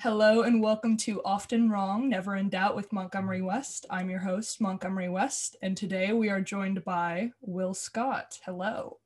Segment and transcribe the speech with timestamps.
[0.00, 3.84] Hello and welcome to Often Wrong, Never in Doubt with Montgomery West.
[3.90, 8.38] I'm your host, Montgomery West, and today we are joined by Will Scott.
[8.44, 8.98] Hello.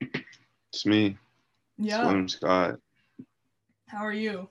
[0.00, 1.16] It's me,
[1.78, 2.02] Yeah.
[2.02, 2.80] Slim Scott.
[3.86, 4.48] How are you?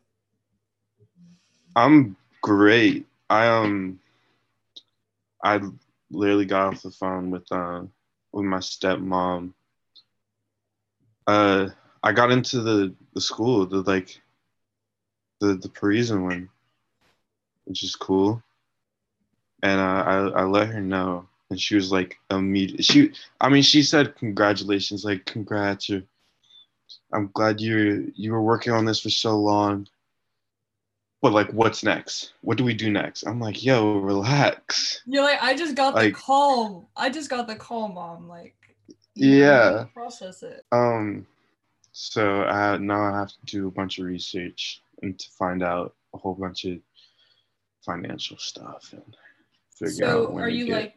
[1.76, 3.06] I'm great.
[3.30, 4.00] I um
[5.44, 5.60] I
[6.10, 7.82] literally got off the phone with uh
[8.32, 9.52] with my stepmom.
[11.28, 11.68] Uh
[12.02, 14.22] I got into the the school, the like
[15.44, 16.50] the the Parisian one,
[17.66, 18.42] which is cool.
[19.62, 19.84] And uh,
[20.34, 24.16] I I let her know and she was like immediate she I mean she said
[24.16, 26.04] congratulations, like congrats you
[27.12, 29.88] I'm glad you you were working on this for so long.
[31.22, 32.34] But like what's next?
[32.42, 33.24] What do we do next?
[33.24, 35.02] I'm like, yo, relax.
[35.06, 36.90] You're like, I just got Like- the call.
[36.98, 38.28] I just got the call, mom.
[38.28, 38.56] Like,
[39.16, 39.86] Yeah.
[39.94, 40.66] Process it.
[40.72, 41.26] Um
[41.94, 45.94] so I now I have to do a bunch of research and to find out
[46.14, 46.80] a whole bunch of
[47.86, 49.16] financial stuff and
[49.76, 50.96] figure So out when are you get- like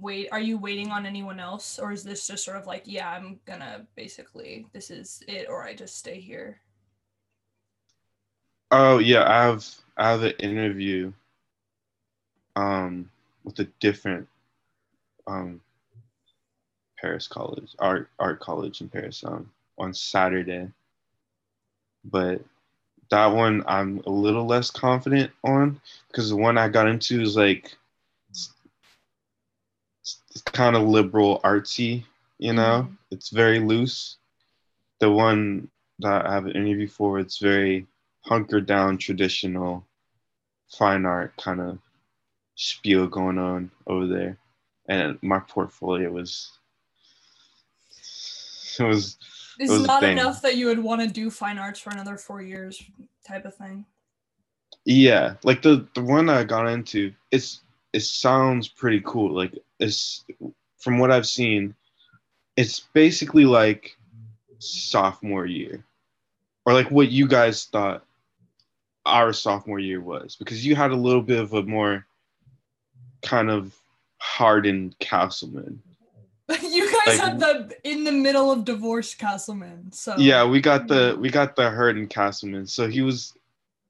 [0.00, 3.10] wait are you waiting on anyone else or is this just sort of like yeah
[3.10, 6.60] i'm gonna basically this is it or i just stay here
[8.72, 11.12] Oh yeah, I have I have an interview
[12.54, 13.10] um
[13.42, 14.28] with a different
[15.26, 15.60] um
[17.00, 20.68] Paris college, art art college in Paris um on Saturday.
[22.04, 22.44] But
[23.10, 27.36] that one I'm a little less confident on because the one I got into is
[27.36, 27.76] like
[28.30, 28.54] it's,
[30.30, 32.04] it's kind of liberal artsy,
[32.38, 32.88] you know?
[32.88, 32.96] Mhm.
[33.10, 34.16] It's very loose.
[35.00, 35.68] The one
[36.00, 37.86] that I have an interview for, it's very
[38.22, 39.84] hunkered down traditional
[40.68, 41.78] fine art kind of
[42.54, 44.36] spiel going on over there
[44.86, 46.50] and my portfolio was
[48.78, 49.16] it was
[49.60, 52.42] it's was not enough that you would want to do fine arts for another four
[52.42, 52.82] years
[53.26, 53.84] type of thing.
[54.84, 57.60] Yeah like the the one i got into it's
[57.92, 60.24] it sounds pretty cool like it's
[60.78, 61.74] from what i've seen
[62.56, 63.96] it's basically like
[64.60, 65.84] sophomore year.
[66.66, 68.04] Or like what you guys thought
[69.06, 72.06] our sophomore year was because you had a little bit of a more
[73.22, 73.74] kind of
[74.18, 75.82] hardened castleman.
[76.62, 80.16] You guys Like- had the in the middle of divorce castleman so.
[80.18, 82.66] Yeah we got the we got the hardened castleman.
[82.66, 83.34] So he was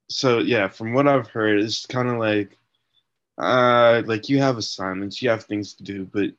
[0.09, 2.59] so yeah from what i've heard it's kind of like
[3.39, 6.31] uh like you have assignments you have things to do but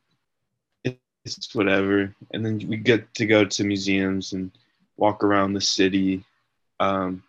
[1.23, 2.13] it's whatever.
[2.33, 4.49] And then we get to go to museums and
[4.97, 6.23] walk around the city
[6.79, 7.23] um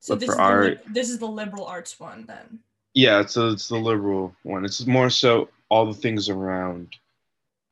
[0.00, 2.60] so this is, the, art- this is the liberal arts one then?
[2.94, 4.64] Yeah so it's the liberal one.
[4.64, 6.96] It's more so all the things around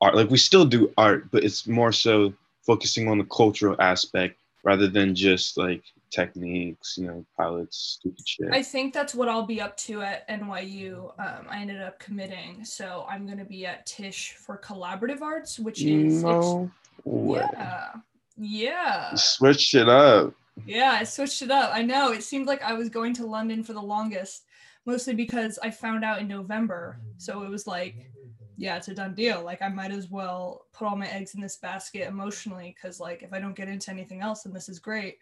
[0.01, 4.37] art like we still do art but it's more so focusing on the cultural aspect
[4.63, 9.47] rather than just like techniques you know pilots stupid shit I think that's what I'll
[9.47, 11.13] be up to at NYU.
[11.21, 15.83] Um, I ended up committing, so I'm gonna be at Tisch for collaborative arts, which
[15.83, 16.69] is no
[17.05, 17.47] way.
[17.53, 17.93] yeah,
[18.37, 20.35] yeah, switch it up
[20.67, 20.97] yeah.
[21.01, 21.71] I switched it up.
[21.73, 24.45] I know it seemed like I was going to London for the longest,
[24.87, 28.11] mostly because I found out in November, so it was like,
[28.61, 29.43] yeah, it's a done deal.
[29.43, 33.23] Like I might as well put all my eggs in this basket emotionally, because like
[33.23, 35.17] if I don't get into anything else, then this is great.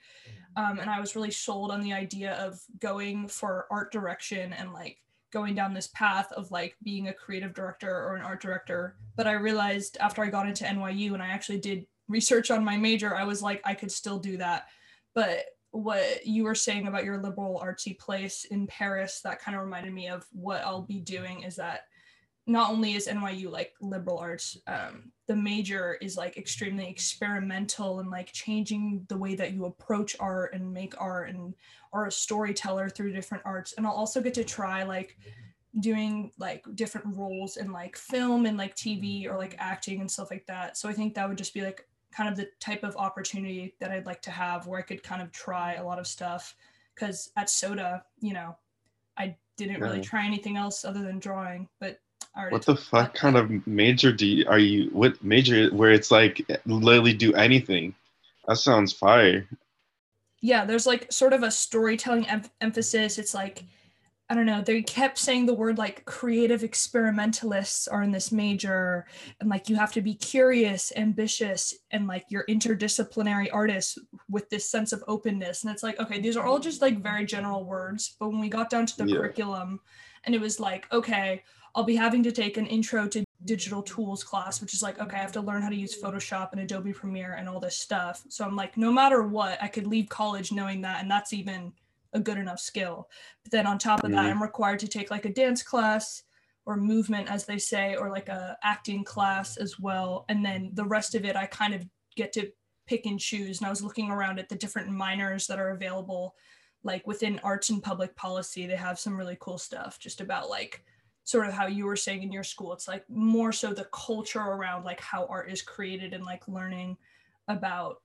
[0.56, 4.72] um, and I was really sold on the idea of going for art direction and
[4.72, 4.98] like
[5.32, 8.97] going down this path of like being a creative director or an art director.
[9.15, 12.77] But I realized after I got into NYU and I actually did research on my
[12.77, 14.66] major, I was like, I could still do that.
[15.15, 19.62] But what you were saying about your liberal artsy place in Paris, that kind of
[19.62, 21.82] reminded me of what I'll be doing is that
[22.48, 28.10] not only is NYU like liberal arts, um, the major is like extremely experimental and
[28.10, 31.54] like changing the way that you approach art and make art and
[31.92, 33.75] are a storyteller through different arts.
[33.75, 35.19] And I'll also get to try like
[35.81, 40.30] doing like different roles in like film and like TV or like acting and stuff
[40.30, 40.78] like that.
[40.78, 43.91] So I think that would just be like kind of the type of opportunity that
[43.91, 46.56] I'd like to have where I could kind of try a lot of stuff.
[46.98, 48.56] Cause at Soda, you know,
[49.18, 52.00] I didn't really try anything else other than drawing, but
[52.50, 53.44] what the fuck kind that.
[53.44, 57.94] of major do you are you what major where it's like literally do anything
[58.46, 59.46] that sounds fire
[60.40, 63.64] yeah there's like sort of a storytelling em- emphasis it's like
[64.30, 69.06] i don't know they kept saying the word like creative experimentalists are in this major
[69.40, 73.98] and like you have to be curious ambitious and like you're interdisciplinary artists
[74.30, 77.26] with this sense of openness and it's like okay these are all just like very
[77.26, 79.16] general words but when we got down to the Yeah.
[79.16, 79.80] curriculum
[80.24, 81.42] and it was like okay
[81.78, 85.16] i'll be having to take an intro to digital tools class which is like okay
[85.16, 88.25] i have to learn how to use photoshop and adobe premiere and all this stuff
[88.28, 91.72] so i'm like no matter what i could leave college knowing that and that's even
[92.15, 93.09] a good enough skill.
[93.42, 94.30] But then on top of that, Mhm.
[94.30, 96.22] I'm required to take like a dance class
[96.65, 100.24] or movement, as they say, or like a acting class as well.
[100.28, 101.86] And then the rest of it, I kind of
[102.16, 102.51] get to
[102.86, 103.59] pick and choose.
[103.59, 106.34] And I was looking around at the different minors that are available,
[106.83, 110.84] like within arts and public policy, they have some really cool stuff just about like
[111.28, 112.72] sort of how you were saying in your school.
[112.72, 116.97] It's like more so the culture around like how art is created and like learning
[117.48, 117.97] about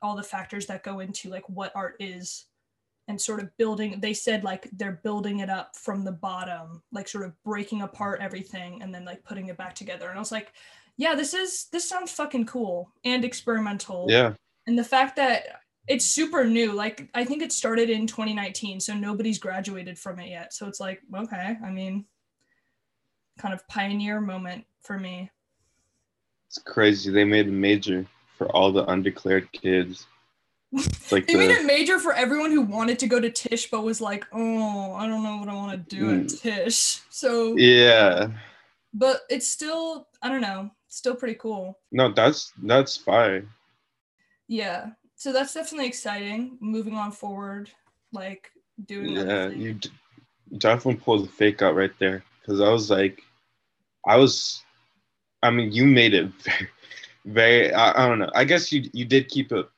[0.00, 2.46] all the factors that go into like what art is
[3.08, 7.08] and sort of building they said like they're building it up from the bottom like
[7.08, 10.32] sort of breaking apart everything and then like putting it back together and i was
[10.32, 10.52] like
[10.96, 14.32] yeah this is this sounds fucking cool and experimental Yeah.
[14.66, 18.94] and the fact that it's super new like i think it started in 2019 so
[18.94, 22.06] nobody's graduated from it yet so it's like okay i mean
[23.42, 25.28] kind of pioneer moment for me
[26.48, 27.10] It's crazy.
[27.10, 28.06] They made a major
[28.38, 30.06] for all the undeclared kids.
[30.72, 33.70] It's like they made the it major for everyone who wanted to go to tisch
[33.70, 36.40] but was like oh i don't know what i want to do at Mm.
[36.40, 38.28] tisch so yeah.
[38.94, 43.44] but it's still i don't know still pretty cool No, that's that's fire.
[44.48, 47.70] yeah so that's definitely exciting moving on forward
[48.12, 48.50] like
[48.86, 49.90] doing Yeah, you d-
[50.58, 53.22] definitely pulled the fake out right there because I was like,
[54.06, 54.62] I was,
[55.42, 56.68] I mean, you made it very,
[57.24, 57.72] very.
[57.72, 58.30] I, I don't know.
[58.34, 59.68] I guess you you did keep it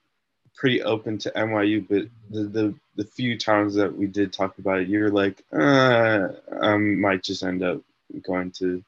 [0.55, 4.81] pretty open to NYU, but the the the few times that we did talk about
[4.81, 6.29] it, you're like, uh,
[6.63, 7.81] I might just end up
[8.27, 8.83] going to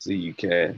[0.00, 0.76] to the UK.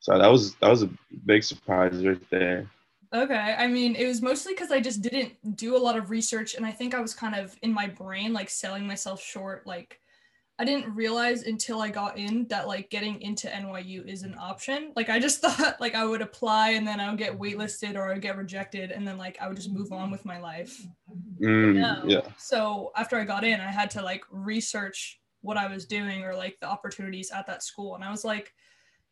[0.00, 0.90] So that was that was a
[1.26, 2.70] big surprise right there.
[3.12, 3.56] Okay.
[3.58, 6.54] I mean, it was mostly because I just didn't do a lot of research.
[6.54, 9.66] And I think I was kind of in my brain, like selling myself short.
[9.66, 10.00] Like,
[10.60, 14.92] I didn't realize until I got in that, like, getting into NYU is an option.
[14.94, 18.10] Like, I just thought, like, I would apply and then I would get waitlisted or
[18.10, 18.90] I would get rejected.
[18.90, 20.78] And then, like, I would just move on with my life.
[21.40, 22.02] Mm, No.
[22.04, 22.28] Yeah.
[22.36, 26.34] So after I got in, I had to, like, research what I was doing or,
[26.34, 27.94] like, the opportunities at that school.
[27.94, 28.52] And I was like,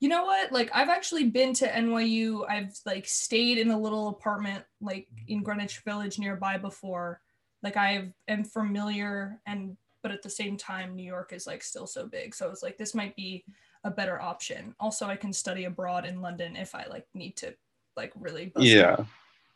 [0.00, 4.10] you know what like i've actually been to nyu i've like stayed in a little
[4.10, 7.20] apartment like in greenwich village nearby before
[7.64, 11.86] like i am familiar and but at the same time new york is like still
[11.86, 12.34] so big.
[12.34, 13.44] So it's like this might be
[13.84, 14.74] a better option.
[14.80, 17.54] Also i can study abroad in london if i like need to
[17.96, 18.96] like really Yeah.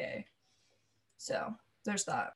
[0.01, 0.27] okay.
[1.17, 1.55] So
[1.85, 2.33] there's that.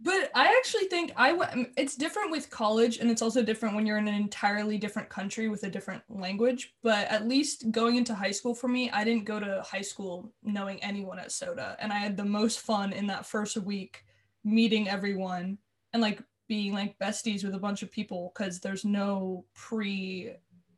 [0.00, 3.74] But i actually think i went um, it's different with college and it's also different
[3.74, 6.74] when you're in an entirely different country with a different language.
[6.82, 10.32] But at least going into high school for me i didn't go to high school
[10.42, 11.76] knowing anyone at soda.
[11.80, 14.04] And i had the most fun in that first week
[14.44, 15.58] meeting everyone
[15.92, 20.32] and like being like besties with a bunch of people because there's no pre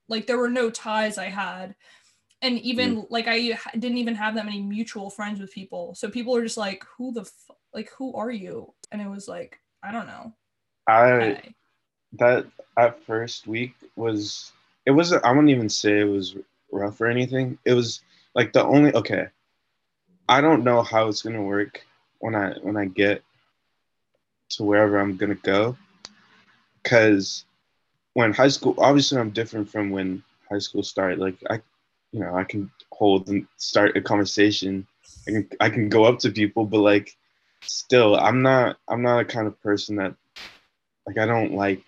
[0.08, 1.74] like there were no ties i had
[2.42, 6.36] and even like i didn't even have that many mutual friends with people so people
[6.36, 9.90] are just like who the f- like who are you and it was like i
[9.90, 10.32] don't know
[10.86, 11.54] I Hi.
[12.18, 12.46] that
[12.76, 14.52] that first week was
[14.86, 16.36] it wasn't I wouldn't even say it was
[16.70, 17.58] rough or anything.
[17.64, 18.02] It was
[18.34, 19.28] like the only okay.
[20.28, 21.84] I don't know how it's gonna work
[22.18, 23.22] when I when I get
[24.50, 25.76] to wherever I'm gonna go.
[26.84, 27.44] Cause
[28.14, 31.18] when high school obviously I'm different from when high school started.
[31.18, 31.60] Like I
[32.12, 34.86] you know, I can hold and start a conversation.
[35.26, 37.16] I can I can go up to people, but like
[37.62, 40.14] still I'm not I'm not a kind of person that
[41.06, 41.82] like I don't like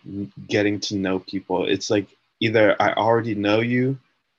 [0.48, 1.66] getting to know people.
[1.66, 2.08] It's like
[2.40, 3.98] either I already know you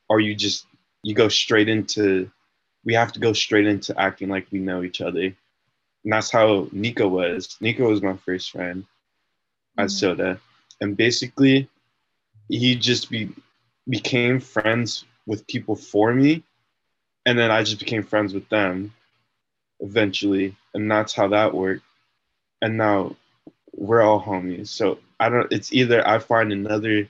[0.09, 0.65] or you just
[1.03, 2.29] you go straight into
[2.83, 5.33] we have to go straight into acting like we know each other.
[6.07, 7.57] And that's how Nico was.
[7.59, 8.85] Nico was my first friend
[9.77, 9.91] at Mhm.
[9.91, 10.39] Soda.
[10.79, 11.67] And basically
[12.47, 13.29] he just be
[13.89, 16.43] became friends with people for me.
[17.25, 18.93] And then I just became friends with them
[19.81, 20.55] eventually.
[20.73, 21.83] And that's how that worked.
[22.61, 23.17] And now
[23.73, 24.69] we're all homies.
[24.69, 25.51] So I don't.
[25.51, 27.09] It's either I find another,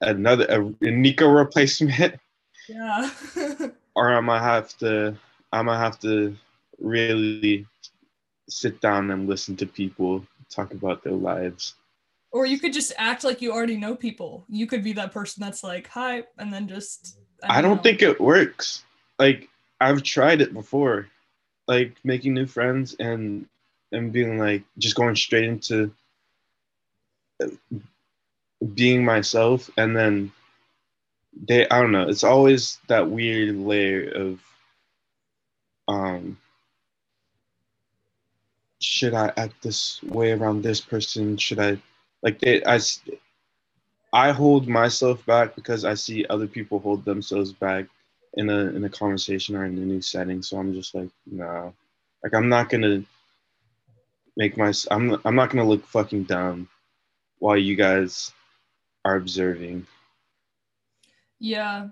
[0.00, 2.18] another a, a Nico replacement,
[2.70, 3.10] yeah
[3.94, 5.14] or I'm gonna have to.
[5.52, 6.34] I'm gonna have to
[6.78, 7.66] really
[8.50, 11.74] sit down and listen to people talk about their lives.
[12.32, 15.42] or you could just act like you already know people you could be that person
[15.42, 17.82] that's like hi and then just I don't know.
[17.82, 18.84] think it works.
[19.18, 19.48] Like
[19.80, 21.08] I've tried it before,
[21.68, 23.46] like making new friends and
[23.92, 25.92] and being like just going straight into
[27.42, 27.48] uh,
[28.74, 30.32] being myself, and then
[31.48, 32.08] they I don't know.
[32.08, 34.40] It's always that weird layer of
[35.88, 36.38] um.
[38.80, 41.36] Should I act this way around this person?
[41.36, 41.78] Should I
[42.22, 42.62] like they
[44.12, 47.86] I hold myself back because I see other people hold themselves back
[48.34, 50.42] in a in a conversation or in a new setting.
[50.42, 51.72] So I'm just like, no,
[52.22, 53.04] like I'm not gonna
[54.36, 56.68] make my I'm I'm not gonna look fucking dumb
[57.38, 58.32] while you guys
[59.04, 59.86] are observing.
[61.38, 61.88] Yeah.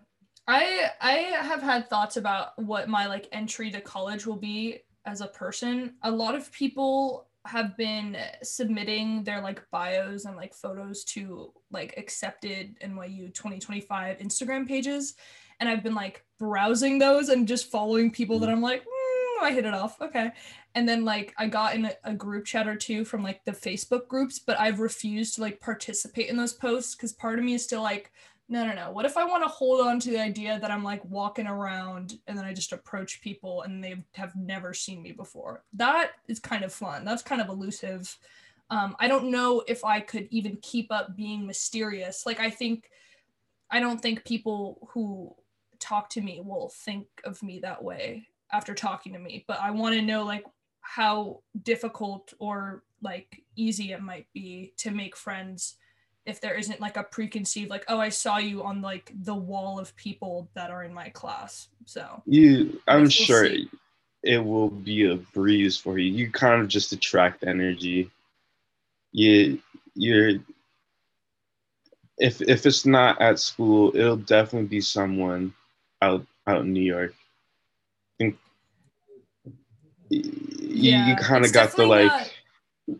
[0.46, 5.20] I I have had thoughts about what my like entry to college will be as
[5.20, 5.94] a person.
[6.02, 11.94] A lot of people have been submitting their like bios and like photos to like
[11.96, 15.14] accepted NYU 2025 Instagram pages.
[15.58, 19.52] And I've been like browsing those and just following people that I'm like mm, I
[19.52, 20.00] hit it off.
[20.00, 20.30] Okay.
[20.74, 23.52] And then like I got in a, a group chat or two from like the
[23.52, 27.54] Facebook groups but I've refused to like participate in those posts because part of me
[27.54, 28.12] is still like
[28.48, 28.90] no no no.
[28.90, 32.18] What if i want to hold on to the idea that i'm like walking around
[32.26, 35.64] and then i just approach people and they have never seen me before?
[35.74, 37.04] That is kind of fun.
[37.04, 38.16] That's kind of elusive.
[38.70, 42.24] Um, i don't know if i could even keep up being mysterious.
[42.26, 42.90] Like i think
[43.70, 45.34] i don't think people who
[45.78, 49.70] talk to me will think of me that way after talking to me but i
[49.70, 50.44] want to know like
[50.80, 55.76] how difficult or like easy it might be to make friends
[56.28, 59.78] if there isn't like a preconceived like oh i saw you on like the wall
[59.78, 62.22] of people that are in my class so.
[62.26, 63.70] You i'm we'll sure see.
[64.22, 66.12] it will be a breeze for you.
[66.12, 68.10] You kind of just attract energy.
[69.12, 69.58] You
[69.94, 70.32] you're
[72.18, 75.54] if if it's not at school it'll definitely be someone
[76.02, 77.14] out out in new york.
[77.14, 78.38] I think
[80.10, 82.34] yeah, you, you kind of got the like
[82.86, 82.98] not...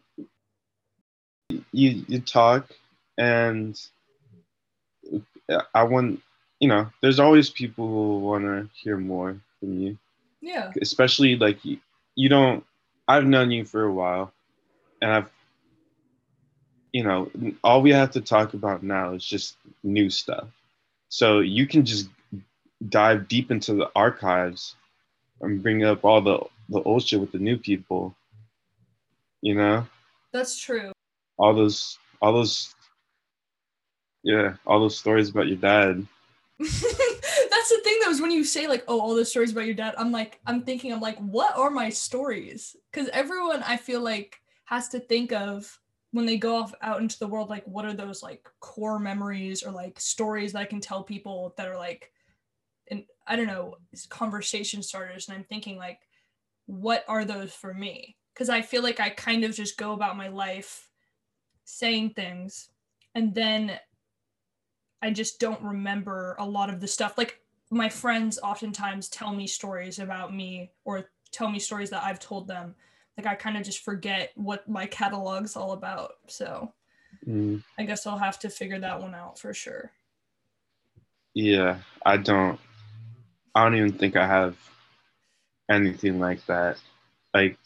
[1.73, 2.71] you you talk
[3.19, 3.79] and
[5.75, 6.23] I want,
[6.61, 9.99] you know, there's always people who want to hear more from you.
[10.41, 10.73] Yeah.
[10.81, 11.79] Especially like you,
[12.15, 12.65] you don't.
[13.09, 14.33] I've known you for a while,
[15.03, 15.31] and I've,
[16.93, 17.31] you know,
[17.65, 20.47] all we have to talk about now is just new stuff.
[21.09, 22.09] So you can just
[22.89, 24.77] dive deep into the archives
[25.41, 28.15] and bring up all the the old shit with the new people.
[29.41, 29.87] You know.
[30.33, 30.93] That's true.
[31.39, 32.75] All those all those
[34.23, 36.07] yeah, all those stories about your dad.
[36.59, 39.75] That's the thing though, is when you say like, oh, all those stories about your
[39.75, 42.77] dad, I'm like, I'm thinking, I'm like, what are my stories?
[42.91, 45.79] Because everyone I feel like has to think of
[46.13, 49.63] when they go off out into the world, like what are those like core memories
[49.63, 52.13] or like stories that I can tell people that are like
[52.91, 53.77] and I don't know,
[54.09, 55.29] conversation starters.
[55.29, 56.01] And I'm thinking like,
[56.67, 58.17] what are those for me?
[58.33, 60.89] Because I feel like I kind of just go about my life
[61.65, 62.71] saying things
[63.15, 63.79] and then
[65.03, 67.17] I just don't remember a lot of the stuff.
[67.17, 67.41] Like
[67.71, 72.49] my friends oftentimes tell me stories about me or tell me stories that I've told
[72.49, 72.75] them.
[73.17, 76.13] Like I kind of just forget what my catalog's all about.
[76.27, 76.73] So
[77.27, 77.63] mm.
[77.79, 79.91] I guess I'll have to figure that one out for sure.
[81.35, 82.59] Yeah, I don't
[83.55, 84.57] I don't even think I have
[85.69, 86.79] anything like that.
[87.35, 87.59] Like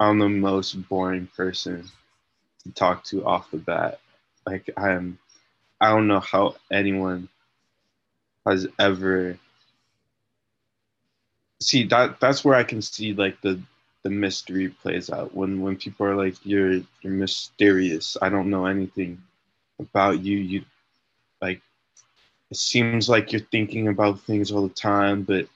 [0.00, 1.88] I'm the most boring person
[2.62, 4.00] to talk to off the bat.
[4.46, 5.18] Like I'm
[5.80, 7.28] I don't know how anyone
[8.46, 9.38] has ever
[11.60, 13.60] see that that's where I can see like the
[14.04, 15.34] the mystery plays out.
[15.34, 18.16] When when people are like you're you're mysterious.
[18.22, 19.20] I don't know anything
[19.78, 20.38] about you.
[20.38, 20.64] You
[21.40, 21.60] like
[22.50, 25.48] it seems like you're thinking about things all the time but at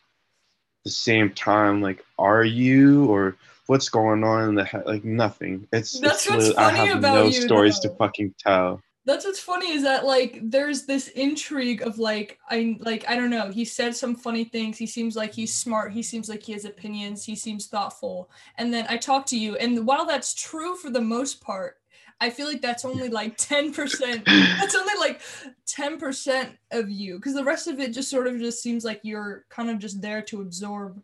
[0.84, 3.06] the same time like are you?
[3.06, 3.36] Or
[3.66, 5.68] what's going on in the head like nothing.
[5.72, 7.90] It's that's it's what's funny I have about no you, stories though.
[7.90, 12.76] to fucking tell that's what's funny is that like there's this intrigue of like I
[12.80, 16.02] like I don't know he said some funny things he seems like he's smart he
[16.02, 18.30] seems like he has opinions he seems thoughtful.
[18.58, 21.76] And then I talk to you and while that's true for the most part
[22.20, 25.20] I feel like that's only like 10% that's only like
[25.66, 29.44] 10% of you because the rest of it just sort of just seems like you're
[29.48, 31.02] kind of just there to absorb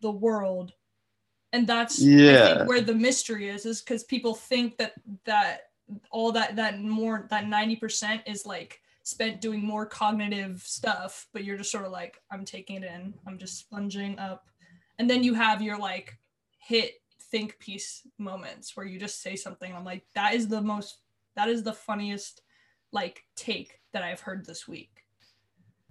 [0.00, 0.72] the world.
[1.52, 2.64] And that's yeah.
[2.66, 4.92] where the mystery is is because people think that
[5.24, 5.69] that
[6.10, 11.56] all that that more that 90% is like spent doing more cognitive stuff but you're
[11.56, 13.14] just sort of like i'm taking it in.
[13.26, 14.46] I'm just sponging up.
[14.98, 16.18] And then you have your like
[16.58, 19.72] hit think piece moments where you just say something.
[19.74, 20.98] I'm like that is the most
[21.36, 22.42] that is the funniest
[22.92, 25.04] like take that i've heard this week.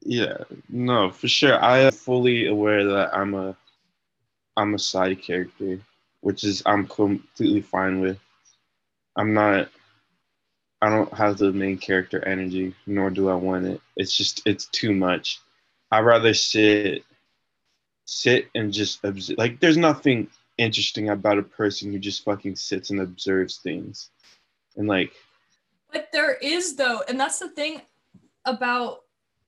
[0.01, 0.37] Yeah.
[0.69, 1.59] No for sure.
[1.61, 3.55] I am fully aware that i'm a
[4.57, 5.79] i'm a side character
[6.21, 8.19] which is i'm completely fine with.
[9.15, 9.69] I'm not
[10.81, 13.81] I don't have the main character energy, nor do I want it.
[13.97, 15.39] It's just it's too much.
[15.91, 17.03] I'd rather sit
[18.05, 19.37] sit and just observe.
[19.37, 24.09] Like there's nothing interesting about a person who just fucking sits and observes things.
[24.77, 25.11] And like
[25.91, 27.81] But there is though, and that's the thing
[28.45, 29.01] about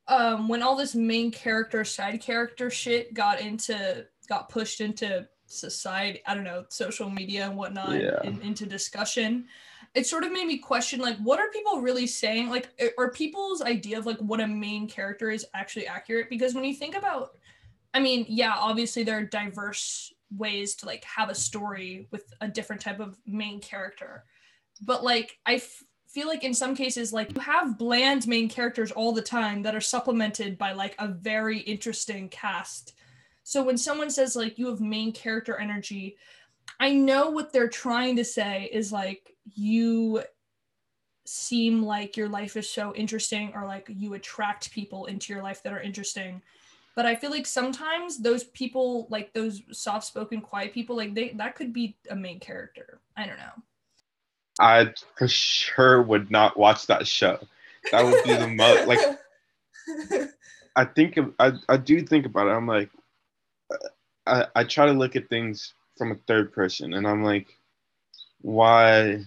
[0.07, 6.21] um when all this main character side character shit got into got pushed into society
[6.27, 8.19] i don't know social media and whatnot Yeah.
[8.23, 9.45] and into discussion
[9.93, 12.50] it sort of made me question like what are people really saying?
[12.50, 16.29] Like are people's idea of like what a main character is actually accurate?
[16.29, 17.31] Because when you think about
[17.93, 22.48] i mean yeah obviously there are diverse ways to like have a story with a
[22.48, 24.24] different type of main character.
[24.81, 28.91] But like i f- feel like in some cases like you have bland main characters
[28.91, 32.93] all the time that are supplemented by like a very interesting cast.
[33.43, 36.15] So when someone says like you have main character energy
[36.79, 40.21] i know what they're trying to say is like you
[41.25, 45.62] seem like your life is so interesting or like you attract people into your life
[45.63, 46.41] that are interesting
[46.95, 51.29] but i feel like sometimes those people like those soft spoken quiet people like they
[51.29, 53.63] that could be a main character i don't know
[54.60, 57.39] I for sure would not watch that show.
[57.91, 59.00] That would be the most like
[60.75, 62.51] I think of- I I do think about it.
[62.51, 62.89] I'm like,
[64.25, 67.48] I I try to look at things from a third person, and I'm like,
[68.41, 69.24] why?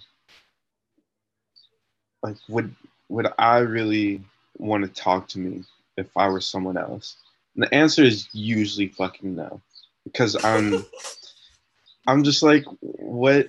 [2.23, 2.75] Like, would
[3.09, 4.23] would I really
[4.59, 5.65] want to talk to me
[5.97, 7.17] if I were someone else?
[7.55, 9.61] And the answer is usually fucking no,
[10.05, 10.85] because I'm
[12.07, 13.49] I'm just like, what?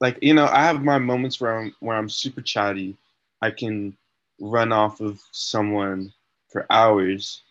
[0.00, 2.96] Like, you know, I have my moments where I'm where I'm super chatty.
[3.40, 3.96] I can
[4.40, 6.12] run off of someone
[6.50, 7.42] for hours,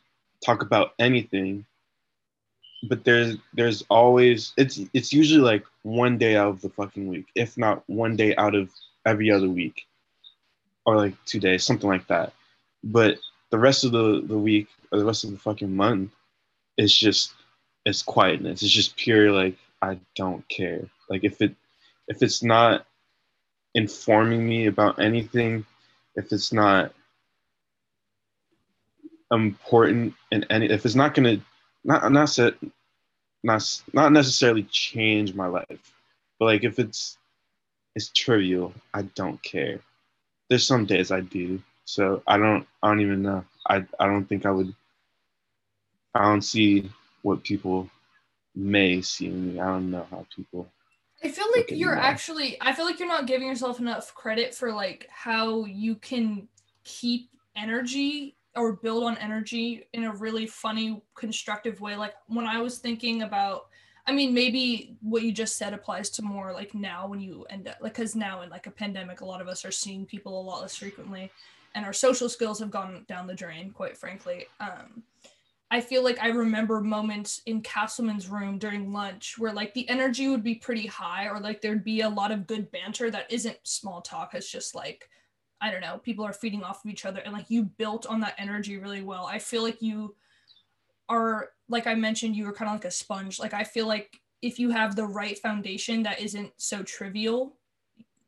[0.44, 1.66] talk about anything.
[2.88, 7.28] But there's there's always it's it's usually like one day out of the fucking week,
[7.36, 8.70] if not one day out of
[9.06, 9.86] every other week,
[10.86, 12.34] or like two days, something like that.
[12.84, 13.18] But
[13.50, 16.12] the rest of the the week or the rest of the fucking month,
[16.78, 17.34] it's just
[17.86, 18.62] it's quietness.
[18.62, 20.82] It's just pure like I don't care.
[21.10, 21.56] Like if it
[22.08, 22.86] if it's not
[23.74, 25.66] informing me about anything,
[26.16, 26.94] if it's not
[29.32, 31.38] important in any if it's not gonna
[31.84, 32.54] not not set
[33.46, 35.94] not not necessarily change my life,
[36.40, 37.18] but like if it's
[37.96, 39.80] it's trivial, I don't care.
[40.50, 43.46] There's some days I do, so I don't I don't even know.
[43.70, 44.74] I I don't think I would.
[46.16, 46.90] I don't see
[47.22, 47.90] what people
[48.56, 49.60] may see in me.
[49.60, 50.68] I don't know how people.
[51.24, 54.74] I feel like you're actually I feel like you're not giving yourself enough credit for
[54.74, 56.48] like how you can
[56.84, 62.62] keep energy or build on energy in a really funny constructive way like when I
[62.62, 63.68] was thinking about
[64.08, 67.68] I mean maybe what you just said applies to more like now when you end
[67.68, 70.40] up like cuz now in like a pandemic a lot of us are seeing people
[70.40, 71.32] a lot less frequently
[71.74, 75.04] and our social skills have gone down the drain quite frankly um
[75.72, 80.28] I feel like I remember moments in Castleman's room during lunch where like the energy
[80.28, 83.58] would be pretty high or like there'd be a lot of good banter that isn't
[83.64, 84.36] small talk.
[84.36, 85.10] It's just like,
[85.62, 88.20] I don't know, people are feeding off of each other and like you built on
[88.22, 89.26] that energy really well.
[89.26, 90.16] I feel like you
[91.10, 93.40] are, like I mentioned, you were kind of like a sponge.
[93.40, 97.58] Like I feel like if you have the right foundation that isn't so trivial,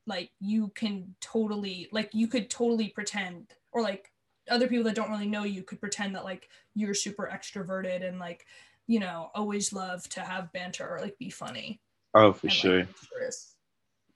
[0.05, 4.11] like you can totally, like you could totally pretend or like
[4.49, 8.17] other people that don't really know you could pretend that like you're super extroverted and
[8.17, 8.45] like
[8.87, 11.81] you know always love to have banter or like be funny
[12.13, 12.83] Oh, for and, sure.
[12.83, 13.56] boisterous.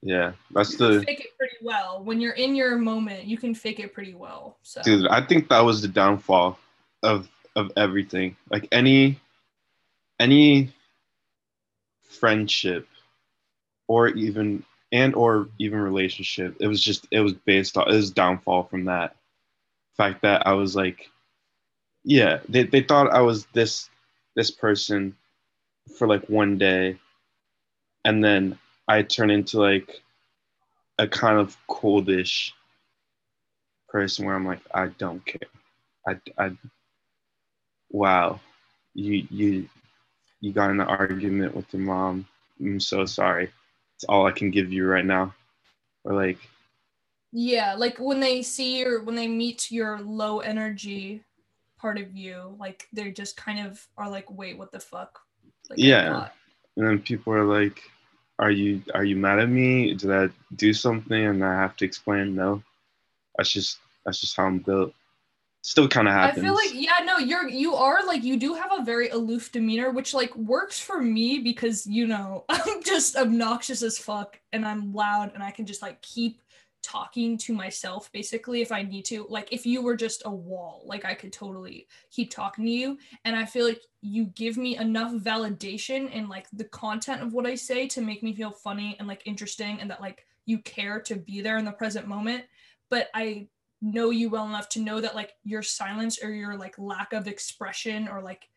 [0.03, 3.37] Yeah, that's you can the fake it pretty well when you're in your moment you
[3.37, 5.07] can fake it pretty well so dude.
[5.07, 6.57] I think that was the downfall
[7.03, 8.35] of of everything.
[8.49, 9.19] Like any
[10.19, 10.73] any
[12.03, 12.87] friendship
[13.87, 18.11] or even and or even relationship, it was just it was based on it was
[18.11, 19.15] downfall from that
[19.97, 21.09] fact that I was like,
[22.03, 23.89] yeah, they they thought I was this
[24.35, 25.15] this person
[25.97, 26.97] for like one day,
[28.03, 28.57] and then
[28.91, 30.01] I turn into like
[30.97, 32.51] a kind of coldish
[33.87, 35.49] person where I'm like, I don't care.
[36.05, 36.51] I, I,
[37.89, 38.41] wow,
[38.93, 39.69] you, you,
[40.41, 42.27] you got in an argument with your mom.
[42.59, 43.49] I'm so sorry.
[43.95, 45.33] It's all I can give you right now.
[46.03, 46.39] Or like,
[47.31, 51.23] yeah like when they see your when they meet your low energy
[51.79, 55.17] part of you like they just kind of are like wait what the fuck
[55.69, 56.27] like, Yeah.
[56.75, 57.81] and then people are like,
[58.41, 59.93] are you, are you mad at me?
[59.93, 61.25] Did I do something?
[61.25, 62.61] And I have to explain, no,
[63.37, 64.93] that's just, that's just how I'm built.
[65.63, 66.43] Still kind of happens.
[66.43, 69.51] I feel like yeah, no, you're you are like you do have a very aloof
[69.51, 74.65] demeanor, which like works for me because you know I'm just obnoxious as fuck and
[74.65, 76.41] I'm loud and I can just like keep
[76.81, 79.25] talking to myself basically if I need to.
[79.29, 82.97] Like if you were just a wall, like I could totally keep talking to you.
[83.25, 87.45] And I feel like you give me enough validation in like the content of what
[87.45, 90.99] I say to make me feel funny and like interesting and that like you care
[91.01, 92.45] to be there in the present moment.
[92.89, 93.47] But I
[93.81, 97.27] know you well enough to know that like your silence or your like lack of
[97.27, 98.47] expression or like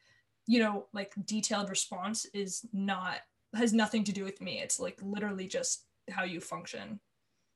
[0.47, 3.21] you know, like detailed response is not
[3.55, 4.61] has nothing to do with me.
[4.61, 7.01] It's like literally just how you function.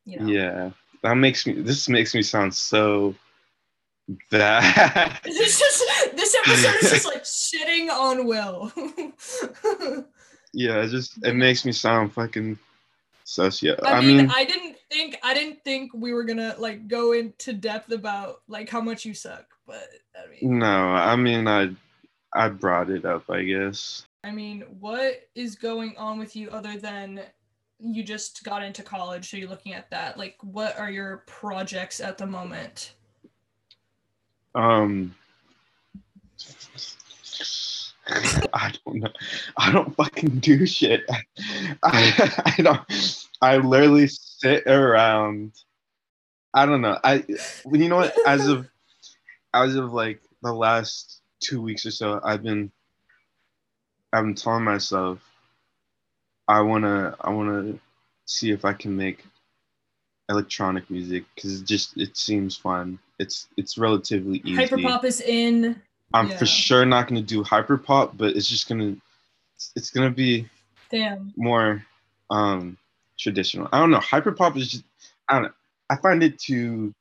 [0.09, 0.27] You know?
[0.27, 0.71] Yeah.
[1.03, 3.14] That makes me this makes me sound so
[4.31, 5.18] bad.
[5.25, 8.73] this is this episode is just like shitting on Will.
[10.53, 12.59] yeah, it just it makes me sound fucking
[13.25, 13.77] socio.
[13.85, 17.12] I, I mean, mean, I didn't think I didn't think we were gonna like go
[17.12, 20.59] into depth about like how much you suck, but I mean.
[20.59, 21.71] No, I mean I
[22.33, 24.07] I brought it up, I guess.
[24.25, 27.21] I mean, what is going on with you other than
[27.80, 30.18] you just got into college, so you're looking at that?
[30.18, 32.92] Like, what are your projects at the moment?
[34.54, 35.14] Um,
[38.08, 39.12] I don't know.
[39.56, 41.04] I don't fucking do shit.
[41.08, 41.22] I,
[42.58, 43.26] I don't.
[43.40, 45.52] I literally sit around.
[46.54, 46.98] I don't know.
[47.04, 47.24] I
[47.72, 48.14] you know what?
[48.26, 48.68] As of
[49.54, 52.72] as of like the last two weeks or so, I've been
[54.12, 55.20] I've been telling myself
[56.48, 57.74] I wanna I wanna
[58.24, 59.24] see if I can make
[60.28, 62.98] electronic music because it just it seems fun.
[63.18, 64.56] It's it's relatively easy.
[64.56, 65.80] Hyperpop is in.
[66.14, 66.38] I'm yeah.
[66.38, 68.96] for sure not gonna do hyperpop, but it's just gonna
[69.76, 70.48] it's gonna be
[70.90, 71.84] damn more
[72.30, 72.78] um
[73.18, 73.68] traditional.
[73.72, 73.98] I don't know.
[73.98, 74.84] Hyperpop is just
[75.28, 75.52] I don't know.
[75.90, 76.94] I find it too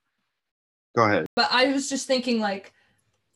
[0.96, 1.26] go ahead.
[1.36, 2.74] But I was just thinking like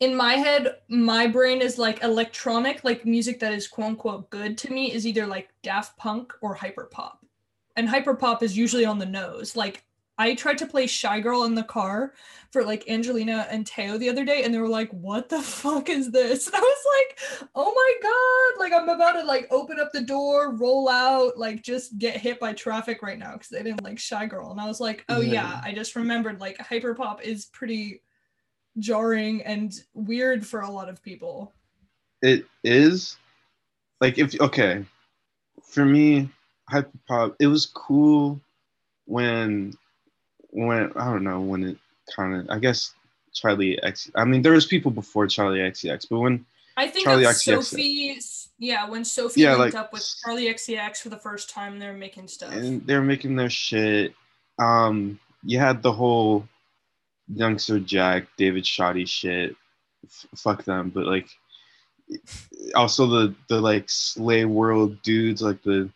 [0.01, 4.57] in my head, my brain is like electronic, like music that is quote unquote good
[4.57, 7.17] to me is either like Daft Punk or hyperpop.
[7.77, 9.55] And hyperpop is usually on the nose.
[9.55, 9.83] Like
[10.17, 12.13] I tried to play Shygirl in the car
[12.49, 15.87] for like Angelina and Teo the other day, and they were like, What the fuck
[15.87, 16.47] is this?
[16.53, 18.63] And I was like, Oh my God.
[18.63, 22.39] Like, I'm about to like open up the door, roll out, like just get hit
[22.39, 24.49] by traffic right now because they didn't like Shygirl.
[24.49, 25.33] And I was like, Oh yeah.
[25.33, 28.01] yeah, I just remembered like hyperpop is pretty
[28.77, 31.51] jarring and weird for a lot of people.
[32.21, 33.17] It is.
[33.99, 34.85] Like, if, okay,
[35.63, 36.29] for me,
[36.71, 38.39] hyperpop, it was cool
[39.05, 39.77] when
[40.51, 41.77] when I don't know when it
[42.13, 42.93] kind of I guess
[43.33, 44.11] Charli X.
[44.15, 46.45] I mean, there was people before Charli XCX, but when
[46.77, 48.19] I think Charli XCX, Sophie,
[48.57, 51.93] yeah, when Sophie yeah, linked like, up with Charli XCX for the first time, they're
[51.93, 52.53] making stuff.
[52.53, 54.13] And they're making their shit.
[54.59, 56.47] Um, you had the whole
[57.33, 59.55] Youngster Jack, David Shawty shit.
[60.05, 61.27] F- fuck them, but like
[62.75, 65.89] also the the like slay world dudes, like the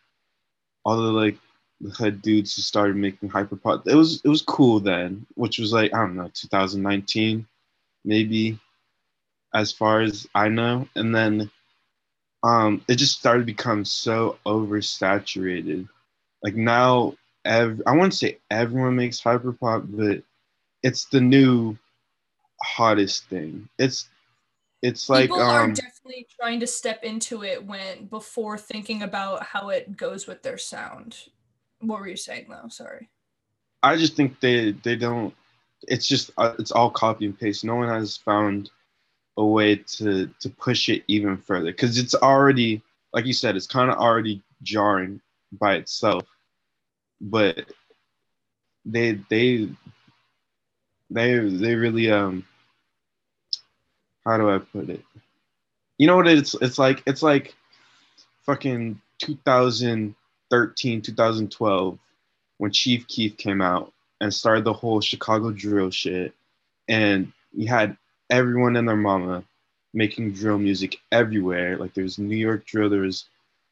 [0.84, 1.38] all the like
[1.82, 3.88] the head dudes who started making hyperpop.
[3.88, 7.45] It was it was cool then, which was like I don't know, 2019,
[8.06, 8.60] maybe,
[9.54, 10.88] as far as I know.
[10.95, 11.52] And then
[12.43, 15.89] um, it just started to become so oversaturated.
[16.43, 20.24] Like now, ev- I wouldn't say everyone makes hyperpop, but
[20.86, 21.78] it's the new
[22.63, 23.67] hottest thing.
[23.78, 24.08] It's
[24.82, 29.43] it's like people um, are definitely trying to step into it when before thinking about
[29.43, 31.17] how it goes with their sound
[31.80, 32.67] what were you saying though?
[32.69, 33.10] Sorry.
[33.84, 35.34] I just think they they don't.
[35.88, 37.63] It's just uh, it's all copy and paste.
[37.63, 38.71] No one has found
[39.38, 42.82] a way to to push it even further because it's already
[43.13, 45.21] like you said, it's kind of already jarring
[45.52, 46.26] by itself.
[47.21, 47.65] But
[48.86, 49.69] they they
[51.10, 52.46] they they really um
[54.26, 55.04] how do I put it?
[55.98, 57.56] You know what it's it's like it's like
[58.46, 62.00] fucking 2013, 2012,
[62.58, 63.91] when Chief Keef came out
[64.22, 66.34] and started the whole Chicago drill shit,
[66.88, 67.98] and you had
[68.30, 69.44] everyone and their mama
[69.94, 71.78] making drill music everywhere.
[71.78, 73.26] Like there's New York drill, there was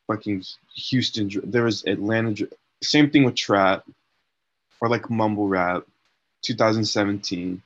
[0.07, 0.43] fucking
[0.75, 2.33] Houston, drill, there was Atlanta.
[2.33, 2.49] Drill.
[2.81, 3.85] Same thing with trap
[4.81, 5.83] or like mumble rap,
[6.43, 7.61] 2017,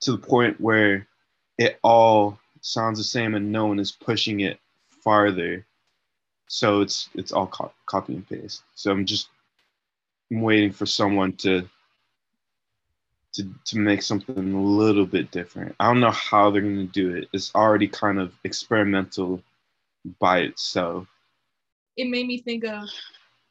[0.00, 1.06] to the point where
[1.58, 4.58] it all sounds the same and no one is pushing it
[5.02, 5.66] farther
[6.50, 8.62] so it's it's all co- copy and paste.
[8.74, 9.28] So I'm just
[10.30, 11.68] I'm waiting for someone to
[13.34, 15.76] to to make something a little bit different.
[15.78, 17.28] I don't know how they're gonna do it.
[17.32, 19.44] It's already kind of experimental
[20.18, 21.06] by itself.
[21.96, 22.88] It made me think of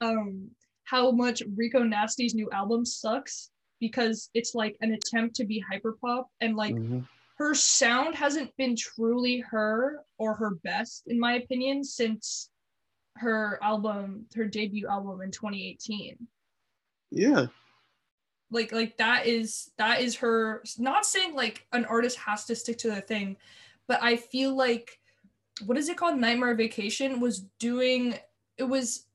[0.01, 0.51] um
[0.83, 6.25] how much Rico Nasty's new album sucks because it's like an attempt to be hyperpop
[6.41, 6.99] and like mm-hmm.
[7.37, 12.49] her sound hasn't been truly her or her best in my opinion since
[13.19, 16.17] her album, her debut album in 2018.
[17.11, 17.47] Yeah.
[18.51, 22.79] Like like that is that is her not saying like an artist has to stick
[22.79, 23.37] to their thing,
[23.87, 24.99] but I feel like
[25.65, 28.17] what is it called Nightmare Vacation was doing
[28.57, 29.05] it was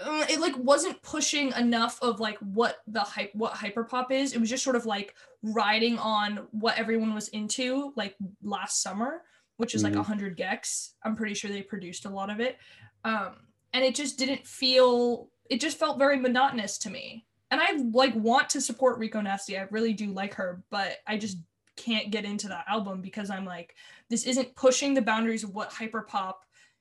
[0.00, 4.40] uh, it like wasn't pushing enough of like what the hype what hyperpop is it
[4.40, 9.22] was just sort of like riding on what everyone was into like last summer
[9.56, 9.98] which is like Mhm.
[9.98, 10.94] 100 gecs.
[11.04, 12.58] I'm pretty sure they produced a lot of it.
[13.04, 13.36] Um,
[13.72, 17.24] and it just didn't feel, it just felt very monotonous to me.
[17.52, 19.56] And I like want to support Rico Nasty.
[19.56, 21.38] I really do like her, but I just
[21.76, 23.76] can't get into that album because I'm like,
[24.10, 26.34] this isn't pushing the boundaries of what hyperpop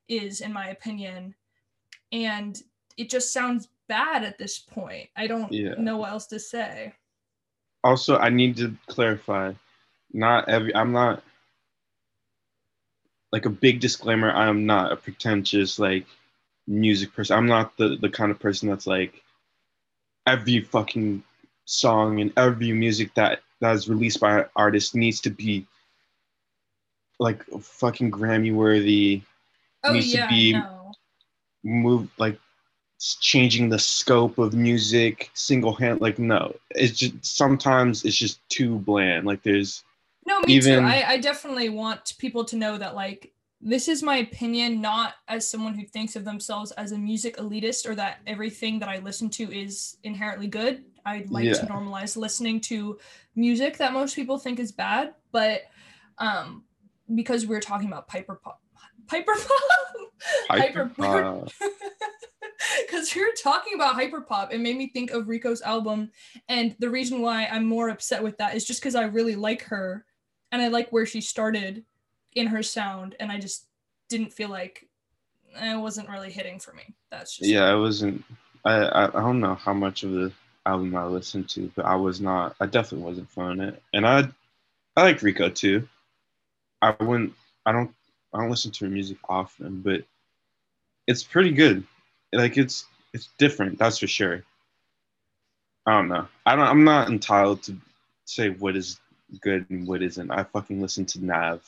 [0.08, 1.36] is, in my opinion.
[2.12, 2.60] And
[2.98, 5.10] it just sounds bad at this point.
[5.16, 5.76] I don't Yeah.
[5.78, 6.94] know what else to say.
[7.84, 9.54] Also, I need to clarify.
[10.14, 10.74] Not every.
[10.76, 11.24] I'm not
[13.32, 14.32] like a big disclaimer.
[14.32, 16.06] I am not a pretentious like
[16.68, 17.38] music person.
[17.38, 19.22] I'm not the the kind of person that's like
[20.28, 21.24] every fucking
[21.66, 25.66] song and every music that that is released by an artist needs to be
[27.20, 29.24] like fucking Grammy worthy.
[29.84, 30.94] Oh Needs to yeah, be- no.
[31.64, 32.40] move like
[33.20, 38.80] changing the scope of music single hand like no it's just sometimes it's just too
[38.80, 39.84] bland like there's
[40.26, 40.86] No, me even- too.
[40.90, 43.32] I, I definitely want people to know that like
[43.66, 47.88] this is my opinion, not as someone who thinks of themselves as a music elitist
[47.90, 50.84] or that everything that I listen to is inherently good.
[51.06, 53.00] I'd like to normalize listening to
[53.38, 55.62] music that most people think is bad, but
[56.18, 56.64] um
[57.16, 58.62] because we're talking about Piper Pop
[59.08, 59.62] Piper Pop
[60.50, 61.46] hyper Hyper-
[62.86, 66.10] because were talking about hyperpop it made me think of rico's album
[66.50, 69.64] and the reason why i'm more upset with that is just because i really like
[69.64, 70.06] her
[70.52, 71.84] and i like where she started
[72.34, 73.68] in her sound and i just
[74.10, 74.88] didn't feel like
[75.56, 76.84] eh, it wasn't really hitting for me.
[77.10, 78.24] That's just yeah i wasn't
[78.66, 80.32] I, I i don't know how much of the
[80.66, 84.24] album i listened to but i was not i definitely wasn't feeling it and i
[84.96, 85.88] i like rico too.
[86.82, 87.34] I wouldn't
[87.66, 87.94] i don't
[88.34, 90.04] i don't listen to her music often but
[91.08, 91.84] it's pretty good
[92.34, 94.44] like it's it's different that's for sure
[95.86, 97.76] i don't know i don't i'm not entitled to
[98.26, 99.00] say what is
[99.42, 101.62] good and what isn't i fucking listen to nav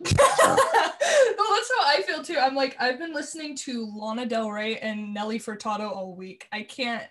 [0.00, 2.36] well, that's how I feel too.
[2.36, 6.48] I'm like, I've been listening to Lana Del Rey and Nelly Furtado all week.
[6.50, 7.04] I can't,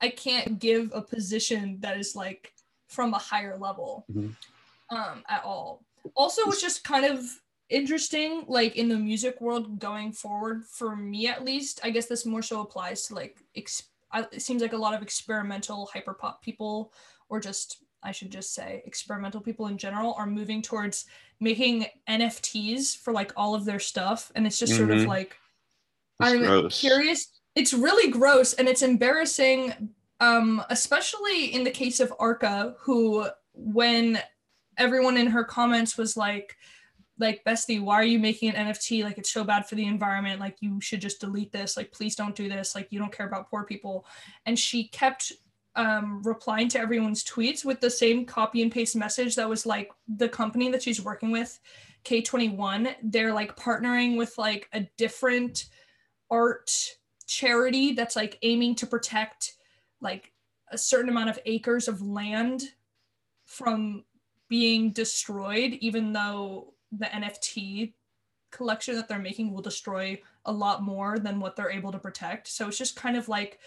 [0.00, 2.52] I can't give a position that is like
[2.88, 4.34] from a higher level, Mhm.
[4.90, 5.84] um, at all.
[6.16, 7.24] Also, it's just kind of
[7.74, 10.64] interesting, like in the music world going forward.
[10.64, 14.42] For me, at least, I guess this more so applies to like, ex- I, it
[14.42, 16.92] seems like a lot of experimental hyperpop people,
[17.28, 21.06] or just I should just say experimental people in general, are moving towards
[21.40, 24.30] making NFTs for like all of their stuff.
[24.34, 25.06] And it's just sort of Mhm.
[25.08, 25.36] like,
[26.20, 26.78] It's I'm gross.
[26.80, 27.40] curious.
[27.54, 34.20] It's really gross and it's embarrassing, um, especially in the case of Arca, who, when
[34.76, 36.56] everyone in her comments was like,
[37.18, 40.40] like bestie why are you making an nft like it's so bad for the environment.
[40.40, 41.76] Like you should just delete this.
[41.76, 42.74] Like please don't do this.
[42.74, 44.06] Like you don't care about poor people.
[44.46, 45.32] And she kept
[45.76, 49.90] um, replying to everyone's tweets with the same copy and paste message that was like
[50.16, 51.58] the company that she's working with
[52.04, 55.66] k21 they're like partnering with like a different
[56.30, 56.70] art
[57.26, 59.54] charity that's like aiming to protect
[60.00, 60.32] like
[60.70, 62.62] a certain amount of acres of land
[63.46, 64.04] from
[64.48, 67.92] being destroyed even though the nft
[68.50, 72.46] collection that they're making will destroy a lot more than what they're able to protect.
[72.46, 73.58] So it's just kind of like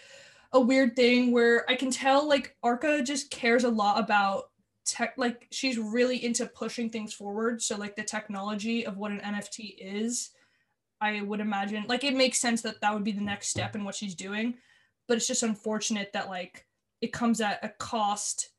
[0.52, 4.44] a weird thing where I can tell like Arca just cares a lot about
[4.86, 7.60] tech like she's really into pushing things forward.
[7.60, 10.30] So like the technology of what an NFT is
[11.00, 13.84] I would imagine like it makes sense that that would be the next step in
[13.84, 14.54] what she's doing
[15.06, 16.66] but it's just unfortunate that like
[17.00, 18.50] it comes at a cost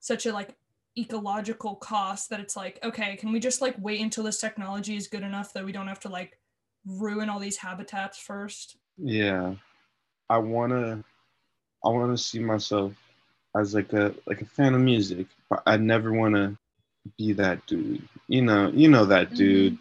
[0.00, 0.56] such a like
[0.96, 5.08] ecological cost that it's like okay can we just like wait until this technology is
[5.08, 6.38] good enough that we don't have to like
[6.86, 9.54] ruin all these habitats first Yeah,
[10.28, 11.02] I wanna,
[11.84, 12.92] I wanna see myself
[13.56, 16.56] as like a like a fan of music, but I never wanna
[17.18, 18.06] be that dude.
[18.28, 19.78] You know, you know that dude.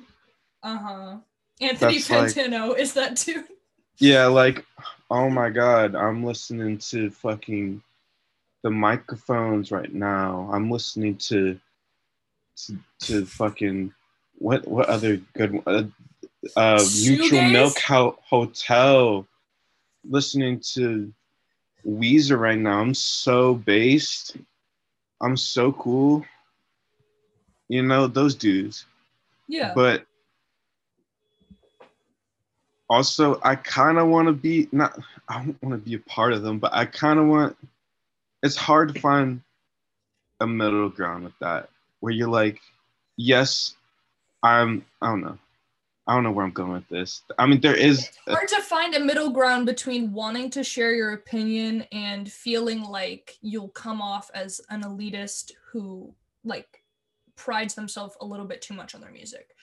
[0.64, 1.18] Uh huh.
[1.60, 3.46] Anthony That's like- is that dude?
[3.98, 4.66] Yeah, like,
[5.10, 7.84] oh my god, I'm listening to fucking
[8.64, 10.50] the microphones right now.
[10.52, 11.60] I'm listening to
[12.58, 13.94] to, to fucking
[14.38, 15.94] what what other good one?
[16.56, 19.28] Uh, uh, Neutral Milk Ho- Hotel.
[20.04, 21.14] Listening to
[21.88, 22.80] Weezer right now.
[22.80, 24.36] I'm so based.
[25.22, 26.26] I'm so cool.
[27.68, 28.86] You know those dudes.
[29.48, 29.74] Yeah.
[29.76, 30.06] But
[32.90, 35.00] also, I kind of want to be not.
[35.30, 37.56] I don't want to be a part of them, but I kind of want.
[38.44, 39.42] It's hard to find
[40.40, 42.60] a middle ground with that, where you're like,
[43.18, 43.76] yes,
[44.44, 44.86] I'm.
[45.02, 45.38] I don't know.
[46.08, 47.22] I don't know where I'm going with this.
[47.38, 48.00] I mean, there is.
[48.00, 52.84] it's hard to find a middle ground between wanting to share your opinion and feeling
[52.84, 56.84] like you'll come off as an elitist who like
[57.36, 59.56] prides themselves a little bit too much on their music.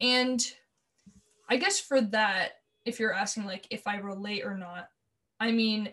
[0.00, 0.40] And
[1.48, 4.90] I guess for that, if you're asking like if I relate or not,
[5.40, 5.88] I mean,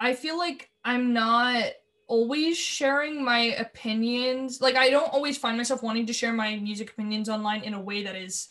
[0.00, 1.64] I feel like I'm not
[2.06, 4.60] always sharing my opinions.
[4.60, 7.80] Like I don't always find myself wanting to share my music opinions online in a
[7.80, 8.48] way that is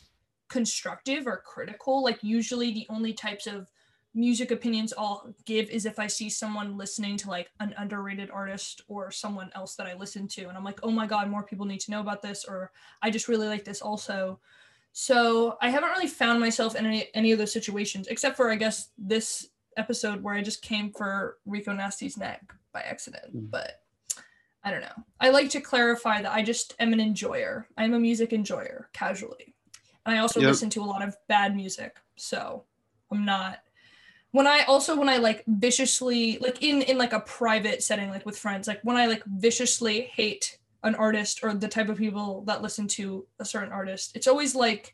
[0.50, 2.04] constructive or critical.
[2.04, 3.72] Like usually the only types of
[4.14, 8.82] music opinions I'll give is if I see someone listening to like an underrated artist
[8.88, 11.66] or someone else that I listen to and I'm like, "Oh my god, more people
[11.66, 14.40] need to know about this," or "I just really like this also."
[14.94, 18.56] So, I haven't really found myself in any, any of those situations except for I
[18.56, 23.50] guess this episode where I just came for Rico Nasty's neck by accident, mm.
[23.50, 23.82] but
[24.64, 25.04] I don't know.
[25.20, 27.68] I like to clarify that I just am an enjoyer.
[27.78, 29.54] I'm a music enjoyer casually.
[30.06, 30.50] And I also yep.
[30.50, 31.98] listen to a lot of bad music.
[32.16, 32.64] So,
[33.12, 33.60] I'm not
[34.36, 38.26] when I also when I like viciously like in in like a private setting like
[38.26, 42.42] with friends like when I like viciously hate an artist or the type of people
[42.42, 44.94] that listen to a certain artist it's always like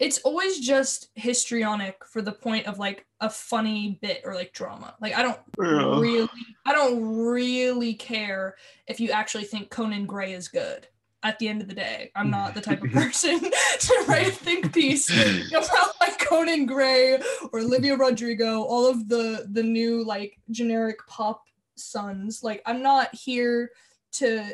[0.00, 4.94] it's always just histrionic for the point of like a funny bit or like drama
[5.00, 5.98] like I don't yeah.
[5.98, 6.28] really
[6.64, 8.54] I don't really care
[8.86, 10.86] if you actually think Conan Gray is good
[11.22, 12.10] at the end of the day.
[12.14, 13.40] I'm not the type of person
[13.80, 15.10] to write a think piece
[15.50, 17.18] about like Conan Gray
[17.52, 21.44] or Olivia Rodrigo, all of the the new like generic pop
[21.76, 22.42] sons.
[22.42, 23.70] Like I'm not here
[24.12, 24.44] to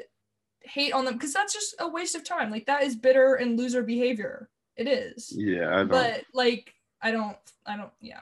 [0.60, 2.50] hate on them because that's just a waste of time.
[2.50, 4.48] Like that is bitter and loser behavior.
[4.76, 5.32] It is.
[5.36, 8.20] Yeah, but like I don't I don't yeah.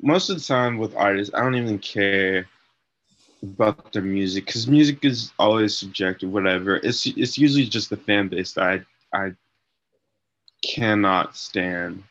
[0.00, 2.46] Most of the time with artists, I don't even care
[3.42, 6.76] about their music because music is always subjective whatever.
[6.76, 9.32] It's it's usually just the fan base that i i
[10.62, 12.02] cannot stand.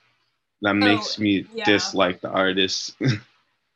[0.61, 1.65] That oh, makes me yeah.
[1.65, 2.95] dislike the artist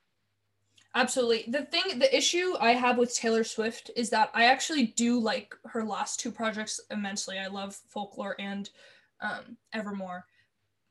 [0.95, 1.45] absolutely.
[1.51, 5.55] The thing the issue i have with taylor swift is that i actually do like
[5.65, 7.37] her last two projects immensely.
[7.37, 8.69] I love folklore and
[9.21, 10.25] um, evermore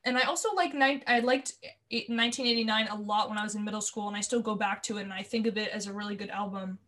[0.03, 0.73] and I also like.
[0.73, 1.53] I liked
[1.89, 4.97] 1989 a lot when I was in middle school, and I still go back to
[4.97, 6.79] it, and I think of it as a really good album.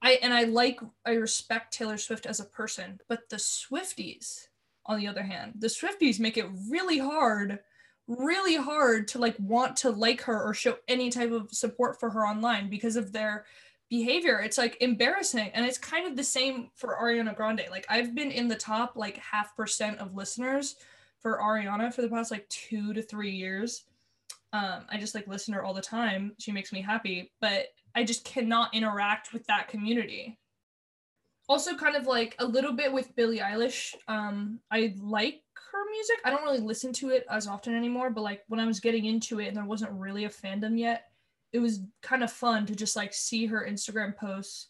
[0.00, 4.48] I and I like I respect Taylor Swift as a person, but the Swifties,
[4.86, 7.60] on the other hand, the Swifties make it really hard,
[8.06, 12.10] really hard to like want to like her or show any type of support for
[12.10, 13.44] her online because of their
[13.88, 14.40] behavior.
[14.40, 17.62] It's like embarrassing, and it's kind of the same for Ariana Grande.
[17.70, 20.76] Like I've been in the top like half percent of listeners
[21.22, 23.84] for Ariana for the past like two to three years.
[24.52, 26.32] Um, I just like listen to her all the time.
[26.38, 30.38] She makes me happy, but I just cannot interact with that community.
[31.48, 33.94] Also, kind of like a little bit with Billie Eilish.
[34.08, 36.16] Um, I like her music.
[36.24, 39.06] I don't really listen to it as often anymore, but like when I was getting
[39.06, 41.10] into it and there wasn't really a fandom yet,
[41.52, 44.68] it was kind of fun to just like see her Instagram posts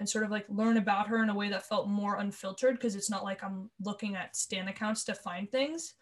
[0.00, 2.96] and sort of like learn about her in a way that felt more unfiltered because
[2.96, 5.94] it's not like I'm looking at Stan accounts to find things.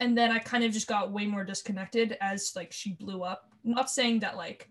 [0.00, 3.48] And then I kind of just got way more disconnected as like she blew up.
[3.62, 4.68] Not saying that like,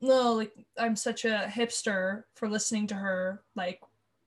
[0.00, 3.80] no, like I'm such a hipster for listening to her like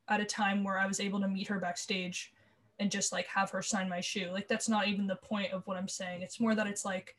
[0.10, 2.34] at a time where I was able to meet her backstage
[2.78, 4.32] and just like have her sign my shoe.
[4.34, 6.24] Like that's not even the point of what I'm saying.
[6.24, 7.16] It's more that it's like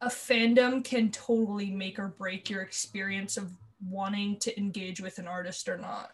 [0.00, 3.52] a fandom can totally make or break your experience of
[3.88, 6.10] wanting to engage with an artist or not.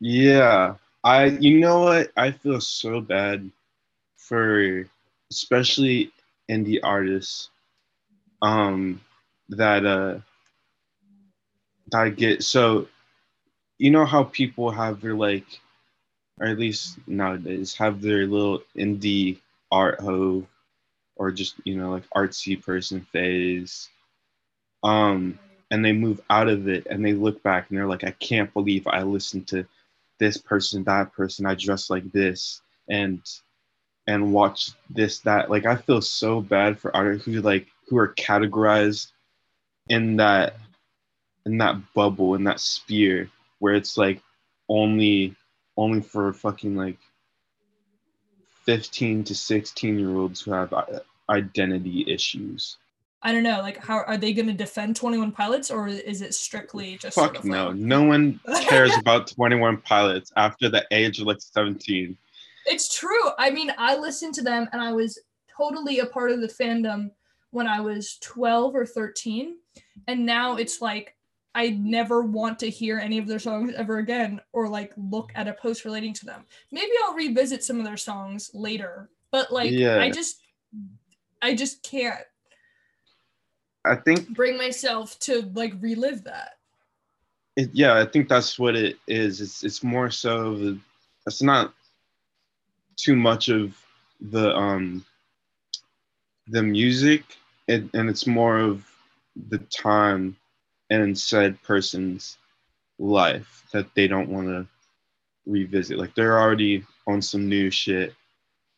[0.00, 0.74] Yeah.
[1.04, 2.10] I you know what?
[2.16, 3.50] I feel so bad
[4.16, 4.84] for
[5.30, 6.12] especially
[6.50, 7.50] indie artists
[8.42, 9.00] um
[9.48, 10.18] that uh
[11.90, 12.88] that I get so
[13.78, 15.46] you know how people have their like
[16.40, 19.38] or at least nowadays have their little indie
[19.70, 20.46] art ho
[21.16, 23.88] or just you know like artsy person phase
[24.82, 25.38] um
[25.70, 28.52] and they move out of it and they look back and they're like, I can't
[28.52, 29.66] believe I listened to
[30.18, 33.22] this person, that person, I dress like this and
[34.06, 35.50] and watch this, that.
[35.50, 39.12] Like I feel so bad for artists who like who are categorized
[39.88, 40.56] in that
[41.46, 43.30] in that bubble, in that sphere
[43.60, 44.20] where it's like
[44.68, 45.36] only
[45.76, 46.98] only for fucking like
[48.64, 50.84] 15 to 16 year olds who have uh,
[51.28, 52.76] identity issues
[53.22, 56.34] I don't know, like how are they going to defend 21 Pilots or is it
[56.34, 57.68] strictly just Fuck sort of no.
[57.68, 57.76] Like...
[57.76, 62.16] No one cares about 21 Pilots after the age of like 17.
[62.66, 63.30] It's true.
[63.38, 65.18] I mean, I listened to them and I was
[65.54, 67.10] totally a part of the fandom
[67.50, 69.56] when I was 12 or 13
[70.06, 71.16] and now it's like
[71.54, 75.48] I never want to hear any of their songs ever again or like look at
[75.48, 76.44] a post relating to them.
[76.70, 80.00] Maybe I'll revisit some of their songs later, but like yeah.
[80.00, 80.40] I just
[81.42, 82.16] I just can't
[83.84, 86.58] I think bring myself to like relive that.
[87.56, 89.40] It, yeah, I think that's what it is.
[89.40, 90.76] It's it's more so
[91.24, 91.74] that's not
[92.96, 93.76] too much of
[94.20, 95.04] the um
[96.48, 97.24] the music
[97.68, 98.84] and, and it's more of
[99.48, 100.36] the time
[100.90, 102.36] and said person's
[102.98, 104.66] life that they don't want to
[105.46, 108.14] revisit like they're already on some new shit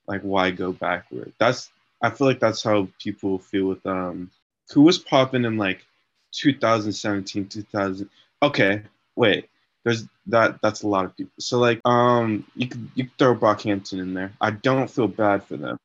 [0.07, 1.71] like why go backward that's
[2.03, 4.31] i feel like that's how people feel with um
[4.71, 5.85] who was popping in like
[6.33, 8.09] 2017 2000
[8.43, 8.83] okay
[9.17, 9.49] wait
[9.85, 11.33] there's that that's a lot of people.
[11.39, 14.33] So like um you could you could throw brockhampton in there.
[14.41, 15.77] I don't feel bad for them.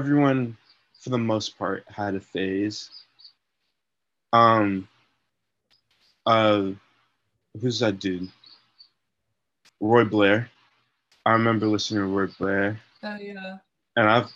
[0.00, 0.56] Everyone
[1.00, 2.90] for the most part had a phase
[4.32, 4.88] um
[6.24, 6.70] uh
[7.60, 8.30] who's that dude?
[9.80, 10.48] Roy blair.
[11.26, 12.80] I remember listening to roy blair.
[13.02, 13.58] Oh yeah.
[13.96, 14.32] and I've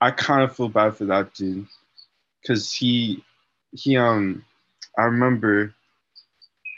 [0.00, 1.66] I kind of feel bad for that dude
[2.42, 3.22] because he
[3.72, 4.44] he um
[4.98, 5.74] I remember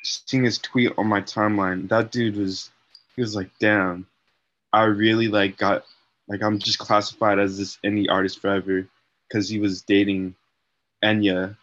[0.03, 1.89] seeing his tweet on my timeline.
[1.89, 2.71] That dude was
[3.17, 4.07] he was like, damn,
[4.73, 5.85] I really like got
[6.29, 8.87] like I'm just classified as this indie artist forever
[9.29, 10.35] because he was dating
[11.03, 11.57] Enya,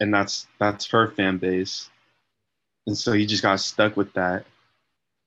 [0.00, 1.90] and that's that's her fan base,
[2.86, 4.44] and so he just got stuck with that.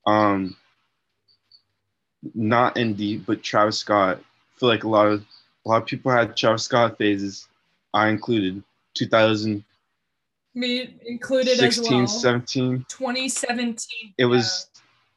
[0.06, 0.56] Um,
[2.34, 4.20] not indie, but Travis Scott.
[4.20, 5.26] I feel like a lot of
[5.66, 7.48] a lot of people had Travis Scott phases.
[7.98, 9.66] I included 2016,
[10.54, 12.08] Me included as well.
[12.08, 12.86] 17.
[12.88, 14.14] 2017.
[14.20, 14.70] It was.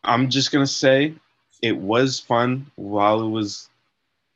[0.02, 1.14] I'm just gonna say,
[1.60, 3.68] it was fun while it was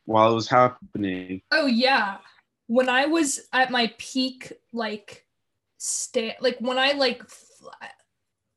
[0.04, 1.40] while it was happening.
[1.52, 2.18] Oh yeah.
[2.66, 5.24] When I was at my peak, like
[5.78, 7.22] stay like when I like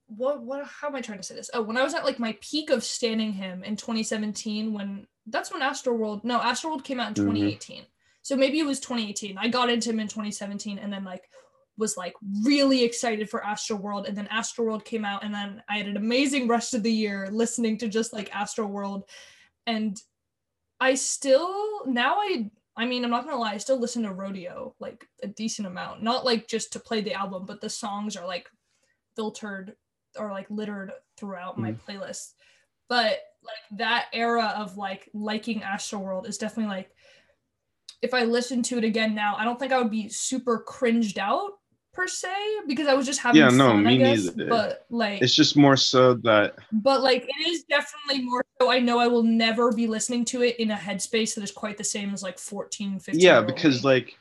[0.08, 1.50] what what how am I trying to say this?
[1.54, 5.52] Oh, when I was at like my peak of standing him in 2017, when that's
[5.52, 7.26] when Astroworld no Astroworld came out in Mhm.
[7.26, 7.86] 2018.
[8.28, 9.38] So maybe it was 2018.
[9.38, 11.24] I got into him in 2017 and then like
[11.78, 12.14] was like
[12.44, 16.50] really excited for Astroworld and then Astroworld came out and then I had an amazing
[16.50, 19.04] rest of the year listening to just like Astroworld
[19.66, 19.98] and
[20.82, 24.76] I still now I I mean I'm not gonna lie I still listen to Rodeo
[24.78, 26.04] like a decent amount.
[26.04, 28.50] Not like just to play the album but the songs are like
[29.16, 29.74] filtered
[30.20, 31.80] or like littered throughout my mm.
[31.88, 32.34] playlist.
[32.90, 36.92] But like that era of like liking Astroworld is definitely like
[38.02, 41.20] if I listen to it again now I don't think I would be super cringed
[41.20, 41.52] out
[41.94, 42.34] per se
[42.68, 44.50] because I was just having Yeah, no, fun I me guess neither.
[44.50, 48.78] but like It's just more so that but like it is definitely more so i
[48.78, 51.84] know i will never be listening to it in a headspace that is quite the
[51.84, 54.18] same as like 14 15 yeah, because like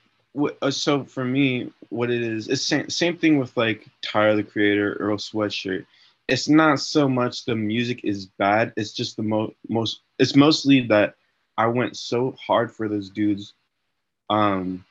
[0.63, 4.43] uh, so for me, what it is, it's same, same thing with like Tyler the
[4.43, 5.87] Creator, Earl Sweatshirt.
[6.29, 8.73] It's not so much the music is bad.
[8.77, 10.01] It's just the mo- most.
[10.19, 11.15] It's mostly that
[11.57, 13.55] I went so hard for those dudes,
[14.31, 14.85] um,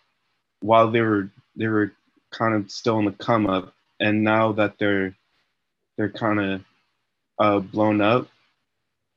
[0.62, 1.92] while they were they were
[2.32, 5.16] kind of still in the come up, and now that they're
[5.98, 6.62] they're kind of
[7.40, 8.28] uh, blown up,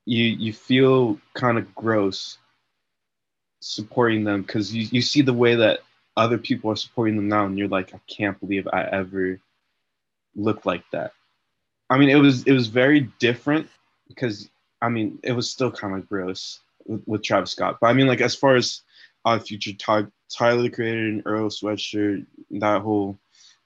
[0.04, 2.38] you you feel kind of gross
[3.60, 5.80] supporting them because you, you see the way that
[6.16, 9.38] other people are supporting them now and you're like i can't believe i ever
[10.36, 11.12] looked like that.
[11.90, 13.68] I mean it was it was very different
[14.08, 14.48] because
[14.80, 18.06] i mean it was still kind of gross with, with travis scott but i mean
[18.06, 18.82] like as far as
[19.34, 23.18] uh future Ty, tyler the creator and earl sweatshirt that whole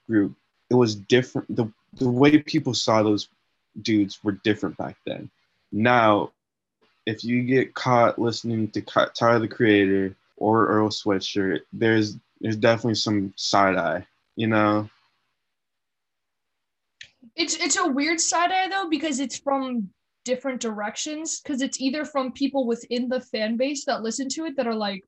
[0.07, 0.35] group
[0.69, 3.27] it was different the, the way people saw those
[3.81, 5.29] dudes were different back then
[5.71, 6.31] now
[7.05, 12.95] if you get caught listening to Tyler the Creator or Earl Sweatshirt, there's there's definitely
[12.95, 14.05] some side eye,
[14.35, 14.89] you know.
[17.35, 19.89] it's it's a weird side eye though because it's from
[20.25, 24.55] different directions because it's either from people within the fan base that listen to it
[24.55, 25.03] that are like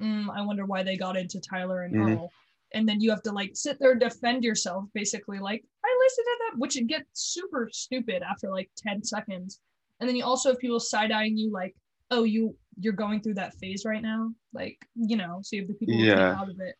[0.00, 2.16] mm, i wonder why they got into tyler and Mhm.
[2.16, 2.32] earl.
[2.72, 6.26] And then you have to like sit there and defend yourself basically like i listened
[6.26, 9.60] to that which it gets super stupid after like 10 seconds.
[9.98, 11.74] And then you also have people side-eyeing you like
[12.10, 14.32] oh you you're going through that phase right now?
[14.54, 16.36] Like you know so you have the people Yeah.
[16.40, 16.76] out of it.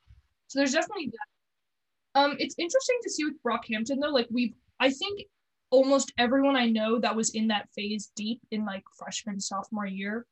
[0.46, 2.20] So there's definitely that.
[2.20, 5.22] Um it's interesting to see with brockhampton though like we've i think
[5.70, 10.26] almost everyone i know that was in that phase deep in like freshman sophomore year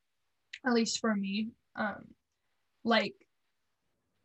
[0.65, 2.03] at least for me um
[2.89, 3.13] like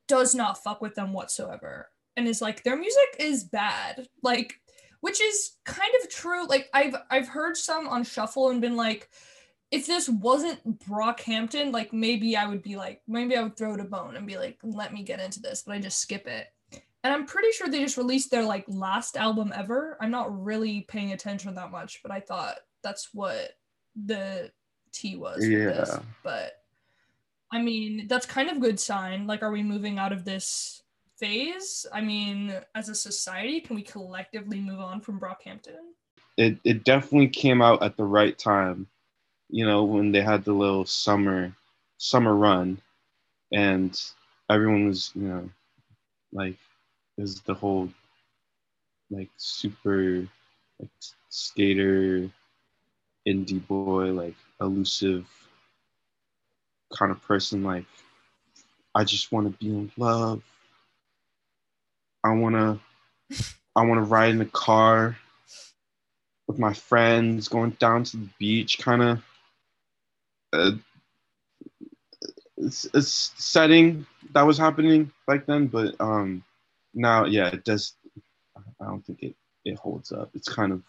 [0.08, 4.54] does not fuck with them whatsoever and is like their music is bad like
[5.00, 9.08] which is kind of true like i've i've heard some on shuffle and been like
[9.70, 13.80] if this wasn't brockhampton like maybe i would be like maybe i would throw it
[13.80, 16.46] a bone and be like let me get into this but i just skip it
[16.72, 20.82] and i'm pretty sure they just released their like last album ever i'm not really
[20.82, 23.52] paying attention that much but i thought that's what
[24.06, 24.50] the
[24.92, 25.90] t was with this.
[25.92, 26.00] Yeah.
[26.22, 26.52] but
[27.52, 29.26] I mean, that's kind of good sign.
[29.26, 30.82] Like, are we moving out of this
[31.16, 31.86] phase?
[31.92, 35.92] I mean, as a society, can we collectively move on from Brockhampton?
[36.36, 38.88] It it definitely came out at the right time
[39.54, 41.52] you know, when they had the little summer
[41.98, 42.76] summer run,
[43.52, 44.00] and
[44.50, 45.50] everyone was, you know,
[46.32, 46.56] like,
[47.18, 47.88] is the whole
[49.10, 50.26] like super
[50.80, 50.90] like
[51.28, 52.28] skater
[53.28, 55.28] indie boy like elusive
[56.94, 57.84] kind of person like
[58.94, 60.42] i just want to be in love.
[62.22, 62.78] I want to
[63.76, 65.16] i want to ride in a car
[66.46, 69.22] with my friends going down to the beach kind of
[70.52, 70.72] uh,
[72.56, 76.42] it's, setting that was happening back then but um
[76.94, 77.94] now yeah it does
[78.80, 79.34] i don't think it
[79.64, 80.30] it holds up.
[80.34, 80.82] It's kind of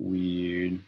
[0.00, 0.80] weird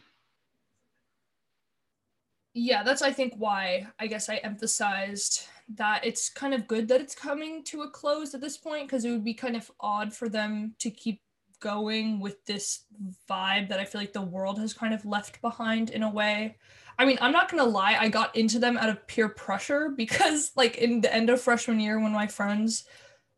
[2.55, 7.01] yeah that's i think why i guess i emphasized that it's kind of good that
[7.01, 10.13] it's coming to a close at this point because it would be kind of odd
[10.13, 11.21] for them to keep
[11.59, 12.85] going with this
[13.29, 16.55] vibe that i feel like the world has kind of left behind in a way.
[16.97, 20.51] I mean i'm not gonna lie i got into them out of peer pressure because
[20.55, 22.85] like in the end of freshman year when my friends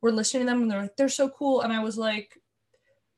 [0.02, 2.40] were listening to them and they're like they're so cool and i was like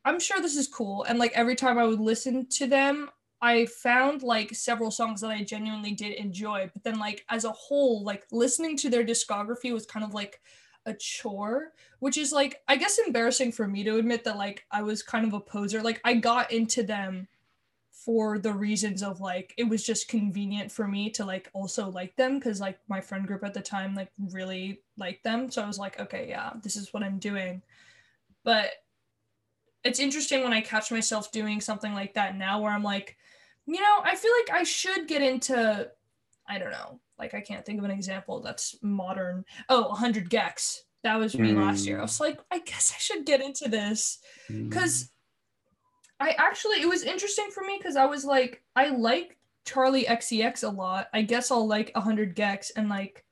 [0.05, 3.09] i'm sure this is cool and like every time i would listen to them
[3.41, 7.51] I found like several songs that I genuinely did enjoy, but then like as a
[7.51, 10.41] whole, like listening to their discography was kind of like
[10.85, 14.81] a chore, which is like I guess embarrassing for me to admit that like I
[14.81, 15.81] was kind of a poser.
[15.81, 17.27] Like I got into them
[17.91, 22.15] for the reasons of like it was just convenient for me to like also like
[22.15, 25.49] them because like my friend group at the time like really liked them.
[25.51, 27.61] So I was like, okay, yeah, this is what I'm doing.
[28.43, 28.71] But
[29.83, 33.17] it's interesting when I catch myself doing something like that now where I'm like,
[33.69, 35.87] you know, I feel like I should get into,
[36.47, 39.45] I don't know, like I can't think of an example that's modern.
[39.69, 40.79] Oh, 100 gecs.
[41.03, 41.63] That was me mm.
[41.63, 41.99] last year.
[41.99, 45.09] I was like, I guess I should get into this because mm.
[46.19, 50.63] I actually, it was interesting for me because I was like, I like Charli XCX
[50.63, 51.07] a lot.
[51.13, 53.23] I guess I'll like 100 gecs and like,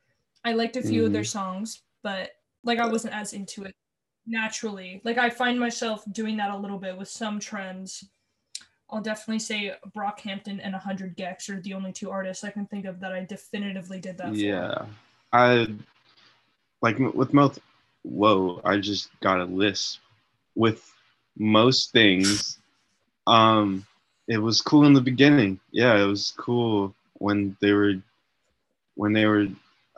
[0.45, 1.05] I liked a few mm.
[1.07, 1.31] of their mm.
[1.31, 2.29] songs, but
[2.63, 3.73] like I wasn't as into it
[4.27, 5.01] naturally.
[5.03, 8.07] Like I find myself doing that a little bit with some trends
[8.89, 12.85] I'll definitely say Brockhampton and 100 gecs are the only two artists I can think
[12.85, 14.77] of that I definitively did that yeah.
[14.77, 14.87] For.
[15.33, 15.67] I
[16.81, 17.59] like with most
[18.03, 19.99] whoa, I just got a list
[20.55, 20.89] with
[21.37, 22.59] most things.
[23.25, 23.85] Um
[24.27, 25.59] it was cool in the beginning.
[25.71, 27.95] Yeah, it was cool when they were
[28.95, 29.47] when they were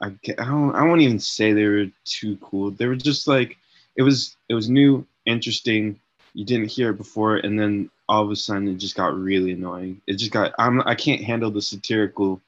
[0.02, 2.72] I, I don't I won't even say they were too cool.
[2.72, 3.58] They were just like
[3.96, 6.00] it was it was new, interesting.
[6.34, 9.52] You didn't hear it before, and then all of a sudden it just got really
[9.52, 10.02] annoying.
[10.08, 12.42] It just got I'm I can't handle the satirical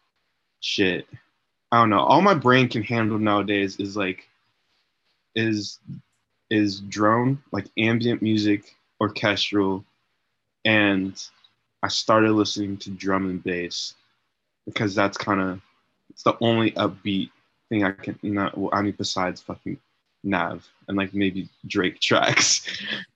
[0.60, 1.08] shit.
[1.72, 2.00] I don't know.
[2.00, 4.28] All my brain can handle nowadays is like
[5.36, 5.80] is
[6.50, 9.86] is drone, like ambient music, orchestral,
[10.66, 11.22] and
[11.82, 13.96] I started listening to drum and bass
[14.66, 15.62] because that's kind of
[16.10, 17.32] it's the only upbeat
[17.70, 19.80] thing I can you know I mean besides fucking
[20.24, 22.68] Nav and like maybe Drake tracks.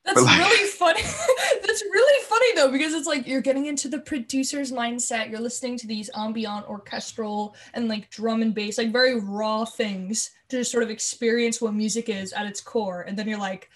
[0.06, 1.02] That's like, really funny.
[1.66, 5.30] That's really funny though because it's like you're getting into the producer's mindset.
[5.30, 10.32] You're listening to these ambient orchestral and like drum and bass, like very raw things
[10.50, 13.70] to just sort of experience what music is at its core, and then you're like,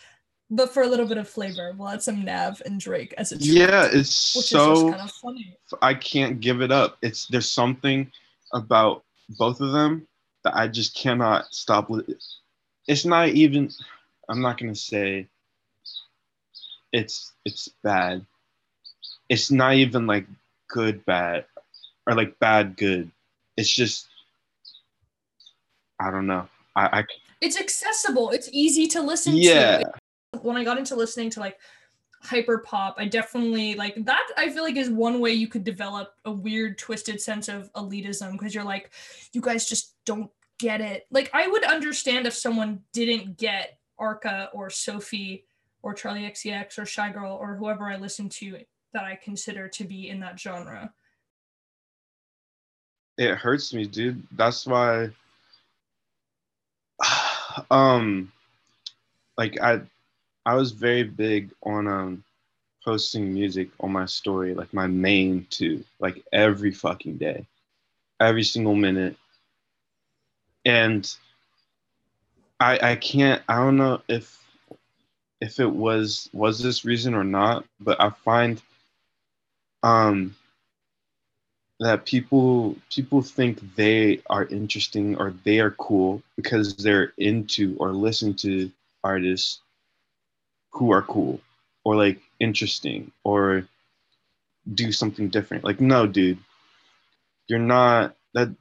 [0.52, 3.38] but for a little bit of flavor, we'll add some Nav and Drake as a
[3.38, 3.88] yeah.
[3.92, 5.58] It's so kind of funny.
[5.82, 6.98] I can't give it up.
[7.02, 8.12] It's there's something
[8.54, 9.04] about
[9.38, 10.08] both of them
[10.44, 12.10] that I just cannot stop with
[12.90, 13.70] it's not even
[14.28, 15.26] i'm not going to say
[16.92, 18.26] it's it's bad.
[19.28, 20.26] It's not even like
[20.68, 21.46] good bad
[22.08, 23.12] or like bad good.
[23.58, 24.08] It's just
[26.00, 26.48] i don't know.
[26.76, 27.04] I, I
[27.42, 28.32] it's accessible.
[28.32, 29.80] It's easy to listen yeah.
[29.80, 29.92] to
[30.42, 31.58] when i got into listening to like
[32.22, 36.14] hyper pop i definitely like that i feel like is one way you could develop
[36.26, 38.92] a weird twisted sense of elitism because you're like
[39.34, 40.30] you guys just don't
[40.60, 41.08] get it.
[41.10, 45.46] Like I would understand if someone didn't get Arca or Sophie
[45.82, 48.60] or Charli XCX or Shygirl or whoever I listen to
[48.94, 50.94] that I consider to be in that genre.
[53.18, 54.22] It hurts me, dude.
[54.32, 55.10] That's why
[57.72, 58.32] um
[59.38, 59.82] like I
[60.46, 62.24] I was very big on um
[62.84, 67.46] posting music on my story, like my main too, like every fucking day.
[68.22, 69.16] Every single minute
[70.66, 71.14] and
[72.60, 74.38] I I can't I don't know if
[75.42, 78.62] if it was was this reason or not, but I find
[79.84, 80.36] um
[81.80, 87.94] that people people think they are interesting or they are cool because they're into or
[87.94, 88.72] listen to
[89.04, 89.62] artists
[90.72, 91.42] who are cool
[91.86, 93.68] or like interesting or
[94.74, 95.64] do something different.
[95.64, 96.40] Like no, dude.
[97.48, 98.54] you're not that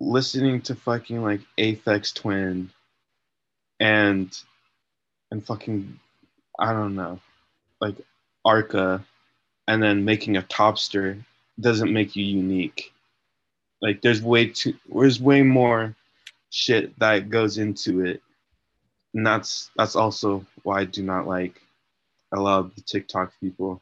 [0.00, 2.70] listening to fucking like Aphex Twin
[3.80, 4.36] and
[5.30, 5.98] and fucking
[6.58, 7.20] I don't know,
[7.80, 7.96] like
[8.44, 9.04] Arca,
[9.66, 11.22] and then making a topster
[11.60, 12.92] doesn't make you unique.
[13.80, 15.94] Like there's way too there's way more
[16.50, 18.22] shit that goes into it.
[19.14, 21.60] And that's that's also why I do not like
[22.32, 23.80] a lot of the TikTok people.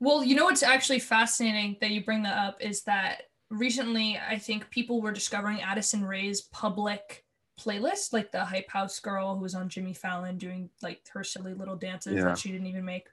[0.00, 4.38] Well, you know what's actually fascinating that you bring that up is that recently I
[4.38, 7.24] think people were discovering Addison Rae's public
[7.58, 11.54] playlist, like the hype house girl who was on Jimmy Fallon doing like her silly
[11.54, 12.24] little dances yeah.
[12.24, 13.08] that she didn't even make.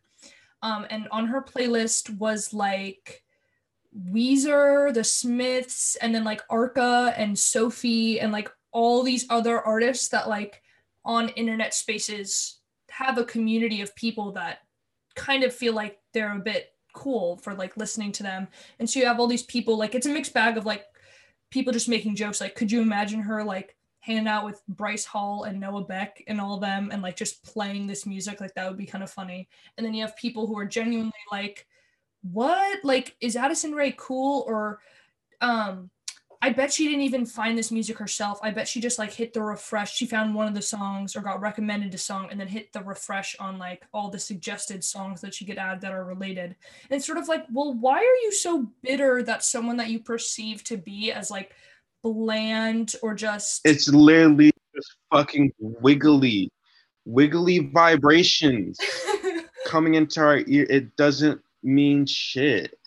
[0.62, 3.24] Um, and on her playlist was like
[4.12, 10.10] Weezer, The Smiths, and then like Arca and Sophie and like all these other artists
[10.10, 10.62] that like
[11.04, 12.60] on internet spaces
[12.90, 14.60] have a community of people that
[15.16, 18.48] kind of feel like they're a bit cool for like listening to them.
[18.80, 20.86] And so you have all these people like it's a mixed bag of like
[21.52, 25.44] people just making jokes like could you imagine her like hanging out with Bryce Hall
[25.44, 28.68] and Noah Beck and all of them and like just playing this music like that
[28.68, 29.48] would be kind of funny.
[29.78, 31.68] And then you have people who are genuinely like
[32.22, 32.84] what?
[32.84, 34.80] Like is Addison Rae cool or
[35.42, 35.90] um
[36.46, 38.38] I bet she didn't even find this music herself.
[38.44, 39.96] I bet she just like hit the refresh.
[39.96, 42.84] She found one of the songs or got recommended a song and then hit the
[42.84, 46.56] refresh on like all the suggested songs that she could add that are related.
[46.88, 49.98] And it's sort of like, well, why are you so bitter that someone that you
[49.98, 51.56] perceive to be as like
[52.04, 56.52] bland or just It's literally just fucking wiggly.
[57.06, 58.80] Wiggly vibrations
[59.66, 60.68] coming into our ear.
[60.70, 62.78] It doesn't mean shit.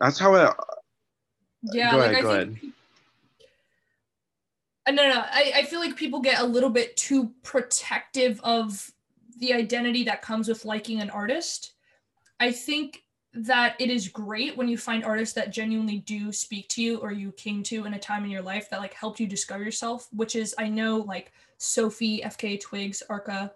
[0.00, 0.54] That's how it
[1.62, 2.72] yeah, go like ahead, I go think, ahead.
[4.86, 8.90] Uh, no, no, I, I feel like people get a little bit too protective of
[9.38, 11.72] the identity that comes with liking an artist.
[12.40, 13.02] I think
[13.34, 17.12] that it is great when you find artists that genuinely do speak to you or
[17.12, 20.08] you came to in a time in your life that like helped you discover yourself,
[20.12, 23.52] which is I know like Sophie, FKA Twigs, Arca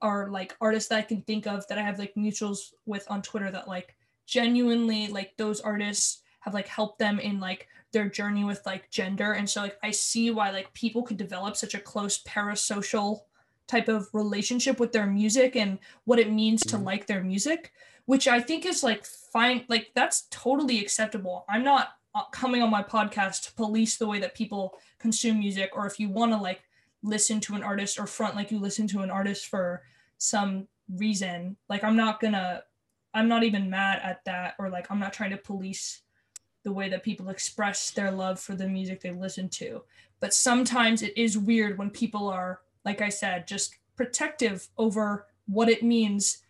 [0.00, 3.22] are like artists that I can think of that I have like mutuals with on
[3.22, 3.94] Twitter that like
[4.26, 9.32] genuinely like those artists have like helped them in like their journey with like gender
[9.32, 13.20] and so like i see why like people could develop such a close parasocial
[13.66, 16.84] type of relationship with their music and what it means to mm-hmm.
[16.84, 17.72] like their music
[18.06, 22.70] which i think is like fine like that's totally acceptable i'm not uh, coming on
[22.70, 26.36] my podcast to police the way that people consume music or if you want to
[26.36, 26.62] like
[27.02, 29.82] listen to an artist or front like you listen to an artist for
[30.18, 30.66] some
[30.96, 32.62] reason like i'm not gonna
[33.14, 36.02] i'm not even mad at that or like i'm not trying to police
[36.64, 39.82] the way that people express their love for the music they listen to.
[40.20, 45.68] But sometimes it is weird when people are, like I said, just protective over what
[45.68, 46.42] it means,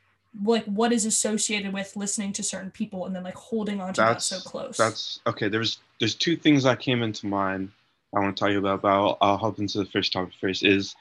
[0.44, 4.00] like what is associated with listening to certain people and then like holding on to
[4.00, 4.76] that's, that so close.
[4.76, 5.48] That's okay.
[5.48, 7.70] There's there's two things that came into mind
[8.14, 10.64] I want to tell you about, but I'll, I'll hop into the first topic first
[10.64, 10.94] is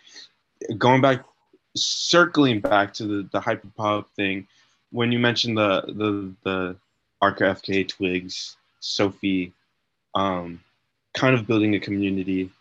[0.77, 1.25] going back
[1.75, 4.47] circling back to the, the hyperpop thing
[4.91, 6.75] when you mentioned the the the
[7.21, 9.53] Arca FKA Twigs Sophie,
[10.15, 10.59] um,
[11.13, 12.51] kind of building a community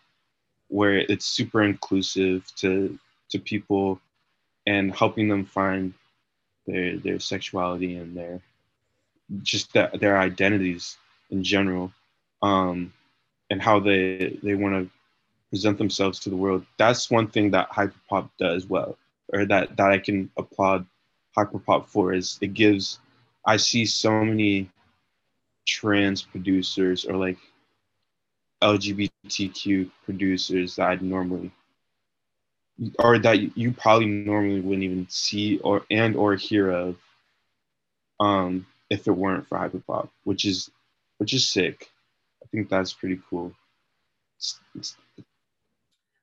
[0.69, 2.97] where it's super inclusive to
[3.29, 3.99] to people
[4.65, 5.93] and helping them find
[6.65, 8.39] their their sexuality and their
[9.43, 10.97] just the, their identities
[11.29, 11.91] in general
[12.41, 12.93] um,
[13.49, 14.89] and how they they want to
[15.49, 16.65] present themselves to the world.
[16.77, 18.97] That's one thing that hyperpop does well
[19.33, 20.85] or that that i can applaud
[21.37, 22.99] hyperpop for is it gives
[23.45, 24.69] i see so many
[25.65, 27.37] trans producers or like
[28.61, 31.51] LGBTQ producers that I'd normally
[32.99, 36.95] or that you probably normally wouldn't even see or and or hear of
[38.19, 40.71] um if it weren't for hyperpop which is
[41.21, 41.91] which is sick.
[42.43, 43.53] I think that's pretty cool.
[44.37, 44.97] It's, it's,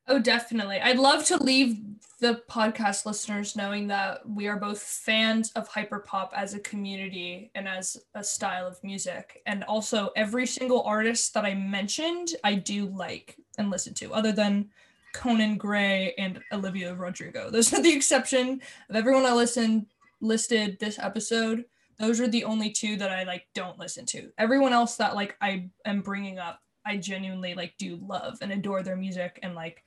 [0.08, 0.80] Oh, definitely.
[0.80, 1.76] I'd love to leave
[2.18, 7.68] the podcast listeners knowing that we are both fans of hyperpop as a community and
[7.68, 9.42] as a style of music.
[9.44, 14.32] And also, every single artist that I mentioned, I do like and listen to, other
[14.32, 14.70] than
[15.12, 17.50] Conan Gray and Olivia Rodrigo.
[17.52, 19.86] Those are the exception of everyone I listened
[20.20, 21.66] listed this episode.
[21.98, 24.30] Those are the only two that I like don't listen to.
[24.38, 28.82] Everyone else that like I am bringing up, I genuinely like do love and adore
[28.82, 29.84] their music and like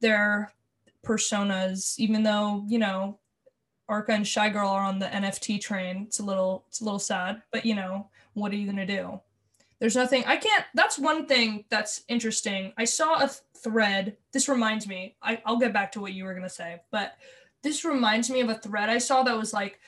[0.00, 0.52] their
[1.04, 3.18] personas, even though, you know,
[3.88, 6.04] Arca and Shygirl are on the NFT train.
[6.06, 9.20] It's a little it's a little sad, but you know, what are you gonna do?
[9.78, 12.72] There's nothing I can't that's one thing that's interesting.
[12.76, 14.16] I saw a thread.
[14.32, 17.16] This reminds me, I, I'll get back to what you were gonna say, but
[17.62, 19.78] this reminds me of a thread I saw that was like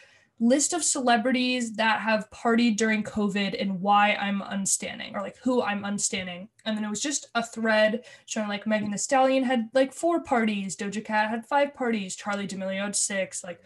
[0.41, 5.63] list of celebrities that have partied during COVID and why I'm unstanding or like who
[5.63, 6.49] I'm unstanding.
[6.65, 10.23] And then it was just a thread showing like Megan Thee Stallion had like four
[10.23, 13.61] parties, Doja Cat had five parties, Charli D'Amelio had six, like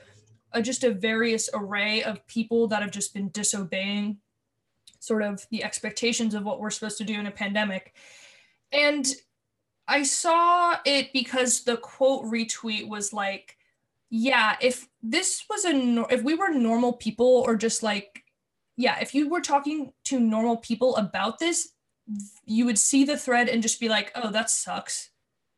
[0.53, 4.19] a, just a various array of people that have just been disobeying
[4.99, 7.95] sort of the expectations of what we're supposed to do in a pandemic.
[8.71, 9.07] And
[9.89, 13.59] I saw it because the quote retweet was like,
[14.15, 18.23] yeah, if this was a if we were normal people or just like
[18.77, 21.71] yeah, if you were talking to normal people about this,
[22.45, 25.09] you would see the thread and just be like, "Oh, that sucks."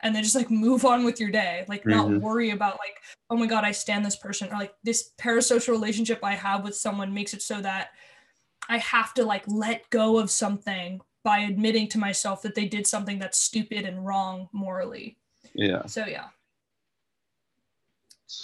[0.02, 2.20] And then just like move on with your day, like not mm-hmm.
[2.20, 2.94] worry about like,
[3.28, 6.76] "Oh my god, I stand this person," or like this parasocial relationship I have with
[6.76, 7.88] someone makes it so that
[8.68, 12.86] I have to like let go of something by admitting to myself that they did
[12.86, 15.18] something that's stupid and wrong morally.
[15.55, 15.86] Yeah.
[15.86, 16.28] So yeah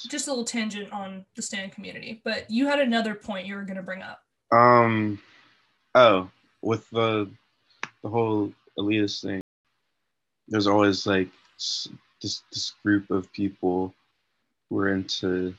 [0.09, 3.65] just a little tangent on the stand community, but you had another point you were
[3.65, 4.23] going to bring up.
[4.53, 5.21] Um,
[5.95, 6.29] oh,
[6.63, 7.31] with the
[8.03, 9.41] the whole elitist thing,
[10.49, 11.29] there's always like
[11.61, 11.89] this
[12.53, 13.95] this group of people
[14.69, 15.55] who are into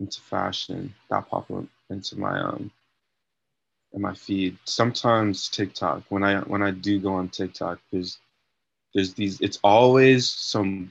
[0.00, 2.70] into fashion that pop up into my um
[3.92, 4.58] in my feed.
[4.64, 8.18] Sometimes TikTok when I when I do go on TikTok, there's
[8.94, 9.40] there's these.
[9.40, 10.90] It's always some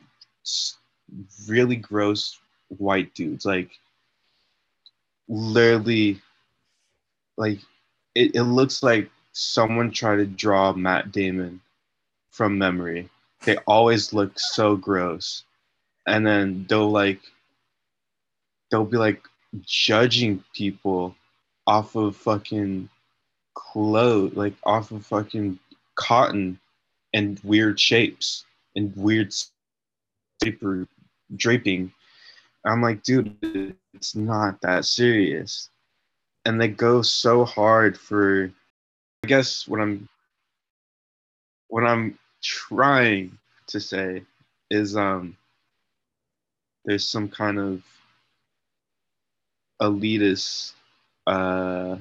[1.47, 2.39] really gross
[2.77, 3.45] white dudes.
[3.45, 3.69] Like
[5.27, 6.21] literally
[7.37, 7.59] like
[8.15, 11.61] it, it looks like someone tried to draw Matt Damon
[12.29, 13.09] from memory.
[13.43, 15.43] They always look so gross.
[16.07, 17.21] And then they'll like
[18.69, 19.21] they'll be like
[19.61, 21.15] judging people
[21.67, 22.89] off of fucking
[23.53, 25.59] clothes, like off of fucking
[25.95, 26.59] cotton
[27.13, 28.45] and weird shapes
[28.75, 29.33] and weird
[30.41, 30.87] paper
[31.35, 31.91] draping.
[32.65, 35.69] I'm like, dude, it's not that serious.
[36.45, 38.51] And they go so hard for
[39.23, 40.09] I guess what I'm
[41.67, 44.23] what I'm trying to say
[44.69, 45.37] is um
[46.85, 47.83] there's some kind of
[49.81, 50.73] elitist
[51.27, 51.97] uh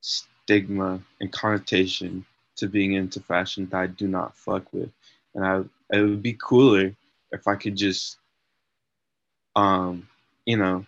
[0.00, 2.24] stigma and connotation
[2.56, 4.90] to being into fashion that I do not fuck with.
[5.34, 5.56] And I
[5.96, 6.94] it would be cooler
[7.34, 8.18] if I could just,
[9.56, 10.08] um,
[10.46, 10.86] you know,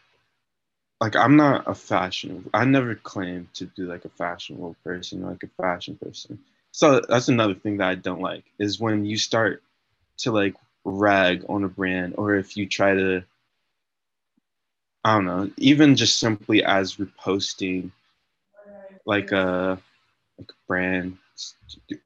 [1.00, 2.48] like I'm not a fashion.
[2.54, 6.38] I never claimed to be like a fashionable person, like a fashion person.
[6.72, 9.62] So that's another thing that I don't like is when you start
[10.18, 13.24] to like rag on a brand, or if you try to,
[15.04, 17.92] I don't know, even just simply as reposting,
[19.06, 19.78] like a
[20.38, 21.18] like brand,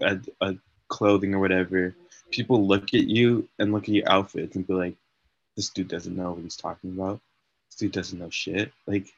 [0.00, 0.56] a, a
[0.88, 1.94] clothing or whatever,
[2.30, 4.96] people look at you and look at your outfits and be like,
[5.56, 7.20] this dude doesn't know what he's talking about.
[7.68, 8.72] This dude doesn't know shit.
[8.86, 9.12] Like,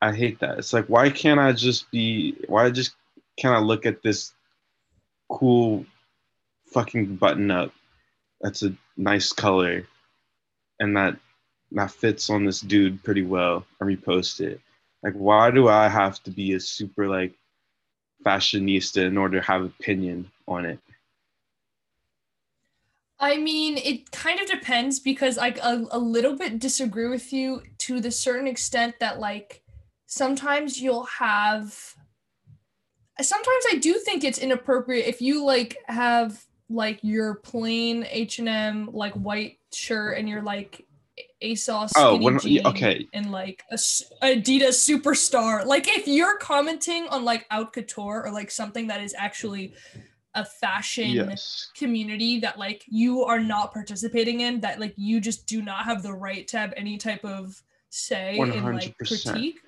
[0.00, 0.58] I hate that.
[0.58, 2.94] It's like, why can't I just be, why just
[3.36, 4.32] can't I look at this
[5.28, 5.84] cool
[6.66, 7.72] fucking button up
[8.40, 9.86] that's a nice color
[10.78, 11.16] and that
[11.72, 14.60] that fits on this dude pretty well and repost it?
[15.02, 17.32] Like, why do I have to be a super like
[18.24, 20.78] fashionista in order to have opinion on it?
[23.20, 27.62] I mean, it kind of depends because I a, a little bit disagree with you
[27.78, 29.62] to the certain extent that like
[30.06, 31.94] sometimes you'll have
[33.20, 39.12] sometimes I do think it's inappropriate if you like have like your plain H&M like
[39.14, 40.86] white shirt and you're like
[41.42, 43.06] ASOS oh, when, okay.
[43.12, 45.64] and like a Adidas superstar.
[45.64, 49.74] Like if you're commenting on like Haute Couture or like something that is actually
[50.34, 51.70] a fashion yes.
[51.76, 56.02] community that like you are not participating in that like you just do not have
[56.02, 58.54] the right to have any type of say 100%.
[58.54, 59.58] in like critique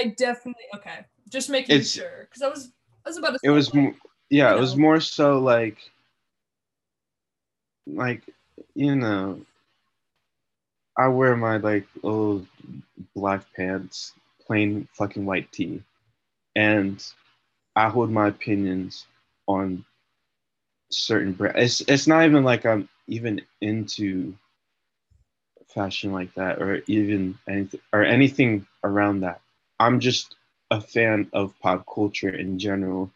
[0.00, 2.72] i definitely okay just making it's, sure because i was
[3.04, 3.94] i was about to it was like,
[4.30, 4.60] yeah it know.
[4.60, 5.76] was more so like
[7.86, 8.22] like
[8.74, 9.38] you know
[10.96, 12.46] i wear my like old
[13.14, 14.14] black pants
[14.46, 15.82] plain fucking white tee
[16.56, 17.12] and
[17.76, 19.06] i hold my opinions
[19.46, 19.84] on
[20.90, 21.58] certain brands.
[21.58, 24.34] It's it's not even like I'm even into
[25.74, 29.40] fashion like that or even anything or anything around that.
[29.78, 30.36] I'm just
[30.70, 33.10] a fan of pop culture in general,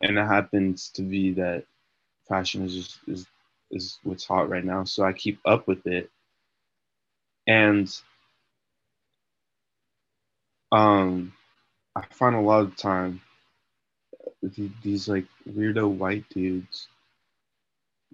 [0.00, 1.64] and it happens to be that
[2.28, 3.26] fashion is just is
[3.70, 4.84] is what's hot right now.
[4.84, 6.10] So I keep up with it,
[7.46, 7.88] and
[10.72, 11.32] um,
[11.96, 13.20] I find a lot of time
[14.82, 16.88] these like weirdo white dudes.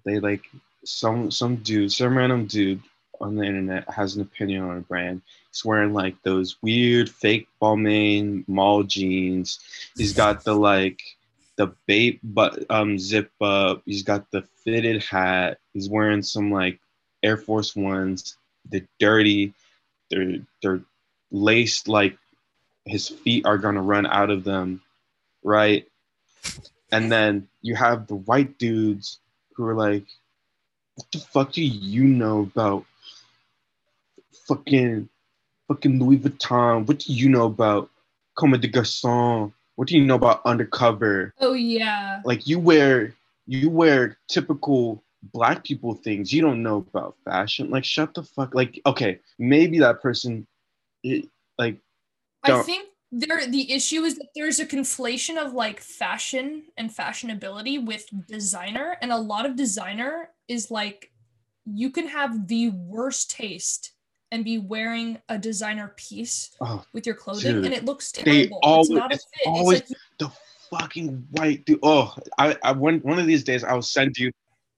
[0.04, 0.44] They like
[0.84, 2.82] some some dude, some random dude
[3.20, 5.22] on the internet has an opinion on a brand.
[5.50, 9.58] He's wearing like those weird fake Balmain mall jeans.
[9.96, 11.00] He's got the like
[11.56, 13.82] the bait but um zip up.
[13.84, 15.58] He's got the fitted hat.
[15.74, 16.80] He's wearing some like
[17.22, 18.36] Air Force Ones.
[18.70, 19.52] They're dirty.
[20.10, 20.82] They're they're
[21.30, 22.16] laced like
[22.86, 24.80] his feet are gonna run out of them,
[25.44, 25.86] right?
[26.92, 29.20] And then you have the white dudes
[29.54, 30.04] who are like,
[30.94, 32.84] what the fuck do you know about
[34.46, 35.08] fucking
[35.68, 36.86] fucking Louis Vuitton?
[36.86, 37.90] What do you know about
[38.36, 39.52] Comme des Garçons?
[39.76, 41.32] What do you know about undercover?
[41.40, 42.20] Oh yeah.
[42.24, 43.14] Like you wear
[43.46, 46.32] you wear typical black people things.
[46.32, 47.70] You don't know about fashion.
[47.70, 48.54] Like shut the fuck.
[48.54, 50.46] Like okay, maybe that person,
[51.02, 51.26] it,
[51.58, 51.76] like.
[52.42, 57.84] I think there the issue is that there's a conflation of like fashion and fashionability
[57.84, 61.10] with designer and a lot of designer is like
[61.66, 63.92] you can have the worst taste
[64.32, 67.64] and be wearing a designer piece Oh, with your clothing dude.
[67.64, 70.30] and it looks terrible always, it's not a fit always it's like the
[70.70, 71.80] fucking white dude.
[71.82, 74.30] Oh, I, I one one of these days I'll send you.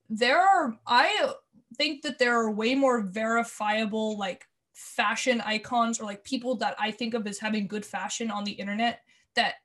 [0.09, 1.31] there are i
[1.77, 6.89] think that there are way more verifiable like fashion icons or like people that i
[6.91, 9.01] think of as having good fashion on the internet
[9.35, 9.55] that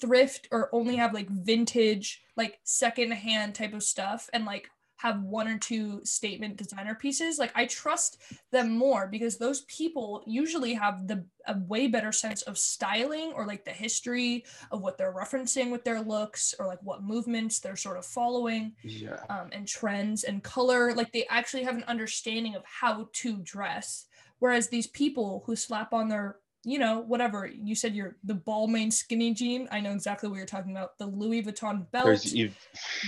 [0.00, 5.48] thrift or only have like vintage like secondhand type of stuff and like have one
[5.48, 8.20] or two statement designer pieces like i trust
[8.52, 13.44] them more because those people usually have the a way better sense of styling or
[13.46, 17.74] like the history of what they're referencing with their looks or like what movements they're
[17.74, 19.18] sort of following Yeah.
[19.28, 20.94] um, and trends and color.
[20.94, 24.06] Like they actually have an understanding of how to dress.
[24.42, 28.92] Whereas these people who slap on their, you know, whatever you said, you're the Balmain
[28.92, 29.68] skinny jean.
[29.70, 30.98] I know exactly what you're talking about.
[30.98, 32.50] The Louis Vuitton belt, the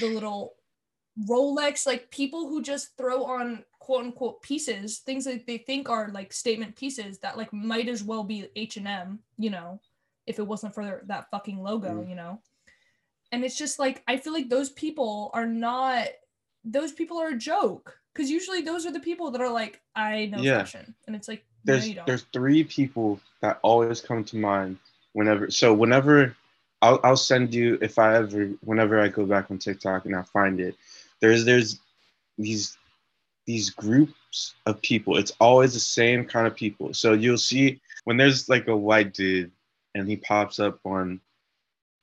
[0.00, 0.54] little
[1.28, 1.88] Rolex.
[1.88, 6.32] Like people who just throw on quote unquote pieces, things that they think are like
[6.32, 9.18] statement pieces that like might as well be H and M.
[9.36, 9.80] You know,
[10.28, 12.04] if it wasn't for their, that fucking logo.
[12.04, 12.10] Mm.
[12.10, 12.42] You know.
[13.32, 16.06] And it's just like I feel like those people are not
[16.64, 20.26] those people are a joke because usually those are the people that are like i
[20.26, 20.58] know Yeah.
[20.58, 20.94] fashion.
[21.06, 24.78] And it's like there's no, there's three people that always come to mind
[25.12, 26.36] whenever so whenever
[26.82, 30.22] I'll, I'll send you if i ever whenever i go back on tiktok and i
[30.22, 30.76] find it
[31.20, 31.80] there's there's
[32.38, 32.76] these
[33.46, 35.18] these groups of people.
[35.18, 36.94] It's always the same kind of people.
[36.94, 39.52] So you'll see when there's like a white dude
[39.94, 41.20] and he pops up on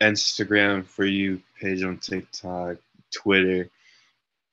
[0.01, 2.77] instagram for you page on tiktok
[3.13, 3.69] twitter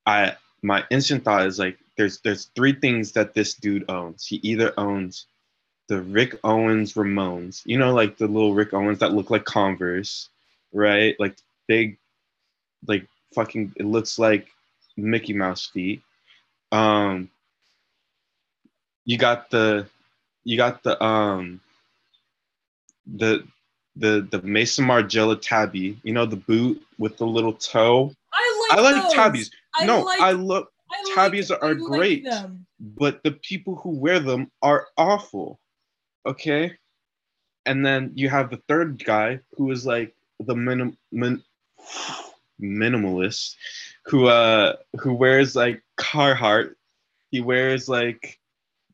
[0.04, 4.26] i my instant thought is like there's there's three things that this dude owns.
[4.26, 5.26] He either owns
[5.88, 10.28] the Rick Owens Ramones, you know, like the little Rick Owens that look like Converse,
[10.72, 11.16] right?
[11.18, 11.36] Like
[11.66, 11.98] big,
[12.86, 13.72] like fucking.
[13.76, 14.48] It looks like
[14.96, 16.02] Mickey Mouse feet.
[16.70, 17.30] Um,
[19.06, 19.86] you got the,
[20.44, 21.60] you got the um,
[23.06, 23.46] the
[23.96, 25.98] the the Maison Margiela tabby.
[26.02, 28.12] You know the boot with the little toe.
[28.32, 29.14] i like I like those.
[29.14, 29.50] tabbies.
[29.74, 32.24] I no, like, I look I like- tabbies are I great.
[32.24, 32.66] them.
[32.80, 35.60] but the people who wear them are awful.
[36.26, 36.72] Okay?
[37.66, 41.42] And then you have the third guy who is like the minim, min,
[42.60, 43.54] minimalist
[44.06, 46.74] who uh who wears like Carhartt.
[47.30, 48.38] He wears like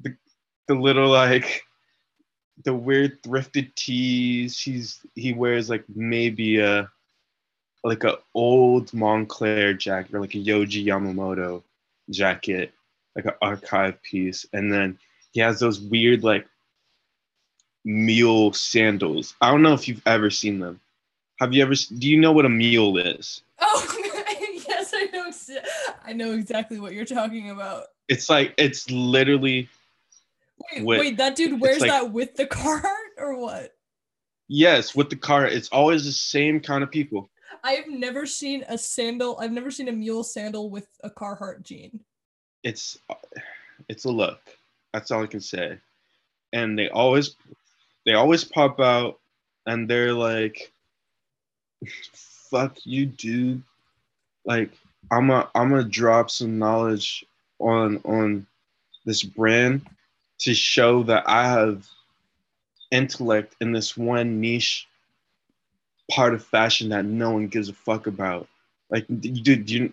[0.01, 0.17] the
[0.69, 1.63] the little like
[2.65, 4.59] the weird thrifted tees.
[4.59, 6.91] He's he wears like maybe a
[7.85, 11.63] like a old Moncler jacket or like a Yohji Yamamoto
[12.11, 12.73] jacket
[13.15, 14.99] like an archive piece, and then
[15.33, 16.47] he has those weird like
[17.85, 19.35] mule sandals.
[19.41, 20.81] I don't know if you've ever seen them.
[21.39, 21.75] Have you ever?
[21.75, 23.43] Do you know what a mule is?
[23.61, 23.97] oh
[24.69, 25.31] yes i know
[26.05, 29.69] i know exactly what you're talking about It's like it's literally
[30.73, 32.85] wait With- wait that dude wears like- that with the card
[33.17, 33.75] or what
[34.49, 35.47] yes with the car.
[35.47, 37.31] It's always the same kind of people.
[37.63, 42.01] I've never seen a sandal i've never seen a mule sandal with a carhartt jean
[42.63, 42.99] It's
[43.89, 44.41] it's a look.
[44.93, 45.79] That's all I can say.
[46.53, 47.37] And they always
[48.07, 49.19] they always pop out,
[49.67, 50.73] and they're like,
[52.15, 53.63] "Fuck you, dude."
[54.45, 54.71] like
[55.11, 57.25] I'm a I'm gonna drop some knowledge
[57.59, 58.47] on on
[59.05, 59.87] this brand
[60.41, 61.87] to show that I have
[62.91, 64.87] intellect in this one niche
[66.11, 68.49] part of fashion that no one gives a fuck about.
[68.91, 69.93] Like, dude, you,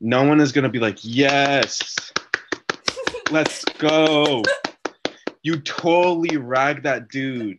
[0.00, 2.12] no one is gonna be like, yes,
[3.30, 4.42] let's go.
[5.42, 7.58] You totally ragged that dude.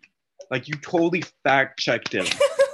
[0.52, 2.26] Like, you totally fact checked him.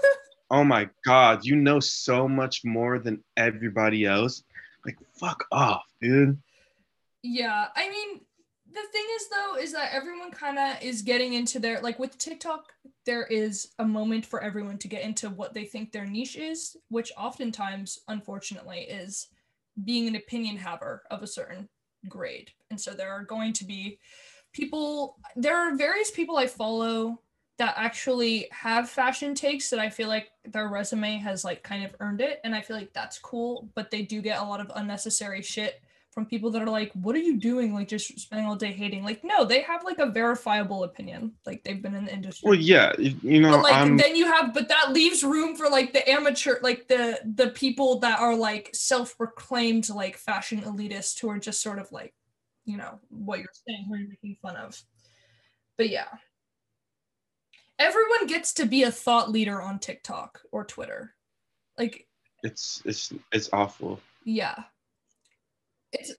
[0.52, 4.44] oh my god, you know so much more than everybody else.
[4.86, 6.38] Like, fuck off, dude.
[7.22, 8.22] Yeah, I mean,
[8.74, 12.18] the thing is though is that everyone kind of is getting into their like with
[12.18, 12.74] TikTok
[13.06, 16.76] there is a moment for everyone to get into what they think their niche is
[16.90, 19.28] which oftentimes unfortunately is
[19.84, 21.68] being an opinion haver of a certain
[22.08, 22.52] grade.
[22.70, 24.00] And so there are going to be
[24.54, 27.20] people there are various people I follow
[27.58, 31.96] that actually have fashion takes that I feel like their resume has like kind of
[32.00, 34.72] earned it and I feel like that's cool but they do get a lot of
[34.76, 35.82] unnecessary shit
[36.14, 37.74] from people that are like, what are you doing?
[37.74, 39.04] Like just spending all day hating.
[39.04, 41.34] Like, no, they have like a verifiable opinion.
[41.46, 42.48] Like they've been in the industry.
[42.48, 43.98] Well, yeah, you know, but, like I'm...
[43.98, 48.00] then you have, but that leaves room for like the amateur, like the the people
[48.00, 52.14] that are like self-proclaimed like fashion elitists who are just sort of like,
[52.66, 54.80] you know, what you're saying, who you're making fun of.
[55.78, 56.08] But yeah.
[57.80, 61.16] Everyone gets to be a thought leader on TikTok or Twitter.
[61.78, 62.08] Like
[62.44, 64.00] it's it's it's awful.
[64.26, 64.64] Yeah
[65.94, 66.14] it's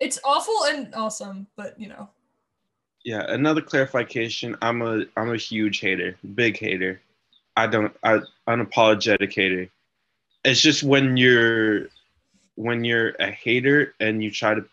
[0.00, 2.08] it's awful and awesome, but you know.
[3.04, 4.56] Yeah, another clarification.
[4.62, 7.00] I'm a I'm a huge hater, big hater.
[7.56, 9.68] I don't I unapologetic hater.
[10.44, 11.88] It's just when you're
[12.56, 14.64] when you're a hater and you try to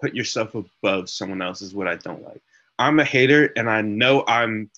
[0.00, 2.40] put yourself above someone else is what I don't like.
[2.78, 4.70] I'm a hater and I know I'm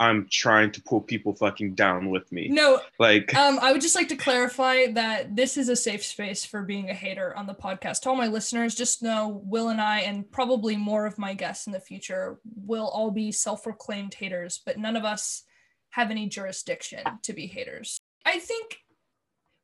[0.00, 2.48] I'm trying to pull people fucking down with me.
[2.48, 6.44] No, like um, I would just like to clarify that this is a safe space
[6.44, 8.02] for being a hater on the podcast.
[8.02, 11.68] To all my listeners, just know Will and I, and probably more of my guests
[11.68, 15.44] in the future, will all be self-proclaimed haters, but none of us
[15.90, 18.00] have any jurisdiction to be haters.
[18.26, 18.78] I think,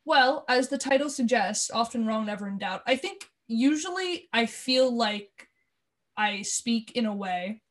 [0.04, 2.82] well, as the title suggests, often wrong, never in doubt.
[2.86, 5.48] I think usually I feel like
[6.16, 7.62] I speak in a way,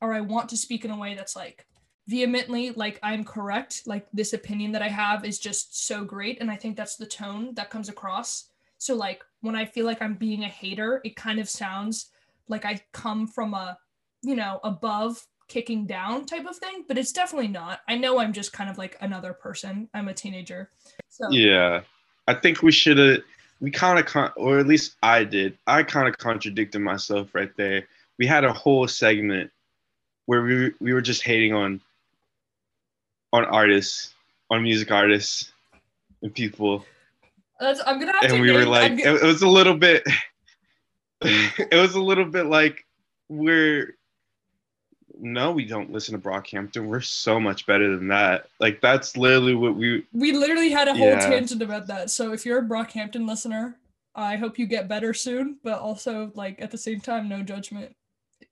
[0.00, 1.66] or I want to speak in a way that's like
[2.08, 3.82] vehemently like I'm correct.
[3.86, 6.40] Like this opinion that I have is just so great.
[6.40, 8.48] And I think that's the tone that comes across.
[8.78, 12.06] So like when I feel like I'm being a hater, it kind of sounds
[12.48, 13.78] like I come from a,
[14.22, 17.80] you know, above kicking down type of thing, but it's definitely not.
[17.88, 19.88] I know I'm just kind of like another person.
[19.92, 20.70] I'm a teenager.
[21.10, 21.82] So Yeah.
[22.26, 23.22] I think we should have
[23.60, 25.58] we kind of con- or at least I did.
[25.66, 27.86] I kind of contradicted myself right there.
[28.18, 29.50] We had a whole segment
[30.26, 31.80] where we we were just hating on
[33.32, 34.14] on artists,
[34.50, 35.52] on music artists,
[36.22, 36.84] and people.
[37.60, 38.40] That's, I'm gonna have and to.
[38.40, 39.16] We name, were like, gonna...
[39.16, 40.04] it, it was a little bit.
[41.20, 42.84] it was a little bit like
[43.28, 43.94] we're.
[45.20, 46.86] No, we don't listen to Brockhampton.
[46.86, 48.46] We're so much better than that.
[48.60, 50.06] Like that's literally what we.
[50.12, 51.28] We literally had a whole yeah.
[51.28, 52.10] tangent about that.
[52.10, 53.76] So if you're a Brockhampton listener,
[54.14, 55.58] I hope you get better soon.
[55.64, 57.94] But also, like at the same time, no judgment.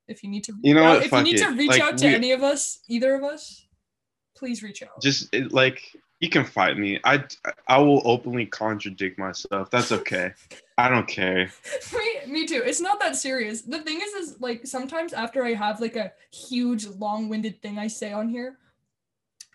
[0.09, 1.43] If you need to, you know, out, if you need it.
[1.43, 2.15] to reach like, out to we...
[2.15, 3.66] any of us, either of us,
[4.37, 5.01] please reach out.
[5.01, 6.99] Just it, like you can fight me.
[7.03, 7.23] I
[7.67, 9.69] I will openly contradict myself.
[9.69, 10.33] That's okay.
[10.77, 11.51] I don't care.
[11.93, 12.63] me, me too.
[12.65, 13.61] It's not that serious.
[13.61, 17.87] The thing is, is like sometimes after I have like a huge, long-winded thing I
[17.87, 18.57] say on here,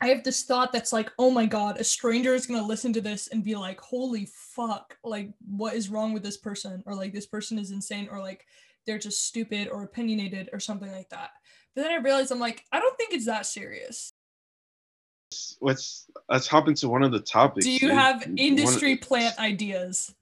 [0.00, 3.00] I have this thought that's like, oh my god, a stranger is gonna listen to
[3.00, 6.82] this and be like, holy fuck, like what is wrong with this person?
[6.86, 8.46] Or like this person is insane, or like
[8.86, 11.30] they're just stupid or opinionated or something like that.
[11.74, 14.12] But then I realize I'm like, I don't think it's that serious
[15.60, 17.66] let's let's hop into one of the topics.
[17.66, 20.14] Do you have industry one, plant ideas?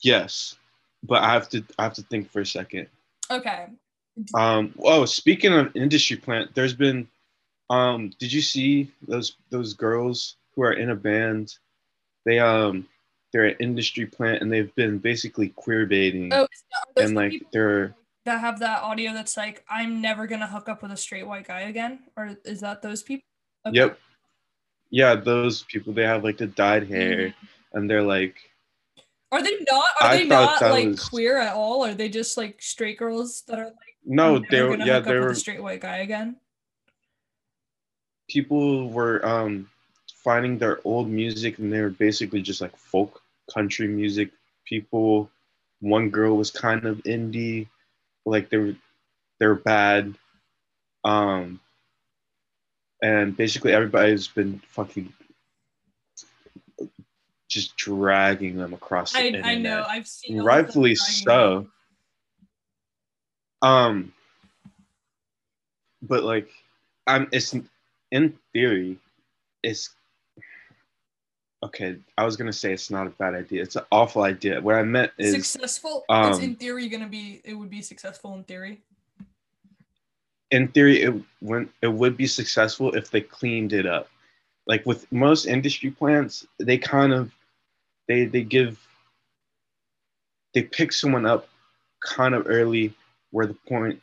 [0.00, 0.56] Yes,
[1.02, 2.88] but I have to I have to think for a second.
[3.30, 3.66] Okay.
[4.34, 4.74] Um.
[4.78, 7.08] Oh, speaking of industry plant, there's been.
[7.70, 8.12] Um.
[8.18, 11.54] Did you see those those girls who are in a band?
[12.24, 12.88] They um.
[13.32, 16.32] They're an industry plant, and they've been basically queer baiting.
[16.32, 16.46] Oh,
[16.96, 17.48] and like people?
[17.52, 17.94] they're
[18.28, 21.48] that have that audio that's like, I'm never gonna hook up with a straight white
[21.48, 22.00] guy again?
[22.16, 23.24] Or is that those people?
[23.66, 23.76] Okay.
[23.76, 23.98] Yep.
[24.90, 27.78] Yeah, those people they have like the dyed hair mm-hmm.
[27.78, 28.36] and they're like
[29.32, 31.08] Are they not are I they not like was...
[31.08, 31.84] queer at all?
[31.84, 35.30] Are they just like straight girls that are like No, they were yeah, they were
[35.30, 36.36] a straight white guy again?
[38.28, 39.70] People were um
[40.22, 43.22] finding their old music and they were basically just like folk
[43.52, 44.30] country music
[44.66, 45.30] people.
[45.80, 47.68] One girl was kind of indie
[48.28, 48.74] like they're
[49.38, 50.14] they're bad.
[51.04, 51.60] Um,
[53.02, 55.12] and basically everybody's been fucking
[57.48, 59.46] just dragging them across the I, internet.
[59.46, 61.66] I know, I've seen rightfully so.
[63.62, 63.70] Them.
[63.70, 64.12] Um,
[66.02, 66.50] but like,
[67.06, 67.54] I'm it's
[68.12, 68.98] in theory,
[69.62, 69.90] it's
[71.62, 73.62] okay, I was gonna say it's not a bad idea.
[73.62, 74.60] It's an awful idea.
[74.60, 76.04] What I meant is successful.
[76.08, 77.40] Um, it's in theory gonna be.
[77.44, 78.80] It would be successful in theory.
[80.50, 84.08] In theory, it when it would be successful if they cleaned it up.
[84.66, 87.32] Like with most industry plants, they kind of
[88.06, 88.78] they they give
[90.54, 91.48] they pick someone up
[92.00, 92.94] kind of early
[93.30, 94.00] where the point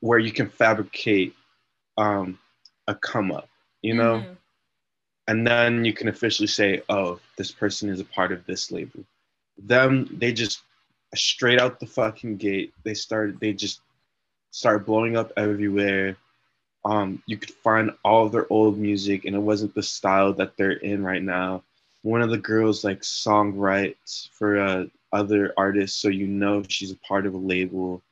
[0.00, 1.34] where you can fabricate
[1.96, 2.38] um,
[2.88, 3.48] a come up,
[3.82, 4.36] you know, Mhm.
[5.26, 9.04] And then you can officially say, oh, this person is a part of this label.
[9.58, 10.60] Them, they just
[11.14, 12.74] straight out the fucking gate.
[12.84, 13.80] They started, they just
[14.50, 16.16] started blowing up everywhere.
[16.84, 20.72] Um, you could find all their old music, and it wasn't the style that they're
[20.72, 21.62] in right now.
[22.02, 26.90] One of the girls like song writes for uh, other artists, so you know she's
[26.90, 28.02] a part of a label.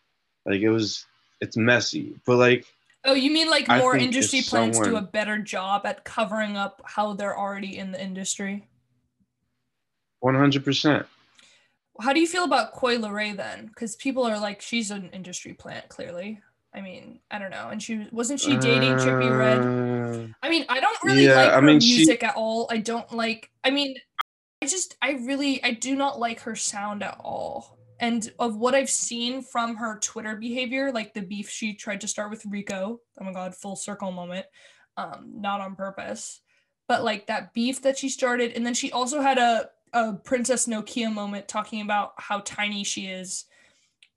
[0.46, 1.04] Like it was,
[1.42, 2.64] it's messy, but like
[3.04, 6.80] Oh, you mean like I more industry plants do a better job at covering up
[6.84, 8.68] how they're already in the industry?
[10.20, 11.06] one hundred percent.
[12.00, 13.66] How do you feel about Coi Leray then?
[13.66, 16.40] Because people are like, she's an industry plant, clearly.
[16.74, 17.68] I mean, I don't know.
[17.70, 19.58] And she wasn't she dating Trippie Redd?
[19.58, 22.66] Uh, I mean, I don't really Yeah, like I her mean, she- music at all.
[22.70, 23.50] I don't like.
[23.64, 23.96] I mean,
[24.62, 27.76] I just, I really, I do not like her sound at all.
[28.02, 32.08] And of what I've seen from her Twitter behavior, like the beef she tried to
[32.08, 32.98] start with Rico.
[33.20, 34.44] Oh my god, full circle moment.
[34.96, 36.40] Um, not on purpose,
[36.88, 40.66] but like that beef that she started, and then she also had a a Princess
[40.66, 43.44] Nokia moment talking about how tiny she is,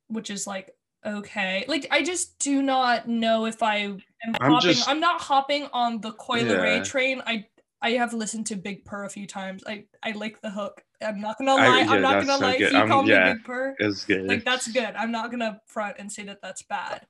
[0.07, 0.71] which is like
[1.05, 1.63] okay.
[1.67, 3.99] Like I just do not know if I am
[4.41, 4.71] I'm hopping.
[4.71, 7.21] just- I'm not hopping on the Coi Leray train.
[7.25, 7.45] I
[7.81, 9.63] I have listened to Big Purr a few times.
[9.67, 10.83] I I like the hook.
[11.01, 11.79] I'm not gonna I- lie.
[11.81, 12.57] yeah, I'm not gonna lie.
[12.57, 12.67] good.
[12.67, 13.33] If you I'm- call me yeah.
[13.33, 14.27] Big Purr, it's good.
[14.27, 14.95] like that's good.
[14.95, 17.05] I'm not gonna front and say that that's bad.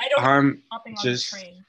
[0.00, 1.64] I don't I'm hopping on just- the train.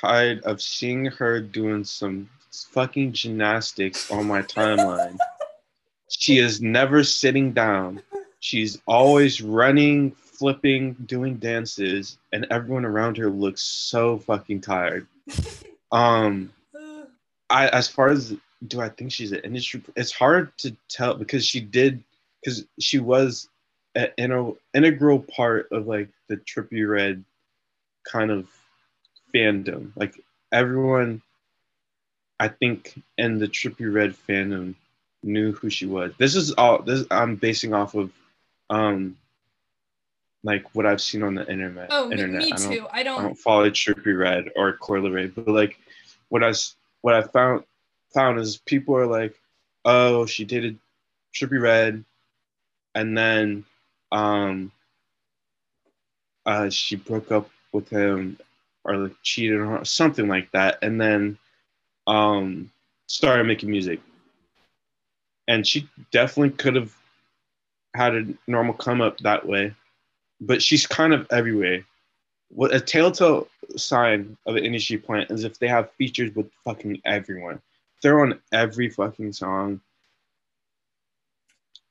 [0.00, 2.28] tired of seeing her doing some
[2.70, 5.16] fucking gymnastics on my timeline.
[6.10, 8.02] she is never sitting down.
[8.40, 15.06] She's always running, flipping, doing dances, and everyone around her looks so fucking tired.
[15.90, 16.52] Um,
[17.48, 18.34] I as far as
[18.66, 19.82] do I think she's an industry?
[19.96, 22.02] It's hard to tell because she did
[22.42, 23.48] because she was
[23.94, 27.24] an integral part of like the Trippie Redd
[28.04, 28.46] kind of
[29.34, 29.92] fandom.
[29.96, 30.20] Like
[30.52, 31.22] everyone,
[32.40, 34.74] I think in the Trippie Redd fandom
[35.22, 36.12] knew who she was.
[36.18, 38.12] This is all this I'm basing off of,
[38.70, 39.16] um,
[40.44, 41.88] like what I've seen on the internet.
[41.90, 42.42] Oh, me, internet.
[42.42, 42.86] me I don't too.
[42.92, 43.22] I I don't.
[43.22, 45.78] don't follow Trippie Redd or Coi Leray, but like
[46.28, 46.52] what I
[47.02, 47.64] what I found
[48.12, 49.34] found is people are like,
[49.84, 50.78] oh, she dated
[51.34, 52.04] Trippie Redd,
[52.94, 53.64] and then
[54.12, 54.72] um,
[56.46, 58.38] uh, she broke up with him
[58.84, 61.38] or like cheated on her, something like that, and then
[62.06, 62.70] um,
[63.06, 64.00] started making music.
[65.46, 66.94] And she definitely could have
[67.94, 69.74] had a normal come up that way,
[70.40, 71.84] but she's kind of everywhere.
[72.50, 77.00] What a telltale sign of an industry plant is if they have features with fucking
[77.04, 77.60] everyone.
[78.02, 79.80] They're on every fucking song.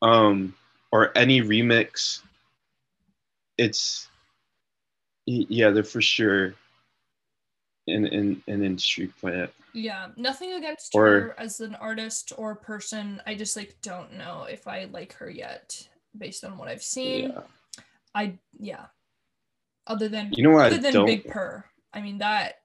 [0.01, 0.53] Um,
[0.91, 2.21] or any remix.
[3.57, 4.07] It's
[5.25, 6.53] yeah, they're for sure
[7.87, 9.51] in in an industry plant.
[9.73, 13.21] Yeah, nothing against Or- her as an artist or person.
[13.25, 15.87] I just like don't know if I like her yet
[16.17, 17.31] based on what I've seen.
[17.31, 17.41] Yeah.
[18.15, 18.85] I yeah.
[19.87, 21.65] Other than You know what other I than don't Big Purr.
[21.93, 22.61] I mean that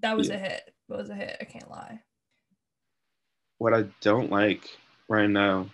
[0.00, 0.34] that was Yeah.
[0.34, 0.74] a hit.
[0.88, 1.36] That was a hit.
[1.40, 2.00] I can't lie.
[3.64, 4.76] What I don't like
[5.08, 5.70] right now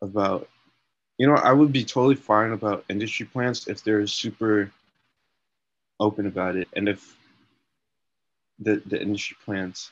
[0.00, 0.48] about
[1.18, 4.72] you know, I would be totally fine about industry plants if they're super
[6.00, 7.14] open about it and if
[8.58, 9.90] the the industry plants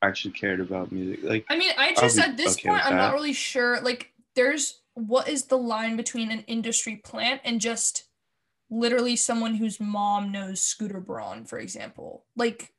[0.00, 1.22] actually cared about music.
[1.22, 3.82] Like I mean, I just at this okay point I'm not really sure.
[3.82, 8.04] Like, there's what is the line between an industry plant and just
[8.70, 12.24] literally someone whose mom knows Scooter Braun, for example?
[12.34, 12.72] Like,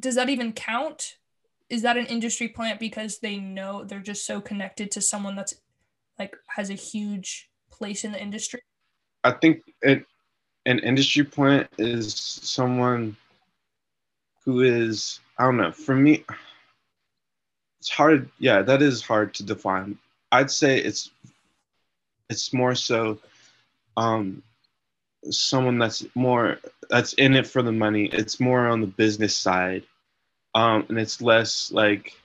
[0.00, 1.18] does that even count?
[1.68, 5.54] Is that an industry plant because they know they're just so connected to someone that's
[6.18, 8.60] like has a huge place in the industry?
[9.24, 10.06] I think it,
[10.66, 13.16] an industry plant is someone
[14.44, 15.72] who is I don't know.
[15.72, 16.24] For me,
[17.80, 18.30] it's hard.
[18.38, 19.98] Yeah, that is hard to define.
[20.32, 21.10] I'd say it's
[22.30, 23.18] it's more so
[23.96, 24.42] um,
[25.30, 28.06] someone that's more that's in it for the money.
[28.06, 29.82] It's more on the business side,
[30.56, 32.18] um, and it's less like,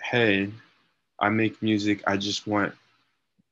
[0.00, 0.52] hey,
[1.18, 2.04] I make music.
[2.06, 2.74] I just want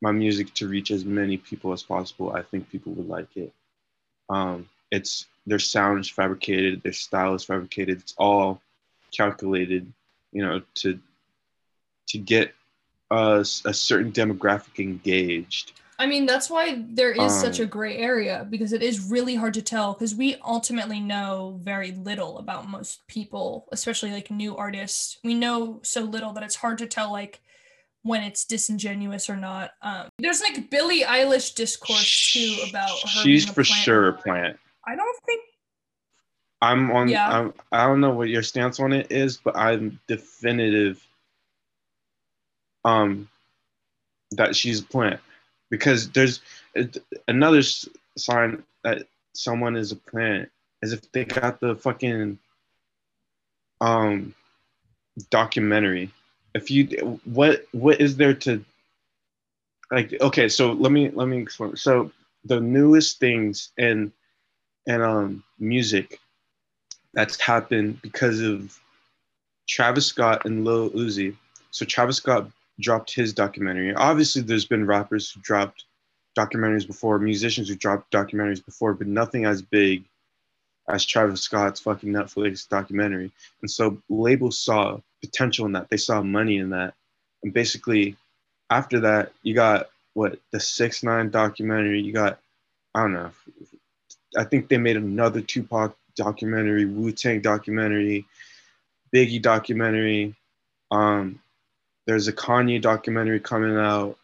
[0.01, 2.33] my music to reach as many people as possible.
[2.33, 3.53] I think people would like it.
[4.31, 7.99] Um, it's their sound is fabricated, their style is fabricated.
[7.99, 8.63] It's all
[9.11, 9.93] calculated,
[10.31, 11.01] you know, to
[12.11, 12.55] to get
[13.11, 15.73] a, a certain demographic engaged.
[16.01, 19.35] I mean, that's why there is such a Um, gray area because it is really
[19.35, 24.57] hard to tell because we ultimately know very little about most people, especially like new
[24.57, 25.19] artists.
[25.25, 27.41] We know so little that it's hard to tell like
[28.03, 29.73] when it's disingenuous or not.
[29.83, 33.23] Um, there's like Billie Eilish discourse too about her.
[33.23, 34.57] She's for sure a plant.
[34.87, 35.43] I don't think.
[36.63, 37.09] I'm on.
[37.09, 37.29] Yeah.
[37.29, 41.05] I'm, I don't know what your stance on it is, but I'm definitive.
[42.85, 43.29] Um,
[44.33, 45.21] that she's a plant,
[45.71, 46.41] because there's
[47.27, 47.63] another
[48.17, 50.51] sign that someone is a plant
[50.83, 52.39] is if they got the fucking
[53.81, 54.35] um
[55.31, 56.11] documentary.
[56.55, 58.65] If you what what is there to
[59.91, 60.15] like?
[60.21, 61.77] Okay, so let me let me explain.
[61.77, 62.11] So
[62.45, 64.13] the newest things in
[64.87, 66.19] and um music
[67.15, 68.79] that's happened because of
[69.69, 71.37] Travis Scott and Lil Uzi.
[71.71, 72.51] So Travis Scott
[72.81, 73.95] dropped his documentary.
[73.95, 75.85] Obviously, there's been rappers who dropped
[76.37, 80.05] documentaries before, musicians who dropped documentaries before, but nothing as big
[80.89, 83.31] as Travis Scott's fucking Netflix documentary.
[83.61, 85.91] And so labels saw potential in that.
[85.91, 86.95] They saw money in that.
[87.43, 88.17] And basically,
[88.71, 92.01] after that, you got what the Six Nine documentary.
[92.01, 92.39] You got
[92.95, 93.31] I don't know.
[94.37, 98.27] I think they made another Tupac documentary, Wu Tang documentary,
[99.15, 100.35] Biggie documentary.
[100.91, 101.41] Um,
[102.09, 104.17] there's a Kanye documentary coming out.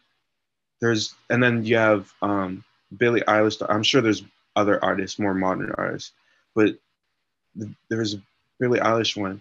[0.81, 2.63] There's and then you have um,
[2.97, 3.63] Billie Eilish.
[3.69, 4.23] I'm sure there's
[4.55, 6.11] other artists, more modern artists,
[6.55, 6.75] but
[7.57, 8.21] th- there a
[8.59, 9.39] Billie Eilish one,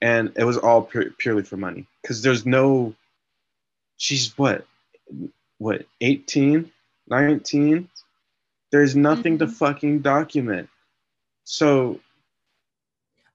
[0.00, 2.94] and it was all pu- purely for money because there's no.
[3.98, 4.66] She's what,
[5.58, 6.70] what 18,
[7.08, 7.88] 19?
[8.72, 9.52] There's nothing to Mhm.
[9.52, 10.68] fucking document.
[11.44, 12.00] So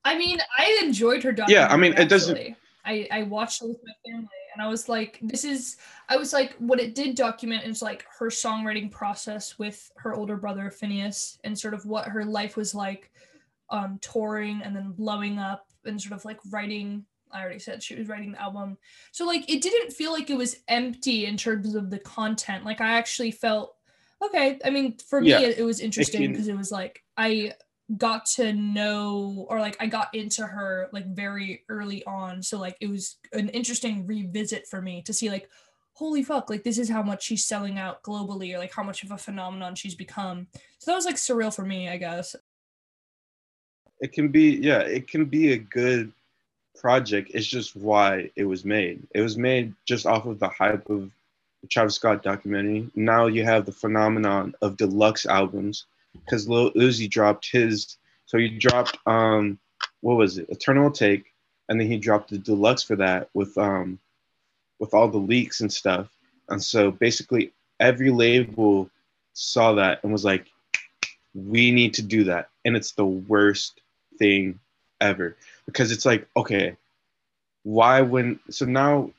[0.03, 1.53] I mean, I enjoyed her documentary.
[1.67, 4.27] Yeah, I mean, it doesn't- I I watched it with my family,
[4.59, 5.77] and I was like, this is.
[6.09, 10.35] I was like, what it did document is like her songwriting process with her older
[10.35, 13.09] brother Finneas, and sort of what her life was like,
[13.69, 17.05] um, touring and then blowing up, and sort of like writing.
[17.31, 18.77] I already said she was writing the album,
[19.13, 22.65] so like it didn't feel like it was empty in terms of the content.
[22.65, 23.77] Like I actually felt
[24.21, 24.59] okay.
[24.65, 27.53] I mean, for Yeah, me, it, it was interesting because it was like I
[27.97, 32.43] got to know or like I got into her like very early on.
[32.43, 35.49] So like it was an interesting revisit for me to see like
[35.93, 39.03] holy fuck, like this is how much she's selling out globally or like how much
[39.03, 40.47] of a phenomenon she's become.
[40.77, 42.35] So that was like surreal for me, I guess.
[43.99, 46.11] it can be yeah it can be a good
[46.77, 50.89] project it's just why it was made it was made just off of the hype
[50.89, 51.11] of
[51.61, 57.09] the travis scott documentary now you have the phenomenon of deluxe albums because lil uzi
[57.09, 59.59] dropped his so he dropped um
[60.01, 60.49] what was it?
[60.49, 61.25] Eternal Atake
[61.67, 63.99] and then he dropped the deluxe for that with um
[64.79, 66.07] with all the leaks and stuff.
[66.47, 68.89] And so basically every label
[69.33, 70.47] saw that and was like
[71.33, 72.49] we need to do that.
[72.65, 73.81] And it's the worst
[74.17, 74.59] thing
[75.01, 75.35] ever.
[75.65, 76.77] Because it's like okay
[77.63, 79.11] why when so now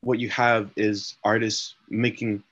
[0.00, 2.42] what you have is artists making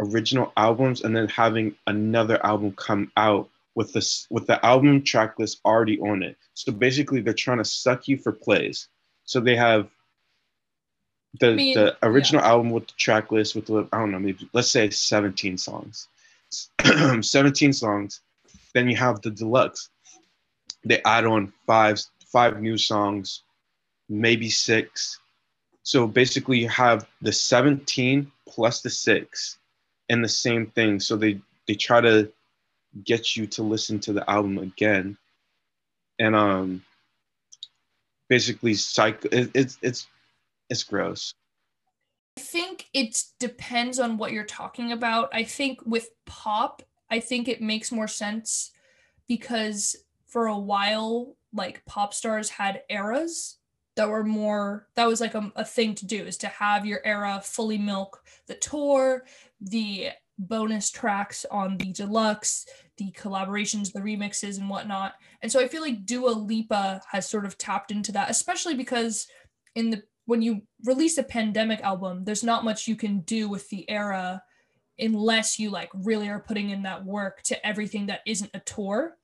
[0.00, 5.38] original albums and then having another album come out with this with the album track
[5.38, 6.36] list already on it.
[6.54, 8.88] So basically they're trying to suck you for plays.
[9.24, 9.88] So they have
[11.38, 14.18] the I mean, the original album with the track list with the i don't know
[14.18, 16.08] maybe let's say 17 songs.
[17.20, 18.20] 17 songs.
[18.74, 19.90] Then you have the deluxe.
[20.84, 22.00] They add on five
[22.32, 23.42] five new songs
[24.08, 25.18] maybe six.
[25.82, 29.59] So basically you have the 17 plus the six
[30.10, 31.00] and the same thing.
[31.00, 32.30] So they they try to
[33.04, 35.16] get you to listen to the album again.
[36.18, 36.84] And um
[38.28, 40.06] basically psych it, it's it's
[40.68, 41.32] it's gross.
[42.36, 45.30] I think it depends on what you're talking about.
[45.32, 48.72] I think with pop, I think it makes more sense
[49.28, 49.96] because
[50.26, 53.59] for a while, like pop stars had eras
[54.00, 57.02] that were more, that was like a, a thing to do is to have your
[57.04, 59.26] era fully milk the tour,
[59.60, 60.08] the
[60.38, 62.64] bonus tracks on the deluxe,
[62.96, 65.16] the collaborations, the remixes, and whatnot.
[65.42, 69.26] And so I feel like Dua Lipa has sort of tapped into that, especially because
[69.74, 73.68] in the when you release a pandemic album, there's not much you can do with
[73.68, 74.42] the era
[74.98, 79.18] unless you like really are putting in that work to everything that isn't a tour.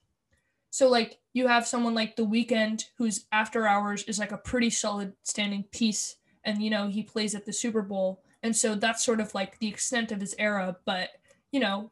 [0.70, 4.70] So like you have someone like The Weeknd whose After Hours is like a pretty
[4.70, 9.04] solid standing piece and you know he plays at the Super Bowl and so that's
[9.04, 11.10] sort of like the extent of his era but
[11.50, 11.90] you know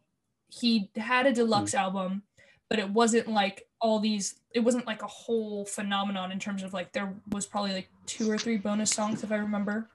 [0.49, 1.79] he had a deluxe hmm.
[1.79, 2.23] album
[2.69, 6.73] but it wasn't like all these it wasn't like a whole phenomenon in terms of
[6.73, 9.91] like there was probably like two or three bonus songs if I remember.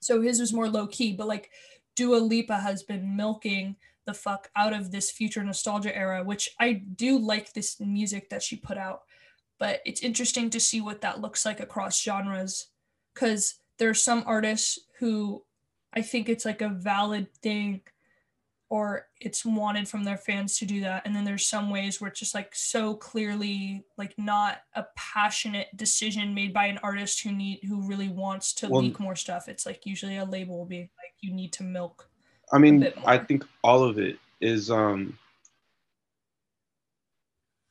[0.00, 1.50] So his was more low key, but like
[1.94, 6.72] Dua Lipa has been milking the fuck out of this future nostalgia era, which I
[6.72, 9.02] do like this music that she put out.
[9.58, 12.68] But it's interesting to see what that looks like across genres
[13.14, 15.44] because there are some artists who
[15.92, 17.82] I think it's like a valid thing
[18.72, 22.08] or it's wanted from their fans to do that and then there's some ways where
[22.08, 27.30] it's just like so clearly like not a passionate decision made by an artist who
[27.32, 30.64] need who really wants to well, leak more stuff it's like usually a label will
[30.64, 32.08] be like you need to milk
[32.52, 35.18] i mean i think all of it is um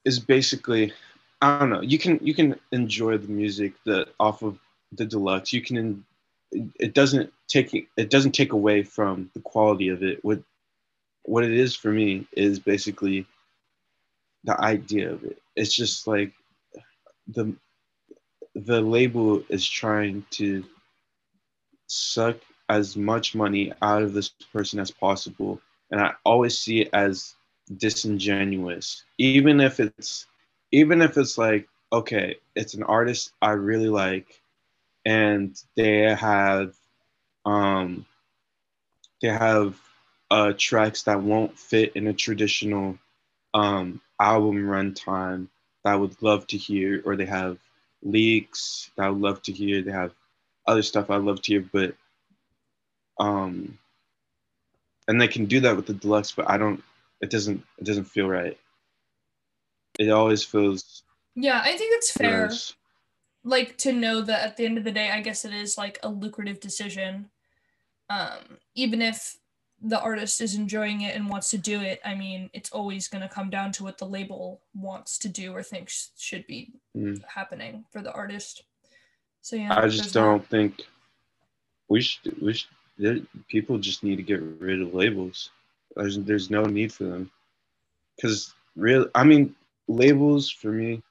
[0.05, 0.91] is basically
[1.41, 4.57] i don't know you can you can enjoy the music that off of
[4.91, 5.53] the deluxe.
[5.53, 6.03] You can
[6.79, 10.23] it doesn't take it doesn't take away from the quality of it.
[10.23, 10.39] What
[11.23, 13.25] what it is for me is basically
[14.43, 15.37] the idea of it.
[15.55, 16.31] It's just like
[17.27, 17.53] the
[18.55, 20.63] the label is trying to
[21.87, 22.37] suck
[22.71, 25.61] as much money out of this person as possible
[25.91, 27.35] and i always see it as
[27.77, 30.27] disingenuous even if it's
[30.71, 34.41] even if it's like okay it's an artist i really like
[35.05, 36.75] and they have
[37.45, 38.05] um
[39.21, 39.79] they have
[40.31, 42.97] uh, tracks that won't fit in a traditional
[43.53, 45.47] um, album runtime
[45.83, 47.57] that I would love to hear, or they have
[48.03, 49.81] leaks that I would love to hear.
[49.81, 50.13] They have
[50.67, 51.95] other stuff I'd love to hear, but
[53.19, 53.77] um,
[55.07, 56.83] and they can do that with the deluxe, but I don't.
[57.21, 57.63] It doesn't.
[57.77, 58.57] It doesn't feel right.
[59.99, 61.03] It always feels.
[61.35, 62.47] Yeah, I think it's fair.
[62.47, 62.75] Gross.
[63.43, 65.99] Like to know that at the end of the day, I guess it is like
[66.03, 67.29] a lucrative decision.
[68.09, 69.37] Um, even if
[69.81, 73.21] the artist is enjoying it and wants to do it, I mean, it's always going
[73.21, 77.19] to come down to what the label wants to do or thinks should be mm.
[77.27, 78.63] happening for the artist.
[79.41, 80.49] So yeah, I just don't that.
[80.49, 80.83] think
[81.89, 82.39] we should.
[82.41, 82.69] We should.
[83.47, 85.49] People just need to get rid of labels.
[85.95, 87.31] There's there's no need for them
[88.15, 89.07] because real.
[89.15, 89.55] I mean,
[89.87, 91.01] labels for me.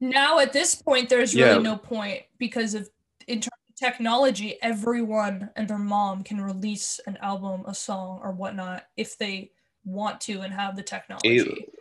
[0.00, 1.58] Now at this point, there's really yeah.
[1.58, 2.90] no point because of
[3.26, 8.32] in terms of technology, everyone and their mom can release an album, a song, or
[8.32, 9.50] whatnot if they
[9.84, 11.38] want to and have the technology.
[11.38, 11.74] It,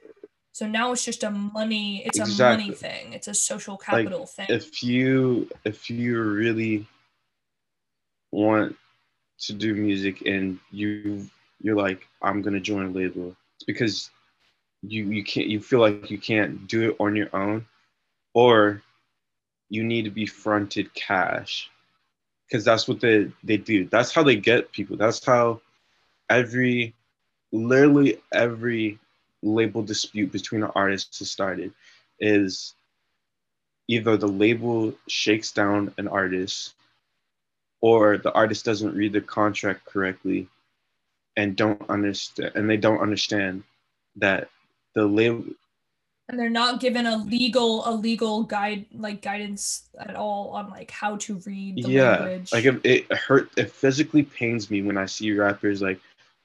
[0.53, 2.03] so now it's just a money.
[2.05, 2.45] It's exactly.
[2.45, 3.13] a money thing.
[3.13, 4.45] It's a social capital like, thing.
[4.49, 6.85] If you if you really
[8.31, 8.75] want
[9.39, 11.27] to do music and you
[11.61, 14.09] you're like I'm gonna join a label, it's because
[14.81, 17.65] you you can't you feel like you can't do it on your own,
[18.33, 18.81] or
[19.69, 21.69] you need to be fronted cash
[22.47, 23.87] because that's what they they do.
[23.87, 24.97] That's how they get people.
[24.97, 25.61] That's how
[26.29, 26.93] every
[27.51, 28.99] literally every
[29.41, 31.73] label dispute between the artists has started
[32.19, 32.73] is
[33.87, 36.73] either the label shakes down an artist
[37.83, 40.47] or the artist doesn't read the contract correctly
[41.35, 43.61] and don't understand and they don't understand
[44.15, 44.49] that
[44.95, 45.43] the label
[46.29, 50.89] and they're not given a legal a legal guide like guidance at all on like
[50.89, 52.53] how to read the yeah language.
[52.53, 55.99] like it, it hurt it physically pains me when i see rappers like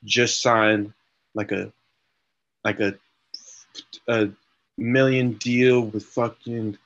[0.04, 0.92] just sign
[1.34, 1.72] like a
[2.64, 2.94] like a
[4.08, 4.28] a
[4.76, 6.76] million deal with fucking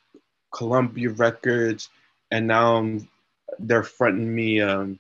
[0.50, 1.88] columbia records
[2.30, 3.08] and now I'm,
[3.58, 4.98] they're fronting me um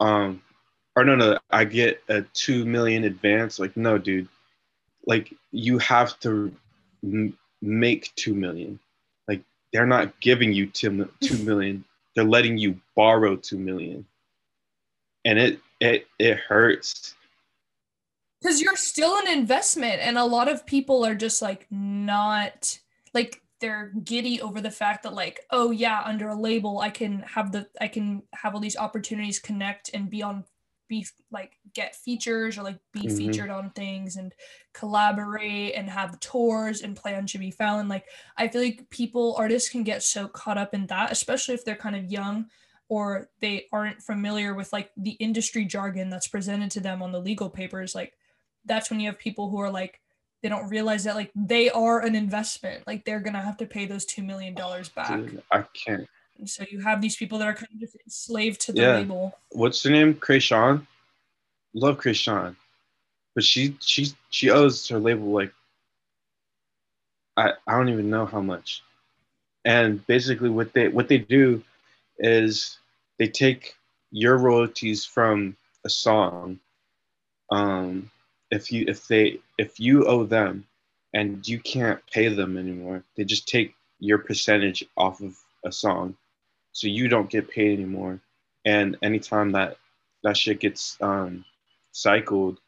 [0.00, 0.42] um
[0.96, 3.58] or no no i get a two million advance.
[3.58, 4.28] Like no dude.
[5.06, 6.54] Like you have to
[7.02, 8.78] m- make 2 million.
[9.26, 11.84] Like they're not giving you two, 2 million.
[12.14, 14.06] They're letting you borrow 2 million.
[15.24, 17.14] And it it it hurts.
[18.40, 22.78] Because you're still an investment and a lot of people are just like not
[23.12, 27.20] like they're giddy over the fact that like oh yeah under a label i can
[27.20, 30.44] have the i can have all these opportunities connect and be on
[30.88, 33.16] be like get features or like be mm-hmm.
[33.16, 34.34] featured on things and
[34.72, 37.88] collaborate and have tours and play on Jimmy Fallon.
[37.88, 38.06] Like
[38.36, 41.76] I feel like people artists can get so caught up in that, especially if they're
[41.76, 42.46] kind of young
[42.88, 47.20] or they aren't familiar with like the industry jargon that's presented to them on the
[47.20, 47.94] legal papers.
[47.94, 48.14] Like
[48.64, 50.00] that's when you have people who are like
[50.42, 52.86] they don't realize that like they are an investment.
[52.86, 55.08] Like they're gonna have to pay those two million dollars back.
[55.10, 56.08] Dude, I can't
[56.38, 58.96] and so you have these people that are kind of just enslaved to the yeah.
[58.96, 59.36] label.
[59.50, 60.14] What's her name?
[60.14, 60.86] Kreayshawn.
[61.74, 62.56] Love Kreayshawn,
[63.34, 65.52] but she she she owes her label like
[67.36, 68.82] I I don't even know how much.
[69.64, 71.62] And basically, what they what they do
[72.18, 72.78] is
[73.18, 73.74] they take
[74.10, 76.58] your royalties from a song.
[77.50, 78.10] Um,
[78.50, 80.66] if you if they if you owe them
[81.12, 86.16] and you can't pay them anymore, they just take your percentage off of a song
[86.72, 88.20] so you don't get paid anymore.
[88.64, 89.76] And anytime that
[90.22, 91.44] that shit gets um,
[91.92, 92.60] cycled,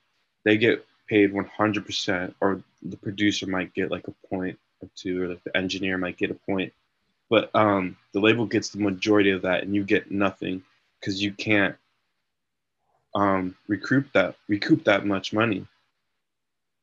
[0.44, 5.28] they get paid 100%, or the producer might get like a point or two, or
[5.28, 6.72] like the engineer might get a point.
[7.28, 10.62] But um, the label gets the majority of that, and you get nothing.
[10.98, 11.76] because you can't
[13.14, 15.66] um, recoup that recoup that much money.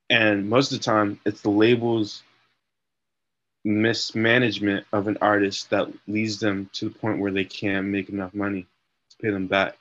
[0.09, 2.23] And most of the time, it's the labels
[3.67, 8.33] mismanagement of an artist that leads them to the point where they can't make enough
[8.33, 8.65] money
[9.09, 9.77] to pay them back.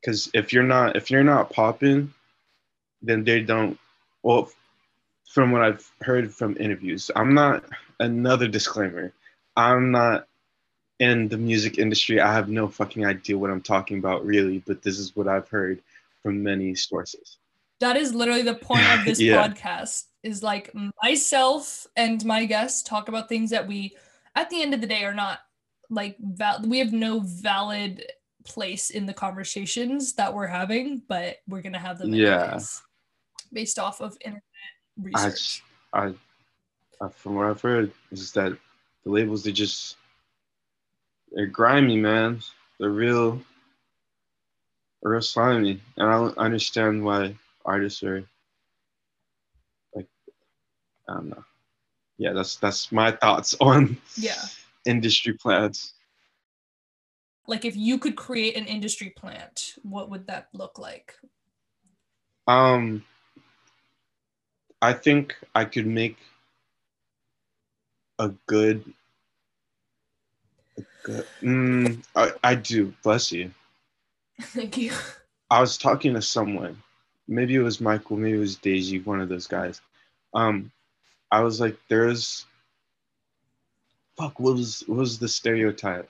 [0.00, 2.12] Because if you're not if you're not popping,
[3.02, 3.78] then they don't.
[4.22, 4.50] Well,
[5.28, 7.64] from what I've heard from interviews, I'm not
[7.98, 9.12] another disclaimer.
[9.56, 10.26] I'm not
[11.00, 12.20] in the music industry.
[12.20, 15.48] I have no fucking idea what I'm talking about, really, but this is what I've
[15.48, 15.80] heard
[16.22, 17.38] from many sources.
[17.80, 19.46] That is literally the point of this yeah.
[19.46, 20.72] podcast is like
[21.02, 23.96] myself and my guests talk about things that we
[24.34, 25.40] at the end of the day are not
[25.90, 28.04] like val- we have no valid
[28.44, 32.58] place in the conversations that we're having, but we're gonna have them yeah.
[33.52, 34.42] based off of internet
[35.00, 35.62] research.
[35.92, 36.14] I,
[37.00, 38.56] I, from what I've heard is that
[39.04, 39.96] the labels they just
[41.32, 42.40] they're grimy, man.
[42.78, 43.40] They're real,
[45.02, 47.34] real slimy, and I don't understand why
[47.68, 48.24] artists are
[49.94, 50.06] like,
[51.08, 51.44] I don't know.
[52.16, 54.42] Yeah, that's that's my thoughts on yeah
[54.86, 55.94] industry plants.
[57.46, 61.14] Like, if you could create an industry plant, what would that look like?
[62.46, 63.04] Um,
[64.82, 66.18] I think I could make
[68.18, 68.84] a good
[71.42, 72.94] Mm, I, I do.
[73.02, 73.50] Bless you.
[74.40, 74.92] Thank you.
[75.50, 76.82] I was talking to someone.
[77.28, 78.16] Maybe it was Michael.
[78.16, 78.98] Maybe it was Daisy.
[78.98, 79.80] One of those guys.
[80.34, 80.72] Um,
[81.30, 82.46] I was like, "There's,
[84.16, 84.40] fuck.
[84.40, 86.08] What was what was the stereotype?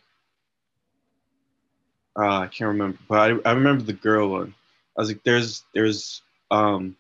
[2.16, 4.54] Uh, I can't remember, but I, I remember the girl one.
[4.96, 6.96] I was like, "There's there's um,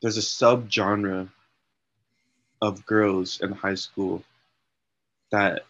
[0.00, 1.28] there's a sub genre
[2.62, 4.24] of girls in high school
[5.30, 5.64] that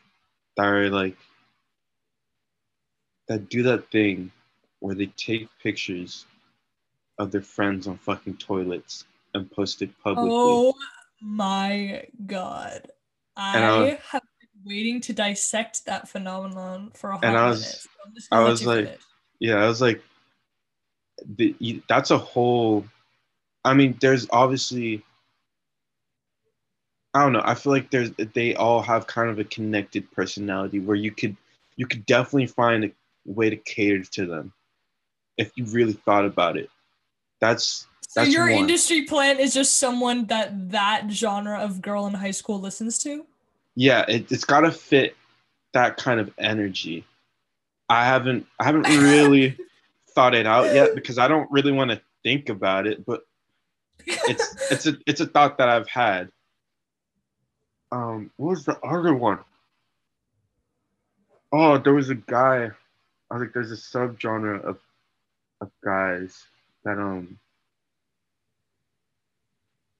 [0.56, 1.16] that are like
[3.28, 4.30] that do that thing
[4.80, 6.26] where they take pictures
[7.18, 9.04] of their friends on fucking toilets
[9.34, 10.30] and posted publicly.
[10.32, 10.74] Oh
[11.20, 12.88] my god.
[13.36, 17.88] I, I have been waiting to dissect that phenomenon for a hot and I was,
[18.30, 19.00] I was like, finish.
[19.40, 20.02] yeah, I was like,
[21.36, 22.84] the, that's a whole.
[23.64, 25.02] I mean, there's obviously.
[27.14, 27.42] I don't know.
[27.44, 31.36] I feel like there's they all have kind of a connected personality where you could
[31.76, 32.90] you could definitely find a
[33.24, 34.52] way to cater to them
[35.38, 36.70] if you really thought about it.
[37.44, 38.52] That's so that's your one.
[38.52, 43.26] industry plan is just someone that that genre of girl in high school listens to.
[43.74, 45.14] Yeah, it, it's got to fit
[45.74, 47.04] that kind of energy.
[47.90, 49.58] I haven't I haven't really
[50.14, 53.26] thought it out yet because I don't really want to think about it, but
[54.06, 56.30] it's it's a it's a thought that I've had.
[57.92, 59.40] Um, what was the other one?
[61.52, 62.70] Oh, there was a guy.
[63.30, 64.78] I was like, there's a subgenre of
[65.60, 66.46] of guys
[66.84, 67.38] that um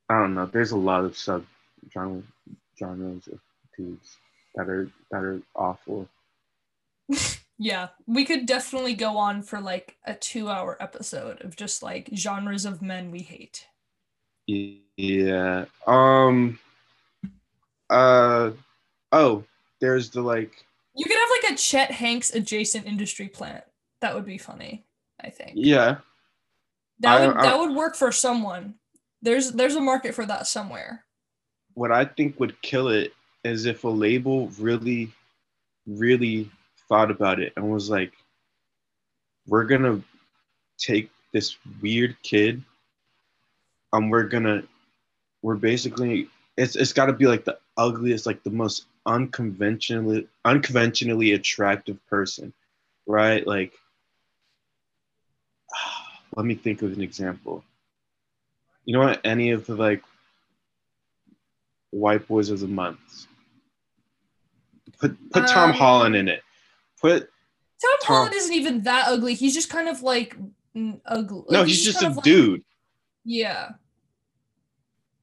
[0.09, 0.47] I don't know.
[0.47, 1.45] There's a lot of sub
[1.93, 2.23] genre
[2.79, 3.41] genres of
[3.77, 4.17] dudes
[4.55, 6.09] that are that are awful.
[7.59, 12.65] yeah, we could definitely go on for like a two-hour episode of just like genres
[12.65, 13.67] of men we hate.
[14.47, 15.65] Yeah.
[15.87, 16.59] Um.
[17.89, 18.51] Uh.
[19.11, 19.45] Oh,
[19.81, 23.65] there's the like you could have like a Chet Hanks adjacent industry plant.
[24.01, 24.85] That would be funny.
[25.21, 25.53] I think.
[25.55, 25.99] Yeah.
[27.05, 28.75] That would I, that would work for someone.
[29.23, 31.05] There's there's a market for that somewhere.
[31.75, 33.13] What I think would kill it
[33.43, 35.11] is if a label really,
[35.87, 36.51] really
[36.89, 38.13] thought about it and was like,
[39.47, 40.01] we're gonna
[40.79, 42.63] take this weird kid
[43.93, 44.63] and we're gonna
[45.43, 51.33] we're basically it's it's got to be like the ugliest like the most unconventionally unconventionally
[51.33, 52.53] attractive person,
[53.07, 53.47] right?
[53.47, 53.73] Like,
[56.37, 57.65] let me think of an example.
[58.85, 59.21] You know what?
[59.25, 60.03] Any of the like
[61.91, 63.27] white boys of the month.
[65.01, 66.43] Put put um, Tom Holland in it.
[67.01, 67.31] Put
[67.81, 69.35] Tom, Tom, Holland isn't even that ugly.
[69.35, 70.37] He's just kind of like
[71.07, 71.45] ugly.
[71.51, 72.53] No, he's, he's just a dude.
[72.53, 72.63] Like,
[73.25, 73.71] yeah.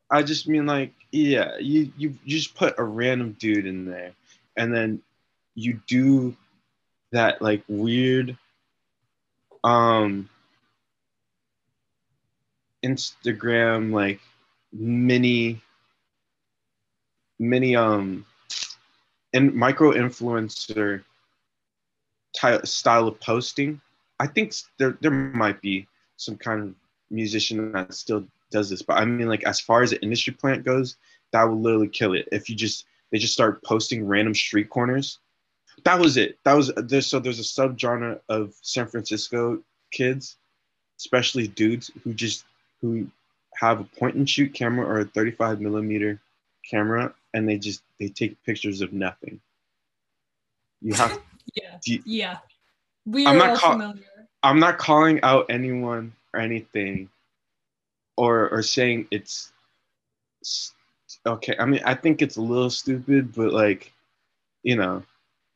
[0.09, 4.11] I just mean like, yeah, you, you you just put a random dude in there,
[4.57, 5.01] and then
[5.55, 6.35] you do
[7.11, 8.37] that like weird
[9.63, 10.29] um
[12.83, 14.19] Instagram like
[14.73, 15.61] mini
[17.39, 18.25] mini um
[19.33, 21.03] and micro influencer
[22.35, 23.81] ty- style of posting.
[24.19, 25.87] I think there there might be
[26.17, 26.75] some kind of
[27.09, 28.81] musician that still does this.
[28.81, 30.97] But I mean, like as far as the industry plant goes,
[31.31, 35.19] that will literally kill it if you just they just start posting random street corners.
[35.83, 36.37] that was it.
[36.43, 40.37] That was there's so there's a subgenre of San Francisco kids,
[40.99, 42.45] especially dudes who just
[42.81, 43.07] who
[43.55, 46.19] have a point and shoot camera or a 35 millimeter
[46.69, 49.39] camera and they just they take pictures of nothing.
[50.81, 51.19] You have
[51.53, 51.77] Yeah.
[51.85, 52.37] you- Yeah.
[53.05, 54.03] We I'm are not all call- familiar.
[54.43, 57.09] I'm not calling out anyone or anything
[58.17, 59.51] or or saying it's
[61.25, 61.55] okay.
[61.59, 63.91] I mean, I think it's a little stupid, but like,
[64.63, 65.03] you know,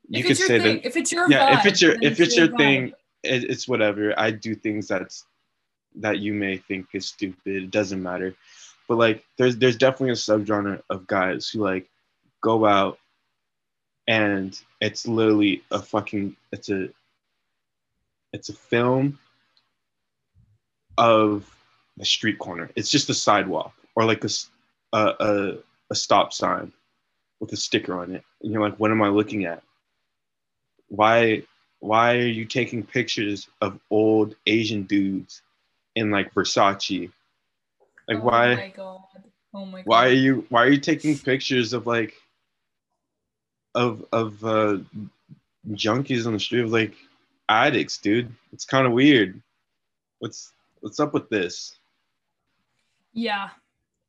[0.10, 2.36] you if could say thing, that if it's your yeah, if it's your if it's
[2.38, 2.94] your thing,
[3.24, 4.14] it, it's whatever.
[4.20, 5.26] I do things that's
[5.98, 7.64] that you may think is stupid.
[7.64, 8.36] It doesn't matter.
[8.88, 11.90] But like there's there's definitely a subgenre of guys who like
[12.42, 13.00] go out
[14.08, 16.90] and it's literally a fucking it's a
[18.34, 19.18] it's a film
[20.98, 21.50] of
[21.98, 22.70] the street corner.
[22.76, 24.50] It's just a sidewalk or like this
[24.94, 25.58] a
[25.90, 26.72] a stop sign
[27.40, 28.24] with a sticker on it.
[28.42, 29.64] And you're like, what am I looking at?
[30.90, 31.44] Why
[31.80, 35.42] why are you taking pictures of old Asian dudes
[35.96, 37.12] in like Versace?
[38.08, 39.02] Like oh why my god.
[39.54, 39.88] Oh my god.
[39.88, 42.14] why are you why are you taking pictures of like
[43.74, 44.78] of of uh
[45.72, 46.94] junkies on the street of like
[47.50, 49.42] addicts dude it's kind of weird
[50.20, 51.76] what's what's up with this
[53.14, 53.50] Yeah.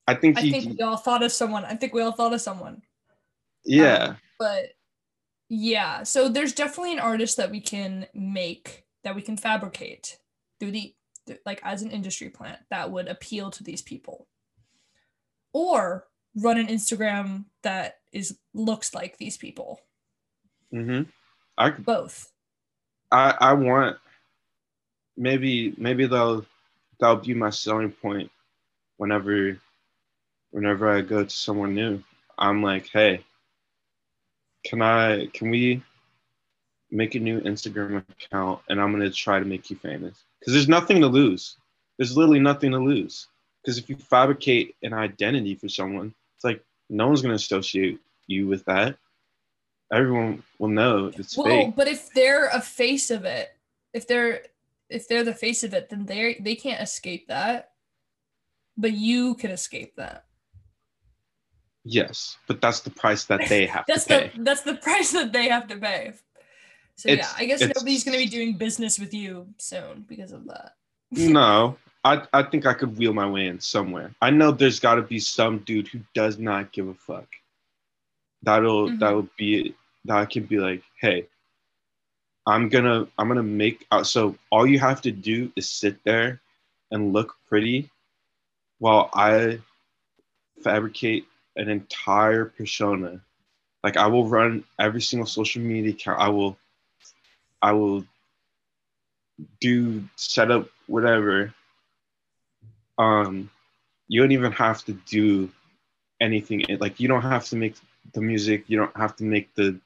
[0.07, 1.65] i think I think we all thought of someone.
[1.65, 2.83] I think we all thought of someone.
[3.65, 4.73] yeah Um, but
[5.49, 10.19] yeah, so there's definitely an artist that we can make that we can fabricate
[10.59, 10.95] through the th-
[11.45, 14.27] like as an industry plant that would appeal to these people.
[15.53, 19.81] Or run an Instagram that is looks like these people.
[20.71, 21.03] hmm
[21.59, 22.33] i Both.
[23.11, 23.97] i i want
[25.17, 26.45] maybe maybe they'll
[27.01, 28.31] that'll be my selling point
[28.99, 29.59] whenever
[30.51, 32.03] whenever i go to someone new
[32.39, 33.25] i'm like hey
[34.65, 35.83] can i can we
[36.91, 40.53] make a new instagram account and i'm going to try to make you famous because
[40.55, 41.57] there's nothing to lose
[41.99, 43.29] there's literally nothing to lose
[43.63, 47.99] because if you fabricate an identity for someone it's like no one's going to associate
[48.27, 48.97] you with that
[49.93, 53.57] everyone will know it's Well, fake but if they're a face of it,
[53.93, 54.43] if they're
[54.89, 57.71] if they're the face of it, then they they can't escape that.
[58.77, 60.27] But you can escape that.
[61.85, 64.33] Yes, but that's the price that they have That's to pay.
[64.37, 66.15] the that's the price that they have to pay.
[66.97, 70.47] So It's- yeah, I guess nobody's gonna be doing business with you soon because of
[70.47, 70.75] that.
[71.13, 74.15] no, I, I think I could wheel my way in somewhere.
[74.23, 77.27] I know there's got to be some dude who does not give a fuck.
[78.43, 78.99] That'll Mhm.
[78.99, 79.75] that'll be it.
[80.05, 81.27] that I can be like, hey,
[82.47, 84.07] I'm gonna I'm gonna make out.
[84.07, 86.41] So all you have to do is sit there
[86.93, 87.91] and look pretty,
[88.79, 89.59] while I
[90.63, 93.21] fabricate an entire persona.
[93.83, 96.21] Like I will run every single social media account.
[96.21, 96.57] I will
[97.67, 98.05] I will
[99.61, 101.53] do set up whatever.
[102.97, 103.51] Um,
[104.07, 105.51] you don't even have to do
[106.21, 106.65] anything.
[106.79, 107.75] Like you don't have to make
[108.15, 108.67] the music.
[108.69, 109.81] You don't have to make the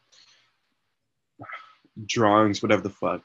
[2.05, 2.61] drawings.
[2.61, 3.23] Whatever the fuck.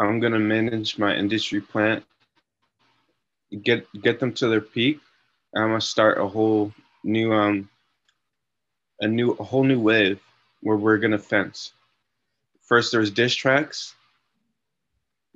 [0.00, 2.02] I'm gonna manage my industry plant.
[3.62, 5.00] Get get them to their peak.
[5.52, 6.72] and I'm gonna start a whole
[7.04, 7.68] new um
[9.00, 10.18] a new a whole new wave
[10.62, 11.74] where we're gonna fence.
[12.64, 13.94] First there was dish tracks.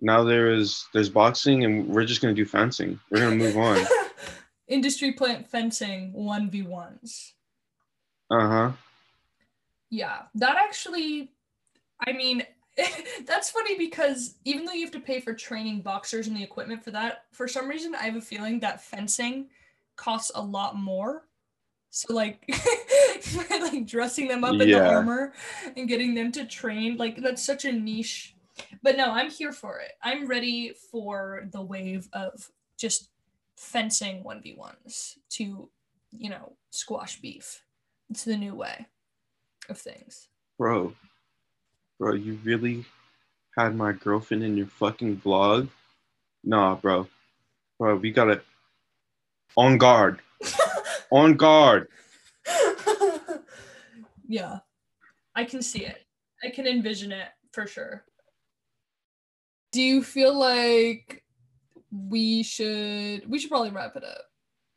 [0.00, 2.98] Now there is there's boxing and we're just gonna do fencing.
[3.10, 3.84] We're gonna move on.
[4.68, 7.34] Industry plant fencing one v ones.
[8.30, 8.72] Uh-huh.
[9.90, 11.32] Yeah, that actually,
[12.06, 12.44] I mean,
[13.26, 16.84] that's funny because even though you have to pay for training boxers and the equipment
[16.84, 19.48] for that, for some reason, I have a feeling that fencing
[19.96, 21.24] costs a lot more.
[21.90, 22.44] So like,
[23.50, 25.32] like dressing them up in the armor
[25.76, 28.34] and getting them to train, like that's such a niche.
[28.82, 29.92] But no, I'm here for it.
[30.02, 33.10] I'm ready for the wave of just
[33.56, 35.68] fencing 1v1s to,
[36.10, 37.62] you know, squash beef.
[38.10, 38.86] It's the new way
[39.68, 40.28] of things.
[40.58, 40.94] Bro.
[41.98, 42.84] Bro, you really
[43.56, 45.68] had my girlfriend in your fucking vlog?
[46.44, 47.08] Nah, bro.
[47.78, 48.40] Bro, we gotta
[49.56, 50.20] on guard.
[51.10, 51.88] On guard.
[54.28, 54.58] yeah.
[55.34, 56.04] I can see it.
[56.44, 58.04] I can envision it for sure.
[59.72, 61.22] Do you feel like
[61.90, 64.22] we should we should probably wrap it up?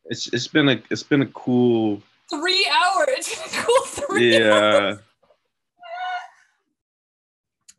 [0.05, 3.07] It's it's been a it's been a cool Three hours.
[3.17, 4.95] It's been a cool three yeah.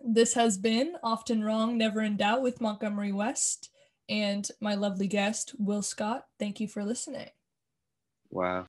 [0.04, 3.70] This has been Often Wrong, Never in Doubt with Montgomery West
[4.08, 6.26] and my lovely guest, Will Scott.
[6.38, 7.28] Thank you for listening.
[8.32, 8.66] Wow.